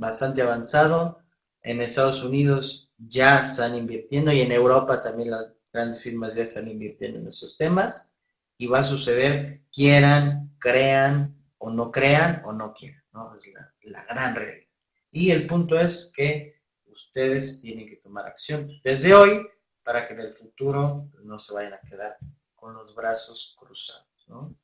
bastante 0.03 0.41
avanzado, 0.41 1.19
en 1.61 1.81
Estados 1.81 2.23
Unidos 2.23 2.91
ya 2.97 3.39
están 3.39 3.75
invirtiendo 3.75 4.31
y 4.31 4.41
en 4.41 4.51
Europa 4.51 5.01
también 5.01 5.31
las 5.31 5.47
grandes 5.71 6.03
firmas 6.03 6.35
ya 6.35 6.43
están 6.43 6.67
invirtiendo 6.67 7.19
en 7.19 7.27
esos 7.27 7.57
temas 7.57 8.15
y 8.57 8.67
va 8.67 8.79
a 8.79 8.83
suceder, 8.83 9.61
quieran, 9.71 10.55
crean 10.59 11.35
o 11.57 11.69
no 11.69 11.91
crean 11.91 12.43
o 12.45 12.51
no 12.51 12.73
quieran, 12.73 13.03
¿no? 13.13 13.33
Es 13.33 13.51
la, 13.53 13.73
la 13.83 14.03
gran 14.05 14.35
regla. 14.35 14.67
Y 15.11 15.31
el 15.31 15.47
punto 15.47 15.79
es 15.79 16.11
que 16.15 16.61
ustedes 16.85 17.61
tienen 17.61 17.87
que 17.87 17.95
tomar 17.95 18.27
acción 18.27 18.67
desde 18.83 19.13
hoy 19.13 19.47
para 19.83 20.07
que 20.07 20.13
en 20.13 20.19
el 20.19 20.33
futuro 20.33 21.09
no 21.23 21.39
se 21.39 21.53
vayan 21.53 21.73
a 21.73 21.79
quedar 21.79 22.17
con 22.55 22.73
los 22.73 22.93
brazos 22.95 23.55
cruzados. 23.59 24.25
¿no? 24.27 24.55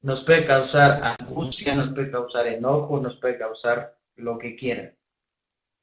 Nos 0.00 0.24
puede 0.24 0.44
causar 0.44 1.00
angustia, 1.02 1.74
nos 1.74 1.90
puede 1.90 2.10
causar 2.10 2.46
enojo, 2.46 3.00
nos 3.00 3.16
puede 3.16 3.38
causar 3.38 3.97
lo 4.18 4.38
que 4.38 4.54
quieran. 4.54 4.96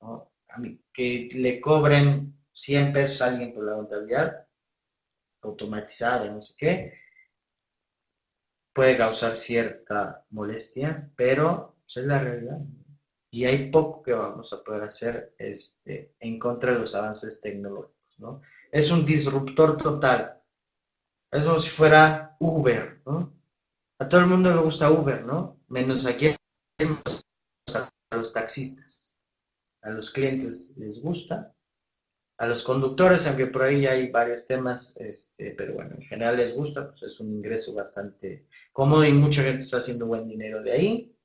A 0.02 0.58
mí, 0.58 0.80
que 0.94 1.30
le 1.34 1.60
cobren 1.60 2.38
100 2.54 2.94
pesos 2.94 3.22
a 3.22 3.28
alguien 3.28 3.54
por 3.54 3.66
la 3.66 3.76
contabilidad 3.76 4.48
automatizada, 5.42 6.32
no 6.32 6.42
sé 6.42 6.54
qué, 6.58 6.94
puede 8.74 8.98
causar 8.98 9.36
cierta 9.36 10.26
molestia, 10.30 11.12
pero 11.16 11.78
esa 11.86 12.00
es 12.02 12.06
la 12.06 12.20
realidad 12.20 12.60
y 13.36 13.44
hay 13.44 13.70
poco 13.70 14.02
que 14.02 14.14
vamos 14.14 14.54
a 14.54 14.64
poder 14.64 14.84
hacer 14.84 15.36
este, 15.38 16.16
en 16.22 16.40
contra 16.40 16.72
de 16.72 16.80
los 16.80 16.96
avances 16.96 17.42
tecnológicos. 17.42 18.16
¿no? 18.18 18.42
Es 18.72 18.90
un 18.92 19.06
disruptor 19.06 19.76
total. 19.76 20.42
Es 21.30 21.44
como 21.44 21.60
si 21.60 21.70
fuera 21.70 22.38
Uber. 22.40 23.02
¿no? 23.06 23.34
A 24.00 24.08
todo 24.08 24.22
el 24.22 24.28
mundo 24.28 24.56
le 24.56 24.62
gusta 24.62 24.90
Uber, 24.90 25.26
¿no? 25.26 25.60
Menos 25.68 26.06
aquí 26.06 26.28
a 28.16 28.18
los 28.18 28.34
taxistas. 28.34 29.16
A 29.82 29.91
los 29.91 30.09
clientes 30.09 30.76
les 30.78 31.01
gusta. 31.01 31.53
A 32.38 32.47
los 32.47 32.63
conductores, 32.63 33.28
aunque 33.28 33.47
por 33.47 33.63
ahí 33.63 33.86
hay 33.86 34.09
varios 34.09 34.45
temas, 34.45 34.97
este, 34.99 35.51
pero 35.51 35.76
bueno, 35.76 35.95
en 35.95 36.01
general 36.01 36.36
les 36.36 36.53
gusta, 36.53 36.89
pues 36.89 37.03
es 37.03 37.20
un 37.22 37.32
ingreso 37.32 37.74
bastante 37.76 38.47
cómodo 38.74 39.05
y 39.05 39.13
mucha 39.13 39.41
gente 39.43 39.59
está 39.59 39.78
haciendo 39.78 40.07
buen 40.07 40.28
dinero 40.28 40.61
de 40.61 40.72
ahí. 40.74 41.16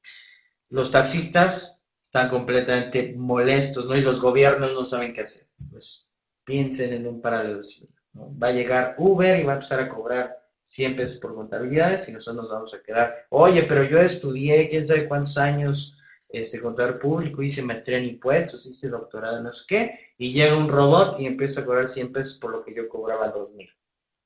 Los 0.69 0.93
taxistas, 0.93 1.81
están 2.11 2.29
completamente 2.29 3.15
molestos, 3.17 3.87
¿no? 3.87 3.97
Y 3.97 4.01
los 4.01 4.21
gobiernos 4.21 4.75
no 4.75 4.85
saben 4.85 5.15
qué 5.15 5.21
hacer. 5.21 5.49
Pues 5.71 6.13
piensen 6.45 6.93
en 6.93 7.07
un 7.07 7.21
paralelo 7.21 7.61
¿no? 8.15 8.37
Va 8.37 8.49
a 8.49 8.53
llegar 8.53 8.97
Uber 8.99 9.39
y 9.39 9.45
va 9.45 9.53
a 9.53 9.55
empezar 9.55 9.79
a 9.79 9.89
cobrar 9.89 10.37
100 10.65 10.97
pesos 10.97 11.21
por 11.21 11.37
contabilidades 11.37 12.09
y 12.09 12.13
nosotros 12.13 12.43
nos 12.43 12.53
vamos 12.53 12.75
a 12.75 12.83
quedar, 12.83 13.27
oye, 13.31 13.63
pero 13.63 13.85
yo 13.85 14.01
estudié, 14.01 14.69
quién 14.69 14.85
sabe 14.85 15.07
cuántos 15.07 15.39
años, 15.39 15.97
este, 16.33 16.61
contador 16.61 16.99
público, 16.99 17.43
hice 17.43 17.63
maestría 17.63 17.99
en 17.99 18.05
impuestos, 18.05 18.67
hice 18.67 18.89
doctorado 18.89 19.43
no 19.43 19.53
sé 19.53 19.65
qué, 19.69 19.99
y 20.19 20.33
llega 20.33 20.57
un 20.57 20.69
robot 20.69 21.19
y 21.19 21.27
empieza 21.27 21.63
a 21.63 21.67
cobrar 21.67 21.87
100 21.87 22.13
pesos 22.13 22.39
por 22.39 22.53
lo 22.53 22.65
que 22.65 22.75
yo 22.75 22.89
cobraba 22.89 23.29
2000. 23.29 23.71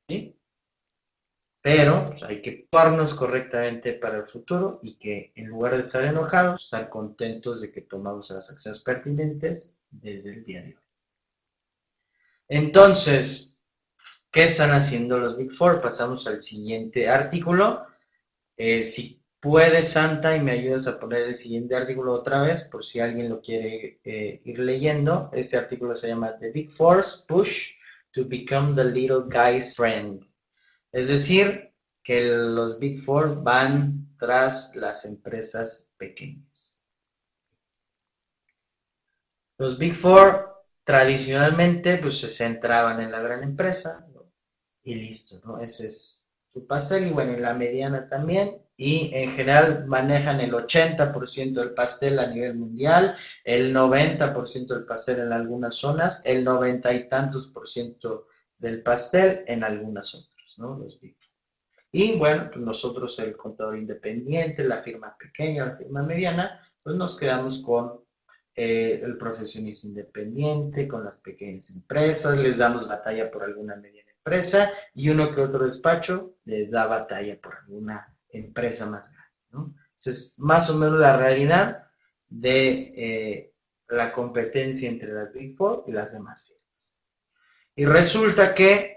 ¿Sí? 0.09 0.37
pero 1.65 2.11
pues, 2.11 2.23
hay 2.25 2.43
que 2.43 2.51
actuarnos 2.51 3.15
correctamente 3.15 3.95
para 3.95 4.19
el 4.19 4.27
futuro 4.27 4.81
y 4.83 4.97
que 4.97 5.33
en 5.35 5.47
lugar 5.47 5.73
de 5.73 5.79
estar 5.79 6.05
enojados, 6.05 6.65
estar 6.65 6.91
contentos 6.91 7.63
de 7.63 7.73
que 7.73 7.81
tomamos 7.81 8.29
las 8.29 8.51
acciones 8.51 8.83
pertinentes 8.83 9.79
desde 9.91 10.35
el 10.35 10.45
día 10.45 10.61
de 10.61 10.69
hoy. 10.77 10.83
Entonces, 12.49 13.63
¿qué 14.31 14.45
están 14.45 14.73
haciendo 14.73 15.19
los 15.19 15.39
Big 15.39 15.53
Four? 15.53 15.81
Pasamos 15.81 16.27
al 16.27 16.43
siguiente 16.43 17.09
artículo. 17.09 17.87
Eh, 18.59 18.85
si 18.85 19.24
puedes, 19.45 19.93
Santa, 19.93 20.35
y 20.35 20.41
me 20.41 20.53
ayudas 20.53 20.89
a 20.89 20.99
poner 20.99 21.25
el 21.25 21.37
siguiente 21.37 21.77
artículo 21.77 22.15
otra 22.15 22.41
vez, 22.41 22.67
por 22.73 22.83
si 22.83 22.99
alguien 22.99 23.29
lo 23.29 23.43
quiere 23.43 24.01
eh, 24.03 24.41
ir 24.43 24.59
leyendo. 24.59 25.29
Este 25.35 25.59
artículo 25.59 25.95
se 25.95 26.09
llama 26.09 26.39
The 26.39 26.51
Big 26.51 26.71
Four's 26.71 27.27
Push 27.29 27.75
to 28.13 28.25
Become 28.27 28.75
the 28.75 28.85
Little 28.85 29.25
Guy's 29.29 29.77
Friend. 29.77 30.27
Es 30.93 31.09
decir, 31.09 31.75
que 32.03 32.23
los 32.23 32.79
Big 32.79 33.03
Four 33.03 33.43
van 33.43 34.17
tras 34.19 34.75
las 34.77 35.05
empresas 35.05 35.93
pequeñas. 35.99 36.83
Los 39.59 39.77
Big 39.77 39.95
Four 39.95 40.55
tradicionalmente 40.85 41.99
pues, 41.99 42.19
se 42.19 42.29
centraban 42.29 42.99
en 43.03 43.13
la 43.13 43.21
gran 43.21 43.43
empresa 43.43 44.09
y 44.83 44.95
listo, 44.95 45.39
¿no? 45.45 45.61
Ese 45.61 45.85
es 45.85 46.27
su 46.51 46.67
pastel 46.67 47.09
y 47.09 47.11
bueno, 47.11 47.35
en 47.35 47.43
la 47.43 47.53
mediana 47.53 48.09
también 48.09 48.64
y 48.77 49.11
en 49.15 49.31
general 49.31 49.87
manejan 49.87 50.41
el 50.41 50.53
80% 50.53 51.53
del 51.53 51.75
pastel 51.75 52.19
a 52.19 52.27
nivel 52.27 52.57
mundial, 52.57 53.17
el 53.45 53.75
90% 53.75 54.67
del 54.67 54.85
pastel 54.85 55.21
en 55.21 55.33
algunas 55.33 55.77
zonas, 55.77 56.23
el 56.27 56.43
90 56.43 56.93
y 56.93 57.09
tantos 57.09 57.49
por 57.49 57.69
ciento 57.69 58.27
del 58.59 58.83
pastel 58.83 59.45
en 59.47 59.63
algunas 59.63 60.29
zonas. 60.47 60.99
Y 61.93 62.19
bueno, 62.19 62.51
pues 62.53 62.65
nosotros 62.65 63.19
el 63.21 63.37
contador 63.37 63.79
independiente, 63.79 64.65
la 64.65 64.83
firma 64.83 65.17
pequeña, 65.17 65.67
la 65.67 65.77
firma 65.77 66.03
mediana, 66.03 66.61
pues 66.83 66.97
nos 66.97 67.17
quedamos 67.17 67.63
con 67.63 68.01
eh, 68.57 69.01
el 69.03 69.17
profesionista 69.17 69.89
independiente, 69.89 70.89
con 70.89 71.05
las 71.05 71.21
pequeñas 71.21 71.75
empresas, 71.75 72.39
les 72.39 72.59
damos 72.59 72.89
batalla 72.89 73.31
por 73.31 73.45
alguna 73.45 73.77
mediana 73.77 74.11
empresa 74.25 74.73
y 74.95 75.11
uno 75.11 75.35
que 75.35 75.43
otro 75.43 75.65
despacho 75.65 76.37
les 76.47 76.71
da 76.71 76.87
batalla 76.87 77.39
por 77.41 77.57
alguna 77.57 78.14
empresa 78.39 78.91
más 78.91 79.13
grande. 79.13 79.33
¿no? 79.51 79.75
Esa 79.97 80.11
es 80.11 80.39
más 80.39 80.71
o 80.71 80.79
menos 80.79 80.99
la 80.99 81.17
realidad 81.17 81.87
de 82.29 82.93
eh, 82.97 83.55
la 83.89 84.13
competencia 84.13 84.89
entre 84.89 85.13
las 85.13 85.33
Big 85.33 85.57
Four 85.57 85.85
y 85.87 85.93
las 85.93 86.13
demás 86.13 86.49
firmas. 86.49 86.95
Y 87.77 87.85
resulta 87.87 88.55
que 88.55 88.95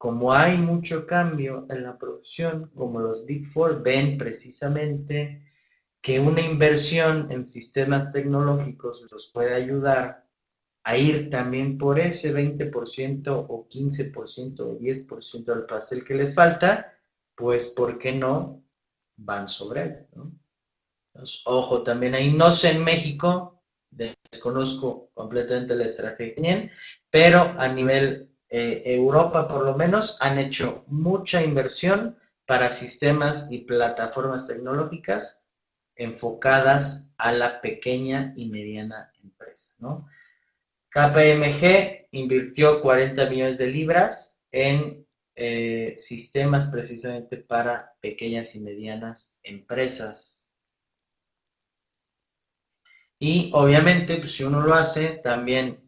como 0.00 0.32
hay 0.32 0.56
mucho 0.56 1.06
cambio 1.06 1.66
en 1.68 1.82
la 1.82 1.98
producción, 1.98 2.70
como 2.74 3.00
los 3.00 3.26
Big 3.26 3.52
Four 3.52 3.82
ven 3.82 4.16
precisamente 4.16 5.42
que 6.00 6.18
una 6.18 6.40
inversión 6.40 7.30
en 7.30 7.44
sistemas 7.44 8.10
tecnológicos 8.10 9.06
los 9.12 9.30
puede 9.30 9.52
ayudar 9.52 10.26
a 10.84 10.96
ir 10.96 11.28
también 11.28 11.76
por 11.76 12.00
ese 12.00 12.34
20% 12.34 13.46
o 13.46 13.68
15% 13.68 14.60
o 14.60 14.78
10% 14.78 15.44
del 15.44 15.66
pastel 15.66 16.02
que 16.02 16.14
les 16.14 16.34
falta, 16.34 16.98
pues 17.40 17.72
¿por 17.76 17.98
qué 17.98 18.12
no 18.12 18.62
van 19.16 19.48
sobre 19.48 19.82
él? 19.82 20.06
ojo, 21.44 21.82
también 21.82 22.14
ahí 22.14 22.32
no 22.32 22.52
sé 22.52 22.70
en 22.70 22.84
México, 22.84 23.62
desconozco 23.90 25.10
completamente 25.14 25.74
la 25.74 25.86
estrategia, 25.86 26.70
pero 27.10 27.54
a 27.58 27.66
nivel 27.68 28.30
eh, 28.48 28.82
Europa 28.84 29.48
por 29.48 29.64
lo 29.64 29.76
menos, 29.76 30.18
han 30.20 30.38
hecho 30.38 30.84
mucha 30.88 31.42
inversión 31.42 32.16
para 32.46 32.68
sistemas 32.68 33.50
y 33.50 33.64
plataformas 33.64 34.48
tecnológicas 34.48 35.48
enfocadas 35.94 37.14
a 37.18 37.32
la 37.32 37.60
pequeña 37.60 38.32
y 38.36 38.48
mediana 38.48 39.12
empresa. 39.22 39.76
¿no? 39.78 40.08
KPMG 40.90 42.08
invirtió 42.10 42.80
40 42.80 43.30
millones 43.30 43.58
de 43.58 43.68
libras 43.68 44.42
en 44.50 45.06
eh, 45.42 45.94
sistemas 45.96 46.66
precisamente 46.66 47.38
para 47.38 47.94
pequeñas 48.02 48.54
y 48.56 48.60
medianas 48.60 49.38
empresas. 49.42 50.46
Y 53.18 53.50
obviamente, 53.54 54.16
pues, 54.16 54.32
si 54.32 54.44
uno 54.44 54.60
lo 54.60 54.74
hace, 54.74 55.20
también 55.24 55.80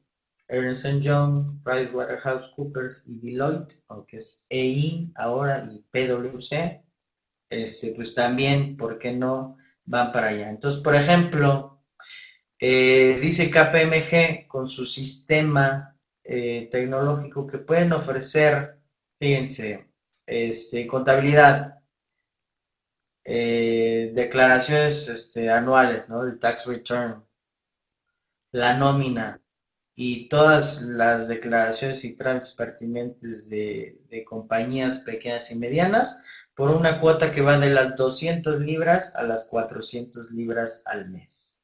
Ernst 0.48 0.86
Young, 1.00 1.62
PricewaterhouseCoopers 1.64 3.06
y 3.08 3.18
Deloitte, 3.18 3.74
aunque 3.88 4.16
es 4.16 4.46
EI 4.48 5.12
ahora 5.16 5.68
y 5.70 5.80
PwC, 5.90 6.82
este, 7.50 7.92
pues 7.94 8.14
también, 8.14 8.78
¿por 8.78 8.98
qué 8.98 9.12
no 9.12 9.58
van 9.84 10.12
para 10.12 10.28
allá? 10.28 10.48
Entonces, 10.48 10.80
por 10.80 10.94
ejemplo, 10.94 11.84
eh, 12.58 13.18
dice 13.20 13.50
KPMG 13.50 14.48
con 14.48 14.66
su 14.66 14.86
sistema 14.86 15.94
eh, 16.24 16.70
tecnológico 16.72 17.46
que 17.46 17.58
pueden 17.58 17.92
ofrecer, 17.92 18.81
fíjense, 19.22 19.86
este, 20.26 20.88
contabilidad, 20.88 21.78
eh, 23.24 24.10
declaraciones 24.12 25.06
este, 25.06 25.48
anuales, 25.48 26.10
¿no? 26.10 26.24
El 26.24 26.40
tax 26.40 26.66
return, 26.66 27.24
la 28.50 28.76
nómina 28.76 29.40
y 29.94 30.28
todas 30.28 30.82
las 30.82 31.28
declaraciones 31.28 32.04
y 32.04 32.16
trámites 32.16 32.56
pertinentes 32.56 33.48
de, 33.48 34.24
compañías 34.26 35.04
pequeñas 35.04 35.52
y 35.52 35.58
medianas 35.60 36.26
por 36.56 36.70
una 36.70 37.00
cuota 37.00 37.30
que 37.30 37.42
va 37.42 37.60
de 37.60 37.70
las 37.70 37.94
200 37.94 38.58
libras 38.62 39.14
a 39.14 39.22
las 39.22 39.46
400 39.46 40.32
libras 40.32 40.82
al 40.86 41.10
mes, 41.10 41.62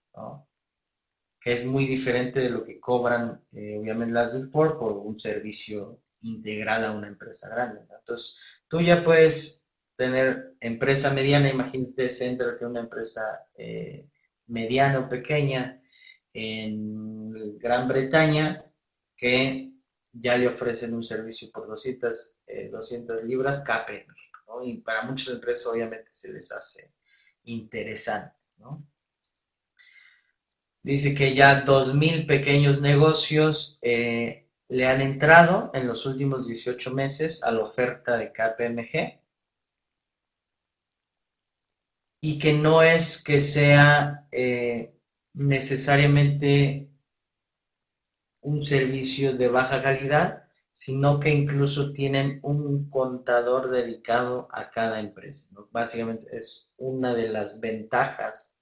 que 1.41 1.55
es 1.55 1.67
muy 1.67 1.89
diferente 1.89 2.39
de 2.39 2.51
lo 2.51 2.63
que 2.63 2.79
cobran 2.79 3.43
eh, 3.51 3.79
obviamente 3.81 4.15
las 4.15 4.33
Big 4.33 4.49
Four 4.53 4.79
por 4.79 4.93
un 4.93 5.19
servicio 5.19 6.01
integral 6.23 6.85
a 6.85 6.93
una 6.93 7.09
empresa 7.09 7.49
grande. 7.55 7.81
Entonces, 7.81 8.41
tú 8.69 8.81
ya 8.81 9.05
puedes 9.05 9.69
tener 9.97 10.55
empresa 10.61 11.13
mediana, 11.13 11.51
imagínate, 11.51 12.09
céntrate 12.09 12.65
una 12.65 12.81
empresa 12.81 13.47
eh, 13.57 14.07
mediana 14.47 15.01
o 15.01 15.09
pequeña 15.09 15.81
en 16.33 17.59
Gran 17.59 17.89
Bretaña 17.89 18.65
que 19.17 19.73
ya 20.13 20.37
le 20.37 20.49
ofrecen 20.49 20.95
un 20.95 21.03
servicio 21.03 21.51
por 21.53 21.67
200, 21.67 22.41
200 22.71 23.21
eh, 23.21 23.27
libras 23.27 23.65
CAPE 23.65 24.07
Y 24.65 24.79
para 24.79 25.03
muchas 25.03 25.35
empresas 25.35 25.67
obviamente 25.67 26.13
se 26.13 26.33
les 26.33 26.51
hace 26.53 26.93
interesante, 27.45 28.37
Dice 30.83 31.15
que 31.15 31.35
ya 31.35 31.65
2.000 31.67 32.27
pequeños 32.27 32.81
negocios 32.81 33.79
eh, 33.83 34.48
le 34.69 34.87
han 34.87 35.01
entrado 35.01 35.71
en 35.75 35.87
los 35.87 36.05
últimos 36.07 36.47
18 36.47 36.93
meses 36.93 37.43
a 37.43 37.51
la 37.51 37.63
oferta 37.63 38.17
de 38.17 38.33
KPMG 38.33 39.21
y 42.21 42.39
que 42.39 42.53
no 42.53 42.83
es 42.83 43.23
que 43.25 43.41
sea 43.41 44.27
eh, 44.31 44.95
necesariamente 45.35 46.91
un 48.41 48.61
servicio 48.61 49.37
de 49.37 49.49
baja 49.49 49.83
calidad, 49.83 50.45
sino 50.73 51.19
que 51.21 51.31
incluso 51.31 51.93
tienen 51.93 52.41
un 52.43 52.91
contador 52.91 53.71
dedicado 53.71 54.49
a 54.53 54.71
cada 54.71 55.01
empresa. 55.01 55.57
Básicamente 55.71 56.37
es 56.37 56.75
una 56.79 57.15
de 57.15 57.29
las 57.29 57.61
ventajas 57.61 58.58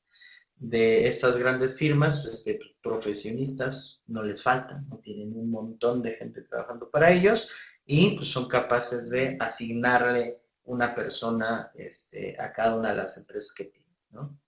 de 0.57 1.07
estas 1.07 1.37
grandes 1.37 1.77
firmas, 1.79 2.23
pues 2.23 2.45
de 2.45 2.59
profesionistas 2.83 4.03
no 4.07 4.23
les 4.23 4.43
faltan, 4.43 4.89
¿no? 4.89 4.99
tienen 4.99 5.37
un 5.37 5.51
montón 5.51 6.03
de 6.03 6.13
gente 6.13 6.43
trabajando 6.43 6.91
para 6.91 7.13
ellos 7.13 7.51
y 7.85 8.17
pues, 8.17 8.29
son 8.29 8.49
capaces 8.49 9.11
de 9.11 9.37
asignarle 9.41 10.41
una 10.65 10.95
persona 10.95 11.71
este, 11.75 12.41
a 12.41 12.53
cada 12.53 12.77
una 12.77 12.91
de 12.91 12.97
las 12.97 13.19
empresas 13.19 13.55
que 13.55 13.65
tienen. 13.65 13.87
¿no? 14.11 14.39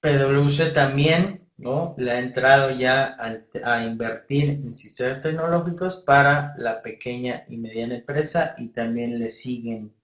PwC 0.00 0.72
también 0.72 1.39
¿no? 1.60 1.94
le 1.98 2.10
ha 2.10 2.18
entrado 2.18 2.70
ya 2.70 3.16
a, 3.64 3.84
invertir 3.84 4.50
en 4.50 4.72
sistemas 4.72 5.22
tecnológicos 5.22 6.02
para 6.06 6.54
la 6.56 6.80
pequeña 6.82 7.44
y 7.48 7.58
mediana 7.58 7.96
empresa 7.96 8.54
y 8.58 8.68
también 8.68 9.18
le 9.18 9.28
siguen 9.28 9.94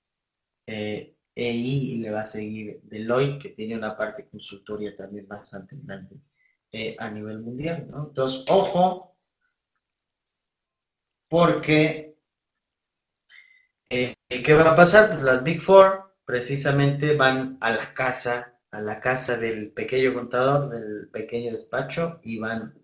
EI 0.67 0.75
eh, 0.75 1.17
e 1.35 1.51
y 1.53 1.97
le 1.99 2.11
va 2.11 2.21
a 2.21 2.25
seguir 2.25 2.81
Deloitte, 2.83 3.43
que 3.43 3.49
tiene 3.51 3.77
una 3.77 3.97
parte 3.97 4.27
consultoria 4.29 4.95
también 4.95 5.27
bastante 5.27 5.77
grande 5.83 6.17
eh, 6.73 6.95
a 6.99 7.11
nivel 7.11 7.41
mundial. 7.41 7.89
Entonces, 7.89 8.45
ojo, 8.49 9.15
porque 11.29 12.17
eh, 13.89 14.15
¿qué 14.29 14.55
va 14.55 14.73
a 14.73 14.77
pasar? 14.77 15.13
Pues 15.13 15.25
las 15.25 15.43
Big 15.43 15.61
Four 15.61 16.15
precisamente 16.25 17.17
van 17.17 17.57
a 17.61 17.71
la 17.71 17.95
casa 17.95 18.56
a 18.77 18.81
la 18.83 19.01
casa 19.01 19.39
del 19.39 19.71
pequeño 19.73 20.13
contador, 20.13 20.69
del 20.69 21.09
pequeño 21.09 21.53
despacho 21.53 22.21
y 22.23 22.39
van 22.39 22.75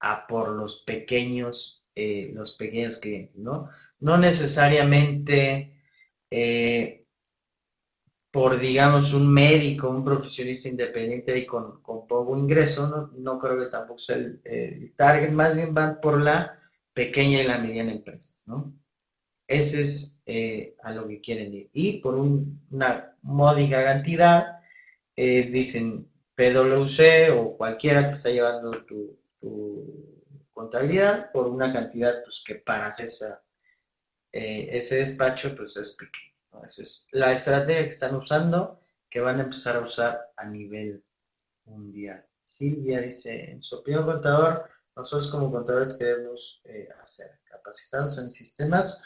a 0.00 0.26
por 0.26 0.48
los 0.48 0.82
pequeños, 0.84 1.84
eh, 1.94 2.30
los 2.34 2.52
pequeños 2.56 2.96
clientes, 2.98 3.38
¿no? 3.38 3.68
No 4.00 4.16
necesariamente 4.16 5.78
eh, 6.30 7.06
por, 8.30 8.58
digamos, 8.58 9.12
un 9.12 9.30
médico, 9.30 9.90
un 9.90 10.04
profesionista 10.04 10.70
independiente 10.70 11.38
y 11.38 11.44
con, 11.44 11.82
poco 11.82 12.36
ingreso, 12.36 13.12
no, 13.14 13.38
creo 13.38 13.58
que 13.58 13.66
tampoco 13.66 13.98
sea 13.98 14.16
el, 14.16 14.94
target, 14.96 15.30
más 15.32 15.54
bien 15.54 15.74
van 15.74 16.00
por 16.00 16.18
la 16.18 16.58
pequeña 16.94 17.42
y 17.42 17.46
la 17.46 17.58
mediana 17.58 17.92
empresa, 17.92 18.38
¿no? 18.46 18.72
Ese 19.46 19.82
es 19.82 20.22
eh, 20.24 20.76
a 20.82 20.92
lo 20.92 21.06
que 21.06 21.20
quieren 21.20 21.52
ir. 21.52 21.68
Y 21.74 21.98
por 21.98 22.14
una 22.14 23.18
módica 23.20 23.84
cantidad, 23.84 24.61
eh, 25.16 25.50
dicen 25.50 26.10
PwC 26.34 27.30
o 27.30 27.56
cualquiera 27.56 28.06
te 28.08 28.14
está 28.14 28.30
llevando 28.30 28.70
tu, 28.84 29.18
contabilidad 30.52 31.32
por 31.32 31.48
una 31.48 31.72
cantidad 31.72 32.22
pues, 32.22 32.42
que 32.46 32.56
para 32.56 32.88
esa, 32.88 33.42
eh, 34.30 34.68
ese 34.70 34.96
despacho 34.96 35.56
pues 35.56 35.76
es 35.76 35.96
pequeño. 35.96 36.64
Esa 36.64 36.82
es 36.82 37.08
la 37.12 37.32
estrategia 37.32 37.82
que 37.82 37.88
están 37.88 38.14
usando, 38.14 38.78
que 39.10 39.20
van 39.20 39.40
a 39.40 39.44
empezar 39.44 39.76
a 39.76 39.80
usar 39.80 40.20
a 40.36 40.44
nivel 40.44 41.02
mundial. 41.64 42.24
Silvia 42.44 43.00
dice, 43.00 43.50
en 43.50 43.62
su 43.62 43.76
opinión 43.76 44.04
contador, 44.04 44.68
nosotros 44.94 45.30
como 45.30 45.50
contadores 45.50 45.96
¿qué 45.98 46.04
debemos 46.04 46.60
eh, 46.64 46.88
hacer? 47.00 47.26
Capacitados 47.44 48.18
en 48.18 48.30
sistemas. 48.30 49.02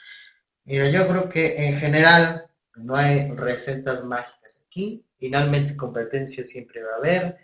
Mira, 0.64 0.90
yo 0.90 1.06
creo 1.08 1.28
que 1.28 1.64
en 1.64 1.78
general 1.78 2.50
no 2.74 2.96
hay 2.96 3.30
recetas 3.30 4.04
mágicas 4.04 4.65
aquí. 4.76 5.06
Finalmente, 5.18 5.76
competencia 5.76 6.44
siempre 6.44 6.82
va 6.82 6.92
a 6.92 6.96
haber 6.96 7.38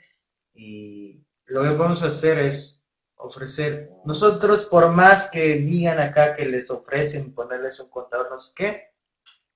y 0.54 1.24
lo 1.46 1.62
que 1.62 1.70
vamos 1.70 2.02
a 2.02 2.08
hacer 2.08 2.38
es 2.38 2.86
ofrecer, 3.16 3.90
nosotros 4.04 4.66
por 4.66 4.90
más 4.90 5.30
que 5.30 5.54
digan 5.54 6.00
acá 6.00 6.34
que 6.34 6.44
les 6.44 6.70
ofrecen 6.70 7.34
ponerles 7.34 7.80
un 7.80 7.88
contador, 7.88 8.28
no 8.30 8.36
sé 8.36 8.52
qué, 8.54 8.82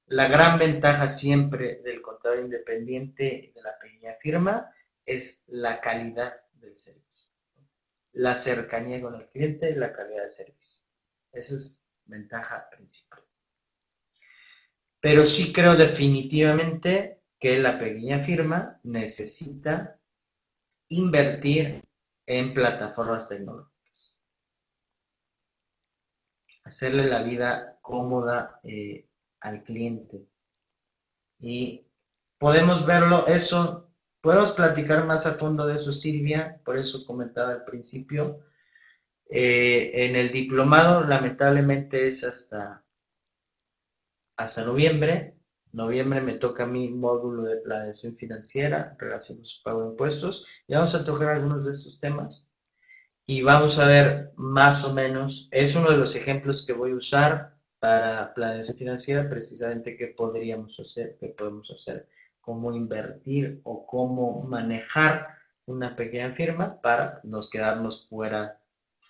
la 0.06 0.28
gran 0.28 0.58
ventaja 0.58 1.08
siempre 1.08 1.82
del 1.82 2.00
contador 2.00 2.38
independiente 2.38 3.52
de 3.54 3.62
la 3.62 3.76
pequeña 3.78 4.14
firma 4.20 4.72
es 5.04 5.44
la 5.48 5.80
calidad 5.80 6.40
del 6.54 6.76
servicio, 6.78 7.28
la 8.12 8.34
cercanía 8.34 9.02
con 9.02 9.16
el 9.16 9.28
cliente 9.28 9.70
y 9.70 9.74
la 9.74 9.92
calidad 9.92 10.22
del 10.22 10.30
servicio. 10.30 10.80
Esa 11.32 11.54
es 11.54 11.84
ventaja 12.04 12.68
principal. 12.70 13.20
Pero 15.00 15.26
sí 15.26 15.52
creo 15.52 15.74
definitivamente 15.74 17.15
que 17.38 17.58
la 17.58 17.78
pequeña 17.78 18.22
firma 18.22 18.80
necesita 18.82 19.98
invertir 20.88 21.82
en 22.26 22.54
plataformas 22.54 23.28
tecnológicas. 23.28 24.18
Hacerle 26.64 27.06
la 27.06 27.22
vida 27.22 27.78
cómoda 27.80 28.60
eh, 28.64 29.08
al 29.40 29.62
cliente. 29.62 30.26
Y 31.38 31.86
podemos 32.38 32.86
verlo, 32.86 33.26
eso, 33.26 33.90
podemos 34.20 34.52
platicar 34.52 35.06
más 35.06 35.26
a 35.26 35.34
fondo 35.34 35.66
de 35.66 35.76
eso, 35.76 35.92
Silvia, 35.92 36.60
por 36.64 36.78
eso 36.78 37.06
comentaba 37.06 37.52
al 37.52 37.64
principio. 37.64 38.40
Eh, 39.28 40.06
en 40.06 40.16
el 40.16 40.30
diplomado, 40.32 41.04
lamentablemente, 41.04 42.06
es 42.06 42.24
hasta, 42.24 42.84
hasta 44.36 44.64
noviembre, 44.64 45.35
noviembre 45.76 46.22
me 46.22 46.34
toca 46.34 46.66
mi 46.66 46.88
módulo 46.88 47.42
de 47.42 47.58
planeación 47.58 48.16
financiera, 48.16 48.96
su 49.20 49.62
pago 49.62 49.82
de 49.82 49.90
impuestos, 49.90 50.46
y 50.66 50.74
vamos 50.74 50.94
a 50.94 51.04
tocar 51.04 51.28
algunos 51.28 51.66
de 51.66 51.70
estos 51.70 52.00
temas. 52.00 52.48
Y 53.26 53.42
vamos 53.42 53.78
a 53.78 53.86
ver 53.86 54.32
más 54.36 54.84
o 54.84 54.94
menos, 54.94 55.48
es 55.50 55.76
uno 55.76 55.90
de 55.90 55.98
los 55.98 56.16
ejemplos 56.16 56.64
que 56.64 56.72
voy 56.72 56.92
a 56.92 56.96
usar 56.96 57.56
para 57.78 58.32
planeación 58.32 58.78
financiera, 58.78 59.28
precisamente 59.28 59.98
qué 59.98 60.06
podríamos 60.08 60.80
hacer, 60.80 61.18
qué 61.20 61.28
podemos 61.28 61.70
hacer, 61.70 62.08
cómo 62.40 62.72
invertir 62.72 63.60
o 63.64 63.86
cómo 63.86 64.44
manejar 64.44 65.28
una 65.66 65.94
pequeña 65.94 66.32
firma 66.32 66.80
para 66.80 67.20
nos 67.22 67.50
quedarnos 67.50 68.08
fuera, 68.08 68.62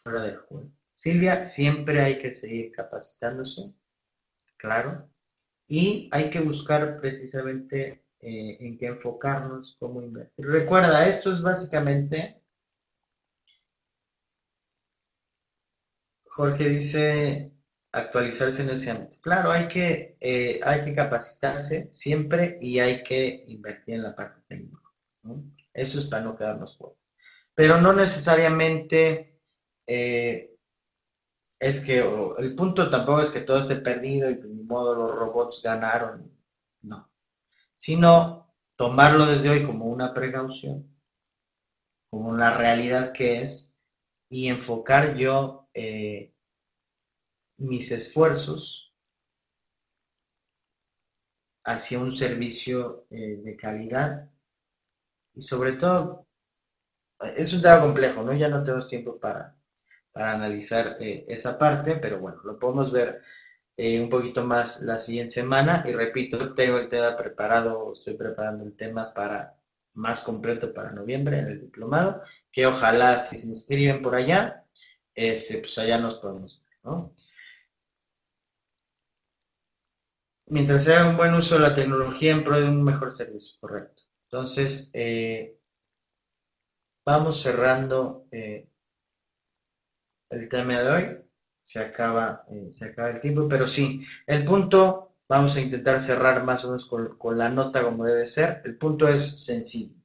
fuera 0.02 0.22
del 0.22 0.38
juego. 0.38 0.68
Silvia, 0.96 1.44
siempre 1.44 2.00
hay 2.00 2.18
que 2.18 2.32
seguir 2.32 2.72
capacitándose, 2.72 3.72
claro, 4.56 5.08
y 5.68 6.08
hay 6.12 6.30
que 6.30 6.40
buscar 6.40 7.00
precisamente 7.00 8.04
eh, 8.20 8.56
en 8.60 8.78
qué 8.78 8.86
enfocarnos, 8.86 9.76
cómo 9.78 10.02
invertir. 10.02 10.46
Recuerda, 10.46 11.08
esto 11.08 11.30
es 11.30 11.42
básicamente, 11.42 12.40
Jorge 16.24 16.68
dice, 16.68 17.52
actualizarse 17.92 18.62
en 18.62 18.70
ese 18.70 18.90
ámbito. 18.90 19.18
Claro, 19.22 19.50
hay 19.50 19.68
que, 19.68 20.16
eh, 20.20 20.60
hay 20.62 20.84
que 20.84 20.94
capacitarse 20.94 21.88
siempre 21.90 22.58
y 22.60 22.78
hay 22.78 23.02
que 23.02 23.44
invertir 23.48 23.94
en 23.96 24.02
la 24.02 24.14
parte 24.14 24.42
técnica. 24.48 24.82
Eso 25.72 25.98
es 25.98 26.06
para 26.06 26.22
no 26.22 26.36
quedarnos 26.36 26.76
fuera. 26.76 26.96
Pero 27.54 27.80
no 27.80 27.92
necesariamente... 27.92 29.40
Eh, 29.86 30.55
es 31.58 31.84
que 31.84 31.98
el 32.38 32.54
punto 32.54 32.90
tampoco 32.90 33.22
es 33.22 33.30
que 33.30 33.40
todo 33.40 33.58
esté 33.58 33.76
perdido 33.76 34.30
y 34.30 34.34
de 34.34 34.48
mi 34.48 34.62
modo 34.62 34.94
los 34.94 35.10
robots 35.14 35.62
ganaron, 35.62 36.30
no, 36.82 37.10
sino 37.74 38.54
tomarlo 38.76 39.26
desde 39.26 39.50
hoy 39.50 39.66
como 39.66 39.86
una 39.86 40.12
precaución, 40.12 40.94
como 42.10 42.36
la 42.36 42.56
realidad 42.56 43.12
que 43.12 43.42
es, 43.42 43.78
y 44.28 44.48
enfocar 44.48 45.16
yo 45.16 45.68
eh, 45.72 46.34
mis 47.58 47.90
esfuerzos 47.90 48.94
hacia 51.64 51.98
un 51.98 52.12
servicio 52.12 53.06
eh, 53.10 53.40
de 53.42 53.56
calidad. 53.56 54.30
Y 55.34 55.40
sobre 55.40 55.72
todo, 55.74 56.26
es 57.20 57.52
un 57.54 57.62
tema 57.62 57.80
complejo, 57.82 58.22
¿no? 58.22 58.34
Ya 58.34 58.48
no 58.48 58.62
tenemos 58.62 58.86
tiempo 58.86 59.18
para, 59.18 59.55
para 60.16 60.32
analizar 60.32 60.96
eh, 60.98 61.26
esa 61.28 61.58
parte, 61.58 61.96
pero 61.96 62.18
bueno, 62.18 62.40
lo 62.42 62.58
podemos 62.58 62.90
ver 62.90 63.20
eh, 63.76 64.00
un 64.00 64.08
poquito 64.08 64.42
más 64.42 64.80
la 64.80 64.96
siguiente 64.96 65.34
semana. 65.34 65.84
Y 65.86 65.92
repito, 65.92 66.54
tengo 66.54 66.78
el 66.78 66.88
tema 66.88 67.14
preparado, 67.18 67.92
estoy 67.92 68.14
preparando 68.14 68.64
el 68.64 68.74
tema 68.74 69.12
para 69.12 69.58
más 69.92 70.22
completo 70.22 70.72
para 70.72 70.90
noviembre 70.90 71.38
en 71.38 71.48
el 71.48 71.60
diplomado, 71.60 72.22
que 72.50 72.64
ojalá 72.66 73.18
si 73.18 73.36
se 73.36 73.48
inscriben 73.48 74.00
por 74.00 74.14
allá, 74.14 74.64
ese, 75.14 75.58
pues 75.58 75.76
allá 75.76 75.98
nos 75.98 76.14
podemos 76.14 76.62
ver. 76.62 77.10
Mientras 80.46 80.84
se 80.84 80.94
haga 80.94 81.10
un 81.10 81.18
buen 81.18 81.34
uso 81.34 81.56
de 81.56 81.60
la 81.60 81.74
tecnología 81.74 82.32
en 82.32 82.42
pro 82.42 82.58
de 82.58 82.64
un 82.64 82.82
mejor 82.82 83.10
servicio, 83.10 83.58
correcto. 83.60 84.04
Entonces, 84.30 84.90
eh, 84.94 85.58
vamos 87.04 87.42
cerrando 87.42 88.26
el 90.36 90.48
tema 90.48 90.80
de 90.80 90.88
hoy. 90.88 91.18
Se 91.64 91.80
acaba, 91.80 92.44
eh, 92.50 92.68
se 92.70 92.90
acaba 92.90 93.10
el 93.10 93.20
tiempo, 93.20 93.48
pero 93.48 93.66
sí, 93.66 94.04
el 94.26 94.44
punto, 94.44 95.16
vamos 95.28 95.56
a 95.56 95.60
intentar 95.60 96.00
cerrar 96.00 96.44
más 96.44 96.64
o 96.64 96.68
menos 96.68 96.86
con, 96.86 97.38
la 97.38 97.48
nota 97.48 97.82
como 97.82 98.04
debe 98.04 98.24
ser. 98.24 98.62
El 98.64 98.76
punto 98.76 99.08
es 99.08 99.44
sencillo. 99.44 99.96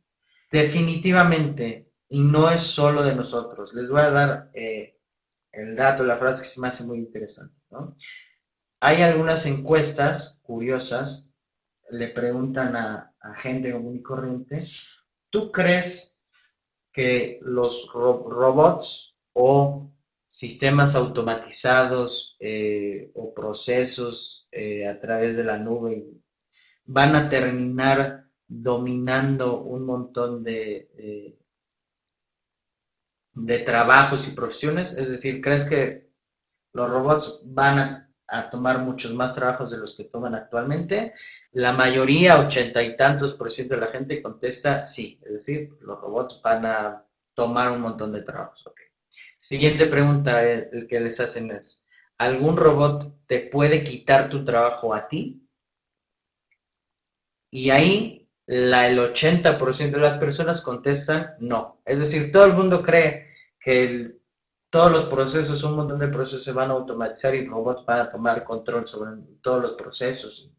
Definitivamente, 0.51 1.91
y 2.09 2.19
no 2.19 2.49
es 2.49 2.61
solo 2.63 3.03
de 3.03 3.15
nosotros. 3.15 3.73
Les 3.73 3.89
voy 3.89 4.01
a 4.01 4.11
dar 4.11 4.51
eh, 4.53 4.97
el 5.51 5.75
dato, 5.75 6.03
la 6.03 6.17
frase 6.17 6.41
que 6.41 6.47
se 6.47 6.61
me 6.61 6.67
hace 6.67 6.85
muy 6.85 6.97
interesante. 6.97 7.55
Hay 8.79 9.03
algunas 9.03 9.45
encuestas 9.45 10.41
curiosas, 10.43 11.33
le 11.91 12.07
preguntan 12.09 12.75
a, 12.75 13.07
gente 13.37 13.71
común 13.71 13.97
y 13.97 14.01
corriente, 14.01 14.57
¿tú 15.29 15.51
crees 15.51 16.23
que 16.91 17.39
los 17.43 17.87
robots 17.93 19.15
o 19.33 19.91
sistemas 20.31 20.95
automatizados 20.95 22.37
eh, 22.39 23.11
o 23.15 23.33
procesos 23.33 24.47
eh, 24.49 24.87
a 24.87 24.97
través 24.97 25.35
de 25.35 25.43
la 25.43 25.57
nube 25.57 26.05
van 26.85 27.17
a 27.17 27.27
terminar 27.27 28.29
dominando 28.47 29.59
un 29.59 29.85
montón 29.85 30.41
de, 30.41 31.35
de 33.33 33.59
trabajos 33.59 34.29
y 34.29 34.31
profesiones? 34.31 34.97
Es 34.97 35.11
decir, 35.11 35.41
¿crees 35.41 35.67
que 35.67 36.09
los 36.71 36.89
robots 36.89 37.41
van 37.45 37.79
a, 37.79 38.07
tomar 38.49 38.79
muchos 38.79 39.13
más 39.13 39.35
trabajos 39.35 39.69
de 39.71 39.77
los 39.77 39.97
que 39.97 40.05
toman 40.05 40.35
actualmente? 40.35 41.13
La 41.51 41.73
mayoría, 41.73 42.39
ochenta 42.39 42.81
y 42.81 42.95
tantos 42.95 43.33
por 43.33 43.51
ciento 43.51 43.75
de 43.75 43.81
la 43.81 43.87
gente 43.87 44.21
contesta 44.21 44.81
sí, 44.81 45.19
es 45.25 45.31
decir, 45.31 45.71
los 45.81 45.99
robots 45.99 46.39
van 46.41 46.65
a 46.65 47.05
tomar 47.33 47.71
un 47.73 47.81
montón 47.81 48.13
de 48.13 48.21
trabajos. 48.21 48.63
Siguiente 49.41 49.87
pregunta 49.87 50.45
eh, 50.45 50.85
que 50.87 50.99
les 50.99 51.19
hacen 51.19 51.49
es, 51.49 51.87
¿algún 52.19 52.57
robot 52.57 53.25
te 53.25 53.39
puede 53.39 53.83
quitar 53.83 54.29
tu 54.29 54.45
trabajo 54.45 54.93
a 54.93 55.07
ti? 55.07 55.49
Y 57.49 57.71
ahí 57.71 58.29
la, 58.45 58.87
el 58.87 58.99
80% 58.99 59.89
de 59.89 59.97
las 59.97 60.19
personas 60.19 60.61
contestan 60.61 61.33
no. 61.39 61.81
Es 61.85 61.97
decir, 61.97 62.31
todo 62.31 62.45
el 62.45 62.53
mundo 62.53 62.83
cree 62.83 63.31
que 63.59 64.15
todos 64.69 64.91
los 64.91 65.05
procesos, 65.05 65.63
un 65.63 65.75
montón 65.75 65.97
de 65.97 66.09
procesos 66.09 66.43
se 66.43 66.53
van 66.53 66.69
a 66.69 66.73
automatizar 66.73 67.33
y 67.33 67.47
robots 67.47 67.83
van 67.83 68.01
a 68.01 68.11
tomar 68.11 68.43
control 68.43 68.87
sobre 68.87 69.19
todos 69.41 69.59
los 69.59 69.73
procesos. 69.73 70.51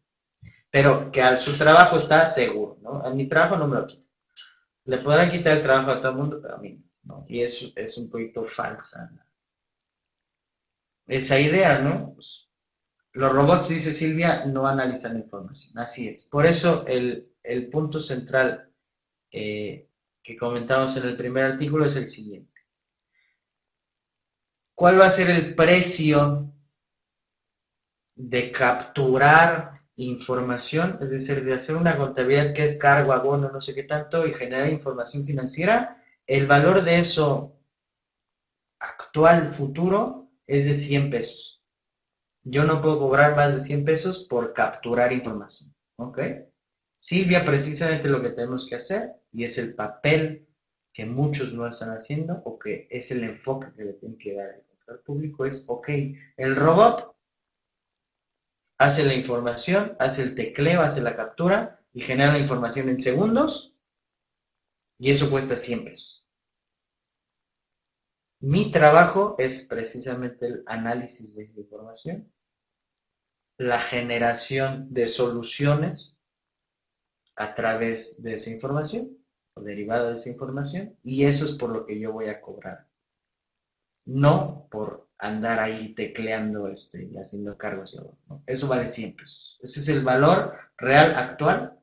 Pero 0.69 1.09
que 1.09 1.21
al, 1.21 1.37
su 1.37 1.57
trabajo 1.57 1.95
está 1.95 2.25
seguro, 2.25 2.79
¿no? 2.81 3.01
A 3.01 3.11
mi 3.11 3.29
trabajo 3.29 3.55
no 3.55 3.65
me 3.65 3.77
lo 3.77 3.87
quita. 3.87 4.03
Le 4.83 4.97
podrán 4.97 5.31
quitar 5.31 5.53
el 5.53 5.63
trabajo 5.63 5.91
a 5.91 6.01
todo 6.01 6.11
el 6.11 6.17
mundo, 6.17 6.41
a 6.53 6.57
mí. 6.57 6.83
Y 7.27 7.41
eso 7.41 7.71
es 7.75 7.97
un 7.97 8.09
poquito 8.09 8.45
falsa. 8.45 9.11
Esa 11.07 11.39
idea, 11.39 11.79
¿no? 11.79 12.13
Pues, 12.13 12.49
los 13.13 13.31
robots, 13.31 13.69
dice 13.69 13.93
Silvia, 13.93 14.45
no 14.45 14.67
analizan 14.67 15.17
información. 15.17 15.77
Así 15.77 16.07
es. 16.07 16.25
Por 16.25 16.47
eso 16.47 16.85
el, 16.87 17.29
punto 17.71 17.99
central 17.99 18.71
eh, 19.31 19.87
que 20.21 20.37
comentamos 20.37 20.97
en 20.97 21.07
el 21.07 21.17
primer 21.17 21.45
artículo 21.45 21.85
es 21.85 21.95
el 21.95 22.09
siguiente. 22.09 22.61
¿Cuál 24.75 24.99
va 24.99 25.05
a 25.05 25.11
ser 25.11 25.29
el 25.29 25.53
precio 25.53 26.51
de 28.15 28.51
capturar 28.51 29.73
información, 29.95 30.97
es 31.01 31.11
decir, 31.11 31.43
de 31.43 31.53
hacer 31.53 31.75
una 31.75 31.97
contabilidad 31.97 32.53
que 32.53 32.63
es 32.63 32.79
cargo, 32.79 33.13
abono, 33.13 33.51
no 33.51 33.61
sé 33.61 33.75
qué 33.75 33.83
tanto, 33.83 34.25
y 34.25 34.33
generar 34.33 34.69
información 34.69 35.23
financiera 35.23 36.02
el 36.27 36.47
valor 36.47 36.83
de 36.83 36.99
eso 36.99 37.57
actual, 38.79 39.53
futuro, 39.53 40.29
es 40.47 40.65
de 40.65 40.73
100 40.73 41.09
pesos. 41.09 41.63
Yo 42.43 42.65
no 42.65 42.81
puedo 42.81 42.99
cobrar 42.99 43.35
más 43.35 43.53
de 43.53 43.59
100 43.59 43.85
pesos 43.85 44.27
por 44.29 44.53
capturar 44.53 45.13
información. 45.13 45.73
¿Ok? 45.97 46.19
Silvia, 46.97 47.45
precisamente 47.45 48.07
lo 48.07 48.21
que 48.21 48.29
tenemos 48.29 48.67
que 48.67 48.75
hacer, 48.75 49.13
y 49.31 49.43
es 49.43 49.57
el 49.57 49.75
papel 49.75 50.47
que 50.93 51.05
muchos 51.05 51.53
no 51.53 51.67
están 51.67 51.89
haciendo, 51.89 52.41
o 52.45 52.59
que 52.59 52.87
es 52.89 53.11
el 53.11 53.23
enfoque 53.23 53.73
que 53.75 53.83
le 53.83 53.93
tienen 53.93 54.17
que 54.17 54.35
dar 54.35 54.63
al 54.87 54.99
público, 54.99 55.45
es, 55.45 55.65
ok, 55.69 55.89
el 56.37 56.55
robot 56.55 57.15
hace 58.77 59.05
la 59.05 59.13
información, 59.13 59.95
hace 59.99 60.23
el 60.23 60.35
tecleo, 60.35 60.81
hace 60.81 61.01
la 61.01 61.15
captura 61.15 61.79
y 61.93 62.01
genera 62.01 62.33
la 62.33 62.39
información 62.39 62.89
en 62.89 62.99
segundos, 62.99 63.72
y 65.03 65.11
eso 65.11 65.29
cuesta 65.29 65.57
100 65.57 65.83
pesos. 65.83 66.25
Mi 68.39 68.71
trabajo 68.71 69.35
es 69.37 69.65
precisamente 69.65 70.47
el 70.47 70.63
análisis 70.65 71.35
de 71.35 71.43
esa 71.43 71.59
información, 71.59 72.33
la 73.57 73.81
generación 73.81 74.93
de 74.93 75.09
soluciones 75.09 76.21
a 77.35 77.53
través 77.53 78.23
de 78.23 78.35
esa 78.35 78.51
información 78.51 79.17
o 79.55 79.61
derivada 79.61 80.07
de 80.07 80.13
esa 80.13 80.29
información 80.29 80.97
y 81.03 81.25
eso 81.25 81.43
es 81.43 81.51
por 81.51 81.71
lo 81.71 81.85
que 81.85 81.99
yo 81.99 82.13
voy 82.13 82.29
a 82.29 82.39
cobrar. 82.39 82.87
No 84.05 84.69
por 84.71 85.09
andar 85.17 85.59
ahí 85.59 85.93
tecleando 85.95 86.69
este, 86.69 87.09
y 87.11 87.17
haciendo 87.17 87.57
cargos. 87.57 88.01
Eso 88.45 88.69
vale 88.69 88.85
100 88.85 89.17
pesos. 89.17 89.59
Ese 89.61 89.81
es 89.81 89.89
el 89.89 90.05
valor 90.05 90.53
real 90.77 91.13
actual 91.15 91.77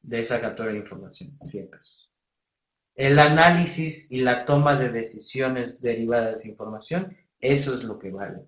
de 0.00 0.20
esa 0.20 0.40
captura 0.40 0.72
de 0.72 0.78
información, 0.78 1.36
100 1.42 1.68
pesos. 1.68 2.05
El 2.96 3.18
análisis 3.18 4.10
y 4.10 4.18
la 4.18 4.44
toma 4.44 4.76
de 4.76 4.88
decisiones 4.88 5.80
derivadas 5.80 6.26
de 6.26 6.32
esa 6.32 6.48
información, 6.48 7.16
eso 7.40 7.74
es 7.74 7.84
lo 7.84 7.98
que 7.98 8.10
vale. 8.10 8.46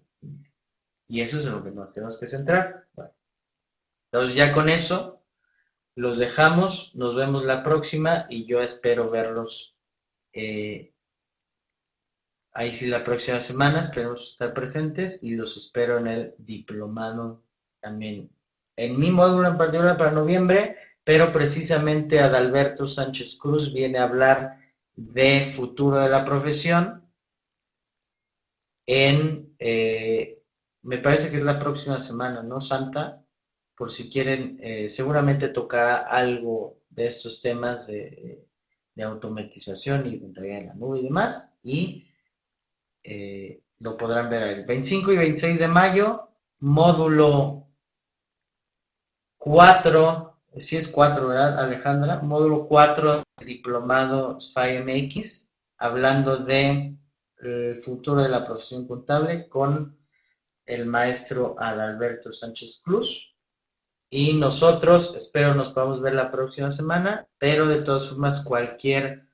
Y 1.07 1.21
eso 1.21 1.39
es 1.39 1.47
en 1.47 1.53
lo 1.53 1.63
que 1.63 1.71
nos 1.71 1.95
tenemos 1.95 2.19
que 2.19 2.27
centrar. 2.27 2.87
Entonces 4.11 4.37
ya 4.37 4.53
con 4.53 4.69
eso 4.69 5.23
los 5.95 6.19
dejamos, 6.19 6.95
nos 6.95 7.15
vemos 7.15 7.45
la 7.45 7.63
próxima 7.63 8.27
y 8.31 8.47
yo 8.47 8.61
espero 8.61 9.11
verlos 9.11 9.77
eh, 10.33 10.95
ahí 12.53 12.73
sí 12.73 12.89
la 12.89 13.05
próxima 13.05 13.41
semana, 13.41 13.81
esperemos 13.81 14.33
estar 14.33 14.53
presentes 14.53 15.23
y 15.23 15.37
los 15.37 15.57
espero 15.57 15.99
en 15.99 16.07
el 16.09 16.35
diplomado 16.39 17.45
también. 17.81 18.31
En 18.77 18.99
mi 18.99 19.11
módulo 19.11 19.49
en 19.49 19.57
particular 19.57 19.97
para 19.97 20.11
noviembre 20.11 20.77
pero 21.09 21.33
precisamente 21.33 22.21
Adalberto 22.21 22.87
Sánchez 22.87 23.39
Cruz 23.39 23.73
viene 23.73 23.97
a 23.97 24.03
hablar 24.03 24.59
de 24.95 25.43
futuro 25.43 25.99
de 25.99 26.11
la 26.11 26.23
profesión 26.23 27.03
en, 28.85 29.57
eh, 29.59 30.43
me 30.83 30.99
parece 30.99 31.31
que 31.31 31.39
es 31.39 31.45
la 31.45 31.59
próxima 31.59 31.99
semana, 31.99 32.43
¿no, 32.43 32.61
Santa? 32.61 33.25
Por 33.75 33.91
si 33.91 34.11
quieren, 34.11 34.59
eh, 34.61 34.91
seguramente 34.91 35.49
tocará 35.49 35.97
algo 35.97 36.83
de 36.91 37.07
estos 37.07 37.41
temas 37.41 37.87
de, 37.87 38.45
automatización 39.03 40.07
y 40.09 40.17
entrega 40.17 40.59
en 40.59 40.67
la 40.67 40.75
nube 40.75 40.99
y 40.99 41.05
demás, 41.05 41.57
y 41.63 42.07
eh, 43.03 43.63
lo 43.79 43.97
podrán 43.97 44.29
ver 44.29 44.43
el 44.43 44.67
25 44.67 45.13
y 45.13 45.17
26 45.17 45.59
de 45.59 45.69
mayo, 45.69 46.29
módulo 46.59 47.67
4 49.39 50.28
si 50.57 50.77
es 50.77 50.89
4, 50.89 51.29
¿verdad, 51.29 51.59
Alejandra? 51.59 52.21
Módulo 52.21 52.67
4, 52.67 53.25
diplomado 53.45 54.39
SFI-MX, 54.39 55.51
hablando 55.79 56.39
de 56.39 56.97
el 57.41 57.83
futuro 57.83 58.23
de 58.23 58.29
la 58.29 58.45
profesión 58.45 58.87
contable 58.87 59.49
con 59.49 59.97
el 60.67 60.87
maestro 60.87 61.55
Adalberto 61.59 62.33
Sánchez 62.33 62.81
Cruz. 62.85 63.35
Y 64.11 64.35
nosotros, 64.35 65.15
espero 65.15 65.55
nos 65.55 65.71
podamos 65.71 66.01
ver 66.01 66.15
la 66.15 66.31
próxima 66.31 66.73
semana, 66.73 67.27
pero 67.39 67.67
de 67.67 67.83
todas 67.83 68.09
formas, 68.09 68.43
cualquier 68.45 69.27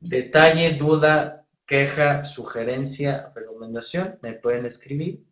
detalle, 0.00 0.74
duda, 0.74 1.46
queja, 1.66 2.24
sugerencia, 2.24 3.32
recomendación, 3.34 4.18
me 4.22 4.34
pueden 4.34 4.66
escribir. 4.66 5.24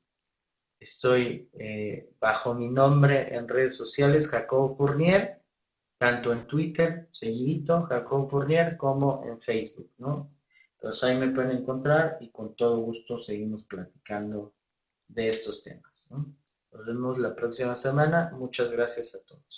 Estoy 0.85 1.49
eh, 1.55 2.11
bajo 2.21 2.53
mi 2.53 2.69
nombre 2.69 3.35
en 3.35 3.49
redes 3.49 3.75
sociales, 3.75 4.29
Jacobo 4.29 4.75
Fournier, 4.75 5.41
tanto 5.97 6.31
en 6.31 6.47
Twitter, 6.47 7.09
seguidito, 7.11 7.85
Jacobo 7.85 8.29
Fournier, 8.29 8.77
como 8.77 9.25
en 9.25 9.41
Facebook, 9.41 9.91
¿no? 9.97 10.31
Entonces 10.75 11.05
ahí 11.05 11.17
me 11.17 11.31
pueden 11.31 11.53
encontrar 11.53 12.19
y 12.21 12.29
con 12.31 12.55
todo 12.55 12.81
gusto 12.81 13.17
seguimos 13.17 13.65
platicando 13.65 14.53
de 15.09 15.29
estos 15.29 15.63
temas. 15.63 16.07
Nos 16.11 16.85
vemos 16.85 17.17
la 17.17 17.35
próxima 17.35 17.75
semana. 17.77 18.31
Muchas 18.35 18.71
gracias 18.71 19.15
a 19.15 19.25
todos. 19.27 19.54